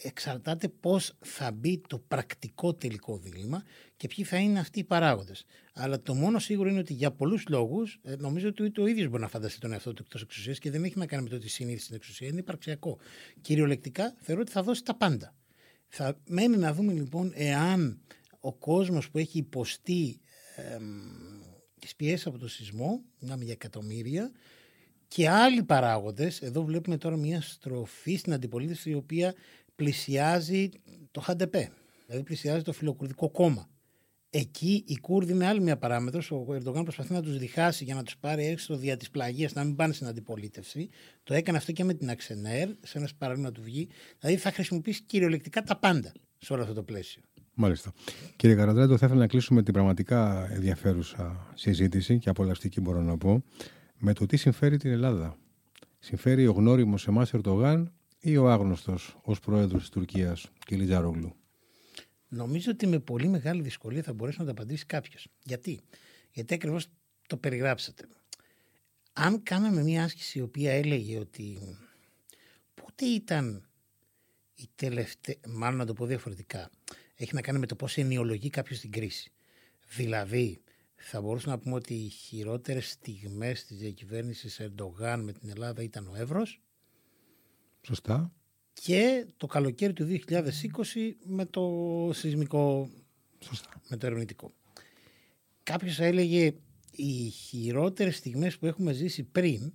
εξαρτάται 0.03 0.69
πώς 0.69 1.17
θα 1.21 1.53
μπει 1.53 1.81
το 1.89 1.99
πρακτικό 1.99 2.75
τελικό 2.75 3.19
δίλημα 3.19 3.63
και 3.97 4.09
ποιοι 4.09 4.25
θα 4.25 4.37
είναι 4.37 4.59
αυτοί 4.59 4.79
οι 4.79 4.85
παράγοντες. 4.85 5.45
Αλλά 5.75 6.03
το 6.03 6.15
μόνο 6.15 6.39
σίγουρο 6.39 6.69
είναι 6.69 6.79
ότι 6.79 6.93
για 6.93 7.11
πολλούς 7.11 7.45
λόγους, 7.49 8.01
ε, 8.03 8.15
νομίζω 8.17 8.49
ότι 8.49 8.71
το 8.71 8.87
ίδιος 8.87 9.09
μπορεί 9.09 9.23
να 9.23 9.29
φανταστεί 9.29 9.61
τον 9.61 9.73
εαυτό 9.73 9.93
του 9.93 10.03
εκτός 10.03 10.23
εξουσίας 10.23 10.59
και 10.59 10.71
δεν 10.71 10.85
έχει 10.85 10.99
να 10.99 11.07
κάνει 11.07 11.23
με 11.23 11.29
το 11.29 11.37
ότι 11.37 11.49
συνήθισε 11.49 11.85
στην 11.85 11.97
εξουσία, 11.97 12.29
είναι 12.29 12.39
υπαρξιακό. 12.39 12.99
Κυριολεκτικά 13.41 14.15
θεωρώ 14.19 14.41
ότι 14.41 14.51
θα 14.51 14.63
δώσει 14.63 14.85
τα 14.85 14.95
πάντα. 14.97 15.35
Θα 15.89 16.21
μένει 16.27 16.57
να 16.57 16.73
δούμε 16.73 16.93
λοιπόν 16.93 17.33
εάν 17.35 18.01
ο 18.45 18.53
κόσμος 18.53 19.11
που 19.11 19.19
έχει 19.19 19.39
υποστεί 19.39 20.21
ε, 20.57 20.79
τις 21.79 21.97
πιέσεις 21.97 22.27
από 22.27 22.39
το 22.39 22.49
σεισμό, 22.49 23.03
μιλάμε 23.21 23.45
για 23.45 23.53
εκατομμύρια, 23.53 24.33
και 25.09 25.29
άλλοι 25.29 25.63
παράγοντες, 25.63 26.43
εδώ 26.43 26.65
βλέπουμε 26.65 26.97
τώρα 26.97 27.17
μια 27.17 27.41
στροφή 27.41 28.17
στην 28.17 28.33
αντιπολίτευση 28.33 28.91
η 28.91 28.95
οποία 28.95 29.35
πλησιάζει 29.77 30.69
το 31.11 31.21
ΧΑΝΤΕΠΕ, 31.21 31.73
δηλαδή 32.07 32.25
πλησιάζει 32.25 32.63
το 32.63 32.73
φιλοκουρδικό 32.73 33.31
κόμμα. 33.31 33.69
Εκεί 34.31 34.85
οι 34.87 34.97
Κούρδοι 34.97 35.33
είναι 35.33 35.47
άλλη 35.47 35.61
μια 35.61 35.77
παράμετρος. 35.77 36.31
Ο 36.31 36.47
Ερντογάν 36.49 36.83
προσπαθεί 36.83 37.13
να 37.13 37.23
τους 37.23 37.39
διχάσει 37.39 37.85
για 37.85 37.95
να 37.95 38.03
τους 38.03 38.17
πάρει 38.17 38.47
έξω 38.47 38.77
δια 38.77 38.97
της 38.97 39.11
πλαγίας, 39.11 39.53
να 39.53 39.65
μην 39.65 39.77
πάνε 39.77 39.93
στην 39.93 40.07
αντιπολίτευση. 40.07 40.89
Το 41.23 41.35
έκανε 41.35 41.59
αυτό 41.59 41.73
και 41.73 41.85
με 41.85 41.95
την 41.95 42.11
Αξενέρ, 42.11 42.69
σε 42.83 42.99
ένα 42.99 43.09
παράδειγμα 43.19 43.53
του 43.53 43.63
βγει. 43.63 43.89
Δηλαδή 44.19 44.39
θα 44.39 44.53
χρησιμοποιήσει 44.53 45.03
κυριολεκτικά 45.03 45.63
τα 45.63 45.79
πάντα 45.79 46.13
σε 46.39 46.53
όλο 46.53 46.63
αυτό 46.63 46.75
το 46.75 46.83
πλαίσιο. 46.83 47.23
Μάλιστα. 47.55 47.93
Κύριε 48.37 48.57
Καραντρέντο, 48.57 48.97
θα 48.97 49.07
ήθελα 49.07 49.21
να 49.21 49.27
κλείσουμε 49.27 49.63
την 49.63 49.73
πραγματικά 49.73 50.49
ενδιαφέρουσα 50.53 51.53
συζήτηση 51.55 52.19
και 52.19 52.29
απολαυστική 52.29 52.81
μπορώ 52.81 53.03
να 53.03 53.17
πω 53.19 53.45
με 53.99 54.13
το 54.13 54.27
τι 54.27 54.37
συμφέρει 54.37 54.77
την 54.77 54.91
Ελλάδα. 54.91 55.37
Συμφέρει 55.99 56.47
ο 56.47 56.53
γνώριμος 56.53 57.07
εμάς 57.07 57.35
Ερντογάν 57.35 57.93
ή 58.21 58.37
ο 58.37 58.51
άγνωστος 58.51 59.17
ως 59.23 59.41
πρόεδρος 59.41 59.81
της 59.81 59.91
Τουρκίας, 59.91 60.51
κ. 60.67 60.71
Λιτζάρογλου. 60.71 61.35
Νομίζω 62.29 62.71
ότι 62.71 62.87
με 62.87 62.99
πολύ 62.99 63.29
μεγάλη 63.29 63.63
δυσκολία 63.63 64.03
θα 64.03 64.13
μπορέσει 64.13 64.39
να 64.39 64.45
το 64.45 64.51
απαντήσει 64.51 64.87
κάποιος. 64.87 65.29
Γιατί; 65.43 65.81
Γιατί 66.31 66.55
ακριβώς 66.55 66.87
το 67.27 67.37
περιγράψατε. 67.37 68.05
Αν 69.13 69.43
κάναμε 69.43 69.83
μια 69.83 70.05
άσκηση 70.05 70.39
η 70.39 70.43
οποία 70.43 70.73
έλεγε 70.73 71.19
ότι 71.19 71.59
πότε 72.75 73.05
ήταν 73.05 73.69
η 74.55 74.69
τελευταία, 74.75 75.35
μάλλον 75.49 75.79
να 75.79 75.87
το 75.87 75.93
πω 75.93 76.07
διαφορετικά, 76.07 76.71
έχει 77.15 77.35
να 77.35 77.41
κάνει 77.41 77.59
με 77.59 77.67
το 77.67 77.77
πώς 77.77 77.97
ενοιολογεί 77.97 78.51
κάποιος 78.51 78.81
την 78.81 78.91
κρίση. 78.91 79.33
Δηλαδή, 79.89 80.63
θα 80.95 81.21
μπορούσαμε 81.21 81.55
να 81.55 81.61
πούμε 81.61 81.75
ότι 81.75 81.95
οι 81.95 82.09
χειρότερες 82.09 82.91
στιγμές 82.91 83.65
της 83.65 83.77
διακυβέρνησης 83.77 84.61
Ερντογάν 84.61 85.21
με 85.21 85.33
την 85.33 85.49
Ελλάδα 85.49 85.83
ήταν 85.83 86.07
ο 86.07 86.15
Εύρος. 86.17 86.61
Σωστά 87.83 88.33
και 88.73 89.27
το 89.37 89.47
καλοκαίρι 89.47 89.93
του 89.93 90.05
2020 90.05 91.15
με 91.25 91.47
το 91.47 92.11
σεισμικό, 92.13 92.91
Σωστά. 93.39 93.81
με 93.89 93.97
το 93.97 94.07
ερευνητικό. 94.07 94.53
Κάποιος 95.63 95.99
έλεγε 95.99 96.55
οι 96.91 97.29
χειρότερες 97.29 98.17
στιγμές 98.17 98.59
που 98.59 98.67
έχουμε 98.67 98.93
ζήσει 98.93 99.23
πριν 99.23 99.73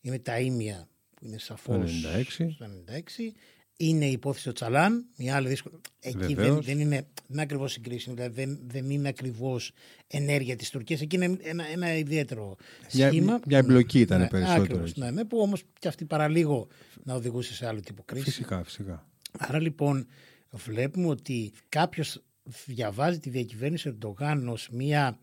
είναι 0.00 0.18
τα 0.18 0.40
ίμια 0.40 0.88
που 1.14 1.26
είναι 1.26 1.38
σαφώς 1.38 2.04
96. 2.38 2.56
96 2.86 3.32
είναι 3.76 4.06
η 4.06 4.12
υπόθεση 4.12 4.44
του 4.44 4.52
Τσαλάν, 4.52 5.06
μια 5.16 5.36
άλλη 5.36 5.48
δύσκολη. 5.48 5.80
Εκεί 6.00 6.34
δεν, 6.34 6.62
δεν, 6.62 6.80
είναι, 6.80 7.06
δεν 7.26 7.40
ακριβώς 7.40 7.72
συγκρίσιμη, 7.72 8.14
δηλαδή 8.14 8.34
δεν, 8.34 8.60
δεν 8.66 8.90
είναι 8.90 9.08
ακριβώς 9.08 9.72
ενέργεια 10.06 10.56
της 10.56 10.70
Τουρκίας. 10.70 11.00
Εκεί 11.00 11.16
είναι 11.16 11.36
ένα, 11.42 11.64
ένα 11.72 11.96
ιδιαίτερο 11.96 12.56
σχήμα. 12.88 13.40
Μια 13.46 13.58
εμπλοκή 13.58 14.00
ήταν 14.00 14.20
ναι, 14.20 14.28
περισσότερο. 14.28 14.62
Ακριβώς, 14.62 14.96
ναι, 14.96 15.10
ναι, 15.10 15.24
που 15.24 15.38
όμως 15.38 15.62
και 15.78 15.88
αυτή 15.88 16.04
παραλίγο 16.04 16.68
να 17.02 17.14
οδηγούσε 17.14 17.54
σε 17.54 17.66
άλλο 17.66 17.80
τύπο 17.80 18.02
κρίση. 18.04 18.24
Φυσικά, 18.24 18.64
φυσικά. 18.64 19.06
Άρα 19.38 19.60
λοιπόν 19.60 20.06
βλέπουμε 20.50 21.06
ότι 21.06 21.52
κάποιος 21.68 22.22
διαβάζει 22.66 23.18
τη 23.18 23.30
διακυβέρνηση 23.30 23.88
Ερντογάν 23.88 24.48
ως 24.48 24.68
μια 24.72 25.18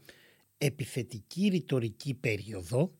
επιθετική 0.58 1.48
ρητορική 1.48 2.14
περίοδο 2.14 2.92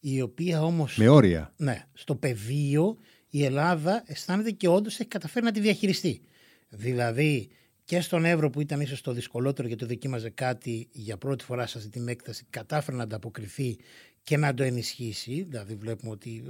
η 0.00 0.20
οποία 0.20 0.62
όμως... 0.62 0.96
Με 0.96 1.08
όρια. 1.08 1.52
Ναι, 1.56 1.86
στο 1.92 2.14
πεδίο 2.14 2.96
η 3.34 3.44
Ελλάδα 3.44 4.02
αισθάνεται 4.06 4.50
και 4.50 4.68
όντως 4.68 5.00
έχει 5.00 5.08
καταφέρει 5.08 5.44
να 5.44 5.52
τη 5.52 5.60
διαχειριστεί. 5.60 6.20
Δηλαδή 6.68 7.48
και 7.84 8.00
στον 8.00 8.24
Εύρο 8.24 8.50
που 8.50 8.60
ήταν 8.60 8.80
ίσως 8.80 9.00
το 9.00 9.12
δυσκολότερο 9.12 9.68
γιατί 9.68 9.84
δοκίμαζε 9.84 10.30
κάτι 10.30 10.88
για 10.92 11.16
πρώτη 11.16 11.44
φορά 11.44 11.66
σε 11.66 11.78
αυτή 11.78 11.90
την 11.90 12.08
έκταση, 12.08 12.46
κατάφερε 12.50 12.96
να 12.96 13.02
ανταποκριθεί 13.02 13.78
και 14.22 14.36
να 14.36 14.54
το 14.54 14.62
ενισχύσει. 14.62 15.42
Δηλαδή, 15.42 15.74
βλέπουμε 15.74 16.10
ότι 16.10 16.44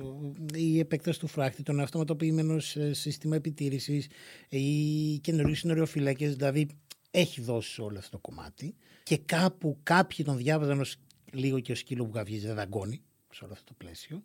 η 0.55 0.79
επέκταση 0.79 1.19
του 1.19 1.27
φράχτη, 1.27 1.63
το 1.63 1.83
αυτοματοποιημένο 1.83 2.59
σύστημα 2.91 3.37
επιτήρησης, 3.37 4.07
οι 4.49 5.19
καινούριε 5.19 5.55
συνοριοφυλακές, 5.55 6.37
δηλαδή 6.37 6.69
έχει 7.11 7.41
δώσει 7.41 7.81
όλο 7.81 7.99
αυτό 7.99 8.11
το 8.11 8.19
κομμάτι. 8.19 8.75
Και 9.03 9.17
κάπου 9.17 9.79
κάποιοι 9.83 10.25
τον 10.25 10.37
διάβαζαν 10.37 10.81
ως 10.81 10.97
λίγο 11.33 11.61
και 11.61 11.73
ο 11.73 11.75
σκύλο 11.75 12.05
που 12.05 12.11
καυγίζει 12.11 12.47
δεν 12.47 12.55
δαγκώνει 12.55 13.03
σε 13.33 13.45
όλο 13.45 13.53
αυτό 13.53 13.65
το 13.65 13.75
πλαίσιο. 13.79 14.23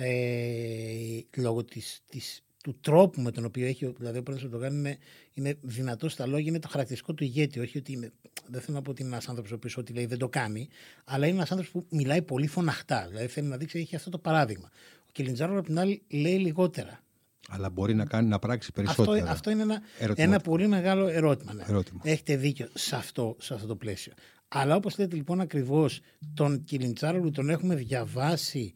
Ε, 0.00 1.20
λόγω 1.36 1.64
της, 1.64 2.00
της, 2.08 2.42
του 2.62 2.78
τρόπου 2.80 3.20
με 3.20 3.30
τον 3.30 3.44
οποίο 3.44 3.66
έχει, 3.66 3.94
δηλαδή 3.98 4.18
ο 4.18 4.22
πρόεδρος 4.22 4.50
Ερντογάν 4.50 4.74
είναι, 4.74 4.98
είναι 5.34 5.58
δυνατός 5.60 6.12
στα 6.12 6.26
λόγια, 6.26 6.48
είναι 6.48 6.58
το 6.58 6.68
χαρακτηριστικό 6.68 7.14
του 7.14 7.24
ηγέτη, 7.24 7.60
όχι 7.60 7.78
ότι 7.78 7.92
είναι, 7.92 8.12
δεν 8.46 8.60
θέλω 8.60 8.76
να 8.76 8.82
πω 8.82 8.90
ότι 8.90 9.02
είναι 9.02 9.10
ένας 9.10 9.28
άνθρωπος 9.28 9.52
ο 9.52 9.54
οποίος 9.54 9.76
ό,τι 9.76 9.92
λέει 9.92 10.06
δεν 10.06 10.18
το 10.18 10.28
κάνει, 10.28 10.68
αλλά 11.04 11.26
είναι 11.26 11.36
ένας 11.36 11.50
άνθρωπος 11.50 11.82
που 11.82 11.96
μιλάει 11.96 12.22
πολύ 12.22 12.46
φωναχτά, 12.46 13.06
δηλαδή 13.08 13.26
θέλει 13.26 13.46
να 13.46 13.56
δείξει 13.56 13.78
έχει 13.78 13.96
αυτό 13.96 14.10
το 14.10 14.18
παράδειγμα. 14.18 14.68
Ο 15.00 15.10
Κιλιντζάρο 15.12 15.58
απ' 15.58 15.66
την 15.66 15.78
άλλη 15.78 16.02
λέει 16.08 16.38
λιγότερα. 16.38 17.02
Αλλά 17.48 17.70
μπορεί 17.70 17.94
να 17.94 18.04
κάνει 18.04 18.28
να 18.28 18.38
πράξει 18.38 18.72
περισσότερο. 18.72 19.12
Αυτό, 19.12 19.30
αυτό 19.30 19.50
είναι 19.50 19.62
ένα, 19.62 19.80
ένα 20.14 20.38
πολύ 20.40 20.66
μεγάλο 20.66 21.06
ερώτημα, 21.06 21.52
ναι. 21.52 21.64
ερώτημα. 21.68 22.00
Έχετε 22.04 22.36
δίκιο 22.36 22.68
σε 22.74 22.96
αυτό, 22.96 23.36
σε 23.38 23.54
αυτό 23.54 23.66
το 23.66 23.76
πλαίσιο. 23.76 24.12
Αλλά 24.48 24.76
όπως 24.76 24.98
λέτε 24.98 25.16
λοιπόν 25.16 25.40
ακριβώς 25.40 26.00
τον 26.34 26.64
Κιλιντσάρολου 26.64 27.30
τον 27.30 27.50
έχουμε 27.50 27.74
διαβάσει 27.74 28.74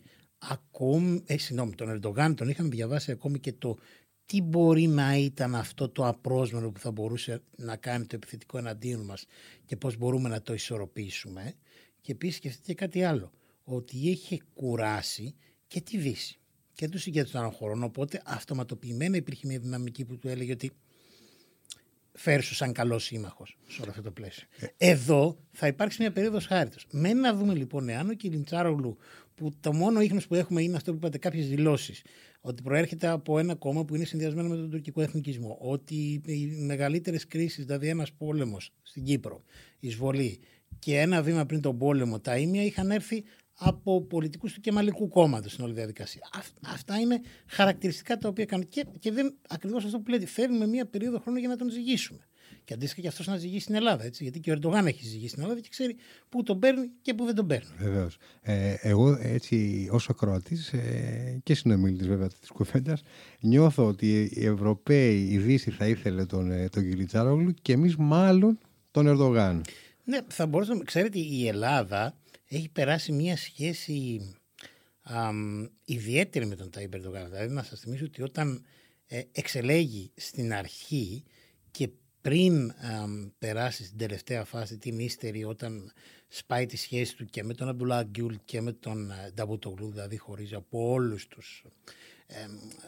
ακόμη, 0.51 1.23
ε, 1.27 1.39
συγγνώμη, 1.39 1.75
τον 1.75 1.89
Ερντογάν 1.89 2.35
τον 2.35 2.49
είχαμε 2.49 2.69
διαβάσει 2.69 3.11
ακόμη 3.11 3.39
και 3.39 3.53
το 3.53 3.79
τι 4.27 4.43
μπορεί 4.43 4.87
να 4.87 5.17
ήταν 5.17 5.55
αυτό 5.55 5.89
το 5.89 6.07
απρόσμενο 6.07 6.71
που 6.71 6.81
θα 6.81 6.91
μπορούσε 6.91 7.43
να 7.57 7.77
κάνει 7.77 8.07
το 8.07 8.17
επιθετικό 8.17 8.59
εναντίον 8.59 9.01
μας 9.01 9.27
και 9.65 9.77
πώς 9.77 9.97
μπορούμε 9.97 10.29
να 10.29 10.43
το 10.43 10.55
ισορροπήσουμε. 10.55 11.55
Και 12.01 12.13
επίσης 12.13 12.37
σκεφτείτε 12.37 12.75
κάτι 12.75 13.05
άλλο, 13.05 13.33
ότι 13.65 13.97
είχε 13.97 14.41
κουράσει 14.55 15.35
και 15.67 15.81
τη 15.81 15.99
Δύση 15.99 16.39
και 16.75 16.89
τους 16.89 17.07
ηγέτες 17.07 17.31
των 17.31 17.41
άλλων 17.41 17.53
χωρών, 17.53 17.83
οπότε 17.83 18.23
αυτοματοποιημένα 18.25 19.17
υπήρχε 19.17 19.47
μια 19.47 19.59
δυναμική 19.59 20.05
που 20.05 20.19
του 20.19 20.29
έλεγε 20.29 20.53
ότι 20.53 20.73
φέρσου 22.13 22.55
σαν 22.55 22.73
καλός 22.73 23.05
σύμμαχος 23.05 23.59
σε 23.69 23.83
όλο 23.83 23.91
αυτό 23.91 24.03
το 24.03 24.11
πλαίσιο. 24.11 24.47
Ε. 24.59 24.67
Εδώ 24.77 25.39
θα 25.53 25.67
υπάρξει 25.67 26.01
μια 26.01 26.13
περίοδος 26.13 26.47
χάριτος. 26.47 26.87
Μένει 26.91 27.21
να 27.21 27.35
δούμε 27.35 27.55
λοιπόν 27.55 27.89
εάν 27.89 28.09
ο 28.09 28.13
Κιλιντσάρογλου, 28.13 28.97
που 29.43 29.53
το 29.61 29.73
μόνο 29.73 30.01
ίχνος 30.01 30.27
που 30.27 30.35
έχουμε 30.35 30.63
είναι 30.63 30.77
αυτό 30.77 30.91
που 30.91 30.97
είπατε, 30.97 31.19
κάποιες 31.19 31.49
δηλώσεις, 31.49 32.03
ότι 32.41 32.63
προέρχεται 32.63 33.09
από 33.09 33.39
ένα 33.39 33.55
κόμμα 33.55 33.85
που 33.85 33.95
είναι 33.95 34.05
συνδυασμένο 34.05 34.49
με 34.49 34.57
τον 34.57 34.71
τουρκικό 34.71 35.01
εθνικισμό, 35.01 35.59
ότι 35.61 36.23
οι 36.27 36.47
μεγαλύτερες 36.47 37.27
κρίσεις, 37.27 37.65
δηλαδή 37.65 37.89
ένας 37.89 38.13
πόλεμος 38.13 38.73
στην 38.83 39.05
Κύπρο, 39.05 39.43
εισβολή 39.81 40.41
και 40.79 40.99
ένα 40.99 41.23
βήμα 41.23 41.47
πριν 41.47 41.61
τον 41.61 41.79
πόλεμο, 41.79 42.21
τα 42.21 42.37
ίμια 42.37 42.65
είχαν 42.65 42.91
έρθει 42.91 43.25
από 43.55 44.03
πολιτικούς 44.03 44.53
του 44.53 44.61
Κεμαλικού 44.61 45.09
κόμματος 45.09 45.53
στην 45.53 45.65
όλη 45.65 45.73
διαδικασία. 45.73 46.29
Αυτά 46.67 46.99
είναι 46.99 47.21
χαρακτηριστικά 47.47 48.19
τα 48.19 48.29
οποία 48.29 48.45
κάνουν. 48.45 48.69
Και, 48.69 48.87
και 48.99 49.13
δεν 49.13 49.35
ακριβώς 49.49 49.85
αυτό 49.85 50.01
που 50.01 50.11
λέτε, 50.11 50.27
φέρνουμε 50.27 50.67
μία 50.67 50.87
περίοδο 50.87 51.19
χρόνου 51.19 51.39
για 51.39 51.49
να 51.49 51.57
τον 51.57 51.71
ζυγίσουμε. 51.71 52.27
Και 52.65 52.75
αντίστοιχα 52.75 53.01
και 53.01 53.09
αυτός 53.09 53.27
να 53.27 53.37
ζυγίσει 53.37 53.61
στην 53.63 53.75
Ελλάδα. 53.75 54.05
Έτσι, 54.05 54.23
γιατί 54.23 54.41
και 54.41 54.51
ο 54.51 54.53
Ερντογάν 54.53 54.87
έχει 54.87 55.05
ζυγίσει 55.05 55.29
στην 55.29 55.43
Ελλάδα 55.43 55.61
και 55.61 55.69
ξέρει 55.71 55.97
πού 56.29 56.43
τον 56.43 56.59
παίρνει 56.59 56.91
και 57.03 57.15
πού 57.15 57.25
δεν 57.25 57.35
τον 57.35 57.47
παίρνει. 57.47 57.69
Βεβαίως. 57.79 58.17
Ε, 58.41 58.75
εγώ 58.81 59.19
έτσι 59.21 59.89
ως 59.91 60.09
ακροατής 60.09 60.73
ε, 60.73 61.41
και 61.43 61.55
συνομιλητής 61.55 62.07
βέβαια 62.07 62.29
της 62.29 62.51
κουβέντας, 62.51 63.03
νιώθω 63.41 63.87
ότι 63.87 64.31
οι 64.35 64.47
Ευρωπαίοι, 64.47 65.29
η 65.31 65.39
Δύση 65.39 65.71
θα 65.71 65.87
ήθελε 65.87 66.27
τον, 66.27 66.51
ε, 66.51 66.69
τον 66.69 66.83
Κιλιτσάρογλου 66.83 67.55
και 67.63 67.73
εμείς 67.73 67.97
μάλλον 67.97 68.59
τον 68.91 69.07
Ερντογάν. 69.07 69.65
Ναι, 70.05 70.19
θα 70.29 70.47
μπορούσαμε. 70.47 70.85
Ξέρετε, 70.85 71.19
η 71.19 71.47
Ελλάδα 71.49 72.17
έχει 72.49 72.69
περάσει 72.69 73.13
μια 73.13 73.37
σχέση 73.37 74.21
α, 75.03 75.31
ιδιαίτερη 75.85 76.47
με 76.47 76.57
τον 76.57 76.71
Τάιμπ 76.71 76.95
Ερντογάν. 76.95 77.31
Δηλαδή 77.31 77.55
να 77.55 77.63
σας 77.63 77.81
θυμίσω 77.81 78.05
ότι 78.05 78.23
όταν 78.23 78.65
ε, 79.07 79.23
εξελέγει 79.33 80.11
στην 80.17 80.53
αρχή 80.53 81.25
και 81.71 81.89
πριν 82.23 82.71
α, 82.71 82.75
περάσει 83.39 83.85
στην 83.85 83.99
τελευταία 83.99 84.45
φάση 84.45 84.79
την 84.79 84.99
ύστερη 84.99 85.45
όταν 85.45 85.93
σπάει 86.29 86.67
τη 86.67 86.77
σχέση 86.77 87.17
του 87.17 87.25
και 87.25 87.45
με 87.45 87.55
τον 87.55 87.69
Αμπτουλά 87.69 88.03
Γκιούλ 88.03 88.35
και 88.45 88.61
με 88.61 88.73
τον 88.73 89.11
ε, 89.11 89.31
Νταμπούτογλου, 89.35 89.91
δηλαδή 89.91 90.17
χωρίζει 90.17 90.55
από 90.55 90.91
όλους 90.91 91.27
τους 91.29 91.65
ε, 92.27 92.47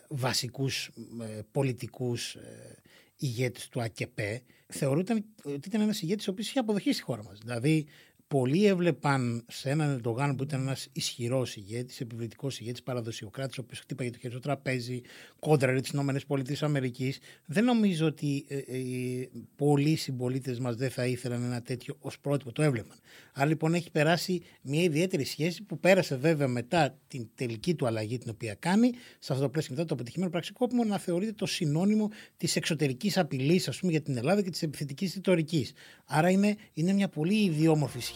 βασικούς 0.09 0.91
ε, 1.23 1.41
πολιτικούς 1.53 2.35
ε, 2.35 2.77
ηγέτες 3.17 3.69
του 3.69 3.83
ΑΚΕΠΕ, 3.83 4.43
θεωρούταν 4.67 5.25
ότι 5.43 5.69
ήταν 5.69 5.81
ένας 5.81 6.03
ηγέτης 6.03 6.29
ο 6.29 6.31
οποίος 6.31 6.49
είχε 6.49 6.59
αποδοχή 6.59 6.93
στη 6.93 7.03
χώρα 7.03 7.23
μας. 7.23 7.39
Δηλαδή 7.39 7.87
πολλοί 8.29 8.67
έβλεπαν 8.67 9.45
σε 9.49 9.71
έναν 9.71 10.01
Ερντογάν 10.01 10.35
που 10.37 10.43
ήταν 10.43 10.61
ένας 10.61 10.89
ισχυρός 10.93 11.57
ηγέτης, 11.57 12.01
επιβλητικός 12.01 12.61
ηγέτης, 12.61 12.83
παραδοσιοκράτης, 12.83 13.59
ο 13.59 13.61
οποίος 13.61 13.81
χτύπαγε 13.81 14.11
το 14.11 14.19
χέρι 14.19 14.33
στο 14.33 14.43
τραπέζι, 14.43 15.01
κόντραρε 15.39 15.81
τις 15.81 15.91
ΗΠΑ. 15.91 16.43
Δεν 17.47 17.65
νομίζω 17.65 18.07
ότι 18.07 18.45
ε, 18.49 18.57
ε, 18.57 19.29
πολλοί 19.57 19.97
συμπολίτες 19.97 20.59
μας 20.59 20.77
δεν 20.77 20.91
θα 20.91 21.07
ήθελαν 21.07 21.43
ένα 21.43 21.63
τέτοιο 21.63 21.97
ως 22.01 22.19
πρότυπο. 22.19 22.53
Το 22.53 22.63
έβλεπαν. 22.63 22.97
Άρα 23.33 23.47
λοιπόν 23.49 23.75
έχει 23.75 23.91
περάσει 23.91 24.43
μια 24.63 24.83
ιδιαίτερη 24.83 25.25
σχέση 25.25 25.63
που 25.63 25.79
πέρασε 25.79 26.17
βέβαια 26.17 26.49
μετά 26.49 26.99
την 27.09 27.29
τελική 27.35 27.75
του 27.75 27.87
αλλαγή 27.87 28.19
την 28.19 28.31
οποία 28.31 28.55
κάνει, 28.55 28.91
σε 29.19 29.33
αυτό 29.33 29.45
το 29.45 29.51
πλαίσιο 29.51 29.75
μετά 29.75 29.87
το 29.87 29.95
αποτυχημένο 29.95 30.31
πραξικόπημο, 30.31 30.85
να 30.85 30.99
θεωρείται 30.99 31.33
το 31.33 31.47
συνώνυμο 31.47 32.11
της 32.37 32.57
εξωτερικής 32.57 33.19
απειλής, 33.19 33.69
ας 33.69 33.79
πούμε, 33.79 33.93
για 33.93 34.01
την 34.01 34.17
Ελλάδα 34.17 34.43
και 34.43 34.51
της 34.51 34.63
επιθετικής 34.63 35.15
ρητορικής. 35.15 35.73
Άρα 36.05 36.31
είναι, 36.31 36.57
είναι 36.73 36.93
μια 36.93 37.09
πολύ 37.09 37.45
ιδιόμορφη 37.45 38.01
σχέση 38.01 38.14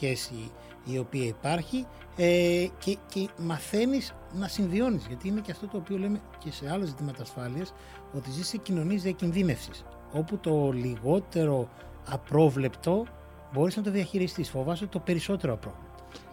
η 0.84 0.99
οποία 0.99 1.24
υπάρχει 1.24 1.86
ε, 2.16 2.66
και, 2.78 2.96
και 3.09 3.28
μαθαίνεις 3.36 4.14
να 4.32 4.49
συμβιώνεις 4.49 5.07
γιατί 5.07 5.28
είναι 5.28 5.40
και 5.40 5.51
αυτό 5.51 5.66
το 5.66 5.76
οποίο 5.76 5.99
λέμε 5.99 6.20
και 6.38 6.53
σε 6.53 6.70
άλλα 6.70 6.84
ζητήματα 6.84 7.22
ασφάλειας 7.22 7.74
ότι 8.12 8.30
ζεις 8.30 8.49
σε 8.49 8.57
κοινωνίες 8.57 9.03
διακινδύνευσης 9.03 9.84
όπου 10.12 10.38
το 10.38 10.70
λιγότερο 10.72 11.68
απρόβλεπτο 12.09 13.07
μπορείς 13.53 13.76
να 13.76 13.82
το 13.82 13.90
διαχειριστείς 13.90 14.51
φοβάσαι 14.51 14.86
το 14.86 14.99
περισσότερο 14.99 15.53
απρόβλεπτο 15.53 15.88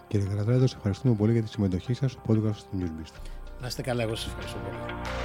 Κύριε 0.07 0.27
Καραδράδο, 0.27 0.63
ευχαριστούμε 0.63 1.15
πολύ 1.15 1.31
για 1.31 1.43
τη 1.43 1.49
συμμετοχή 1.49 1.93
σας 1.93 2.11
στο 2.11 2.21
podcast 2.27 2.55
του 2.71 2.79
Newsbeast. 2.79 3.13
Να 3.61 3.67
είστε 3.67 3.81
καλά, 3.81 4.03
εγώ 4.03 4.15
σας 4.15 4.25
ευχαριστώ 4.25 4.57
πολύ. 4.57 5.24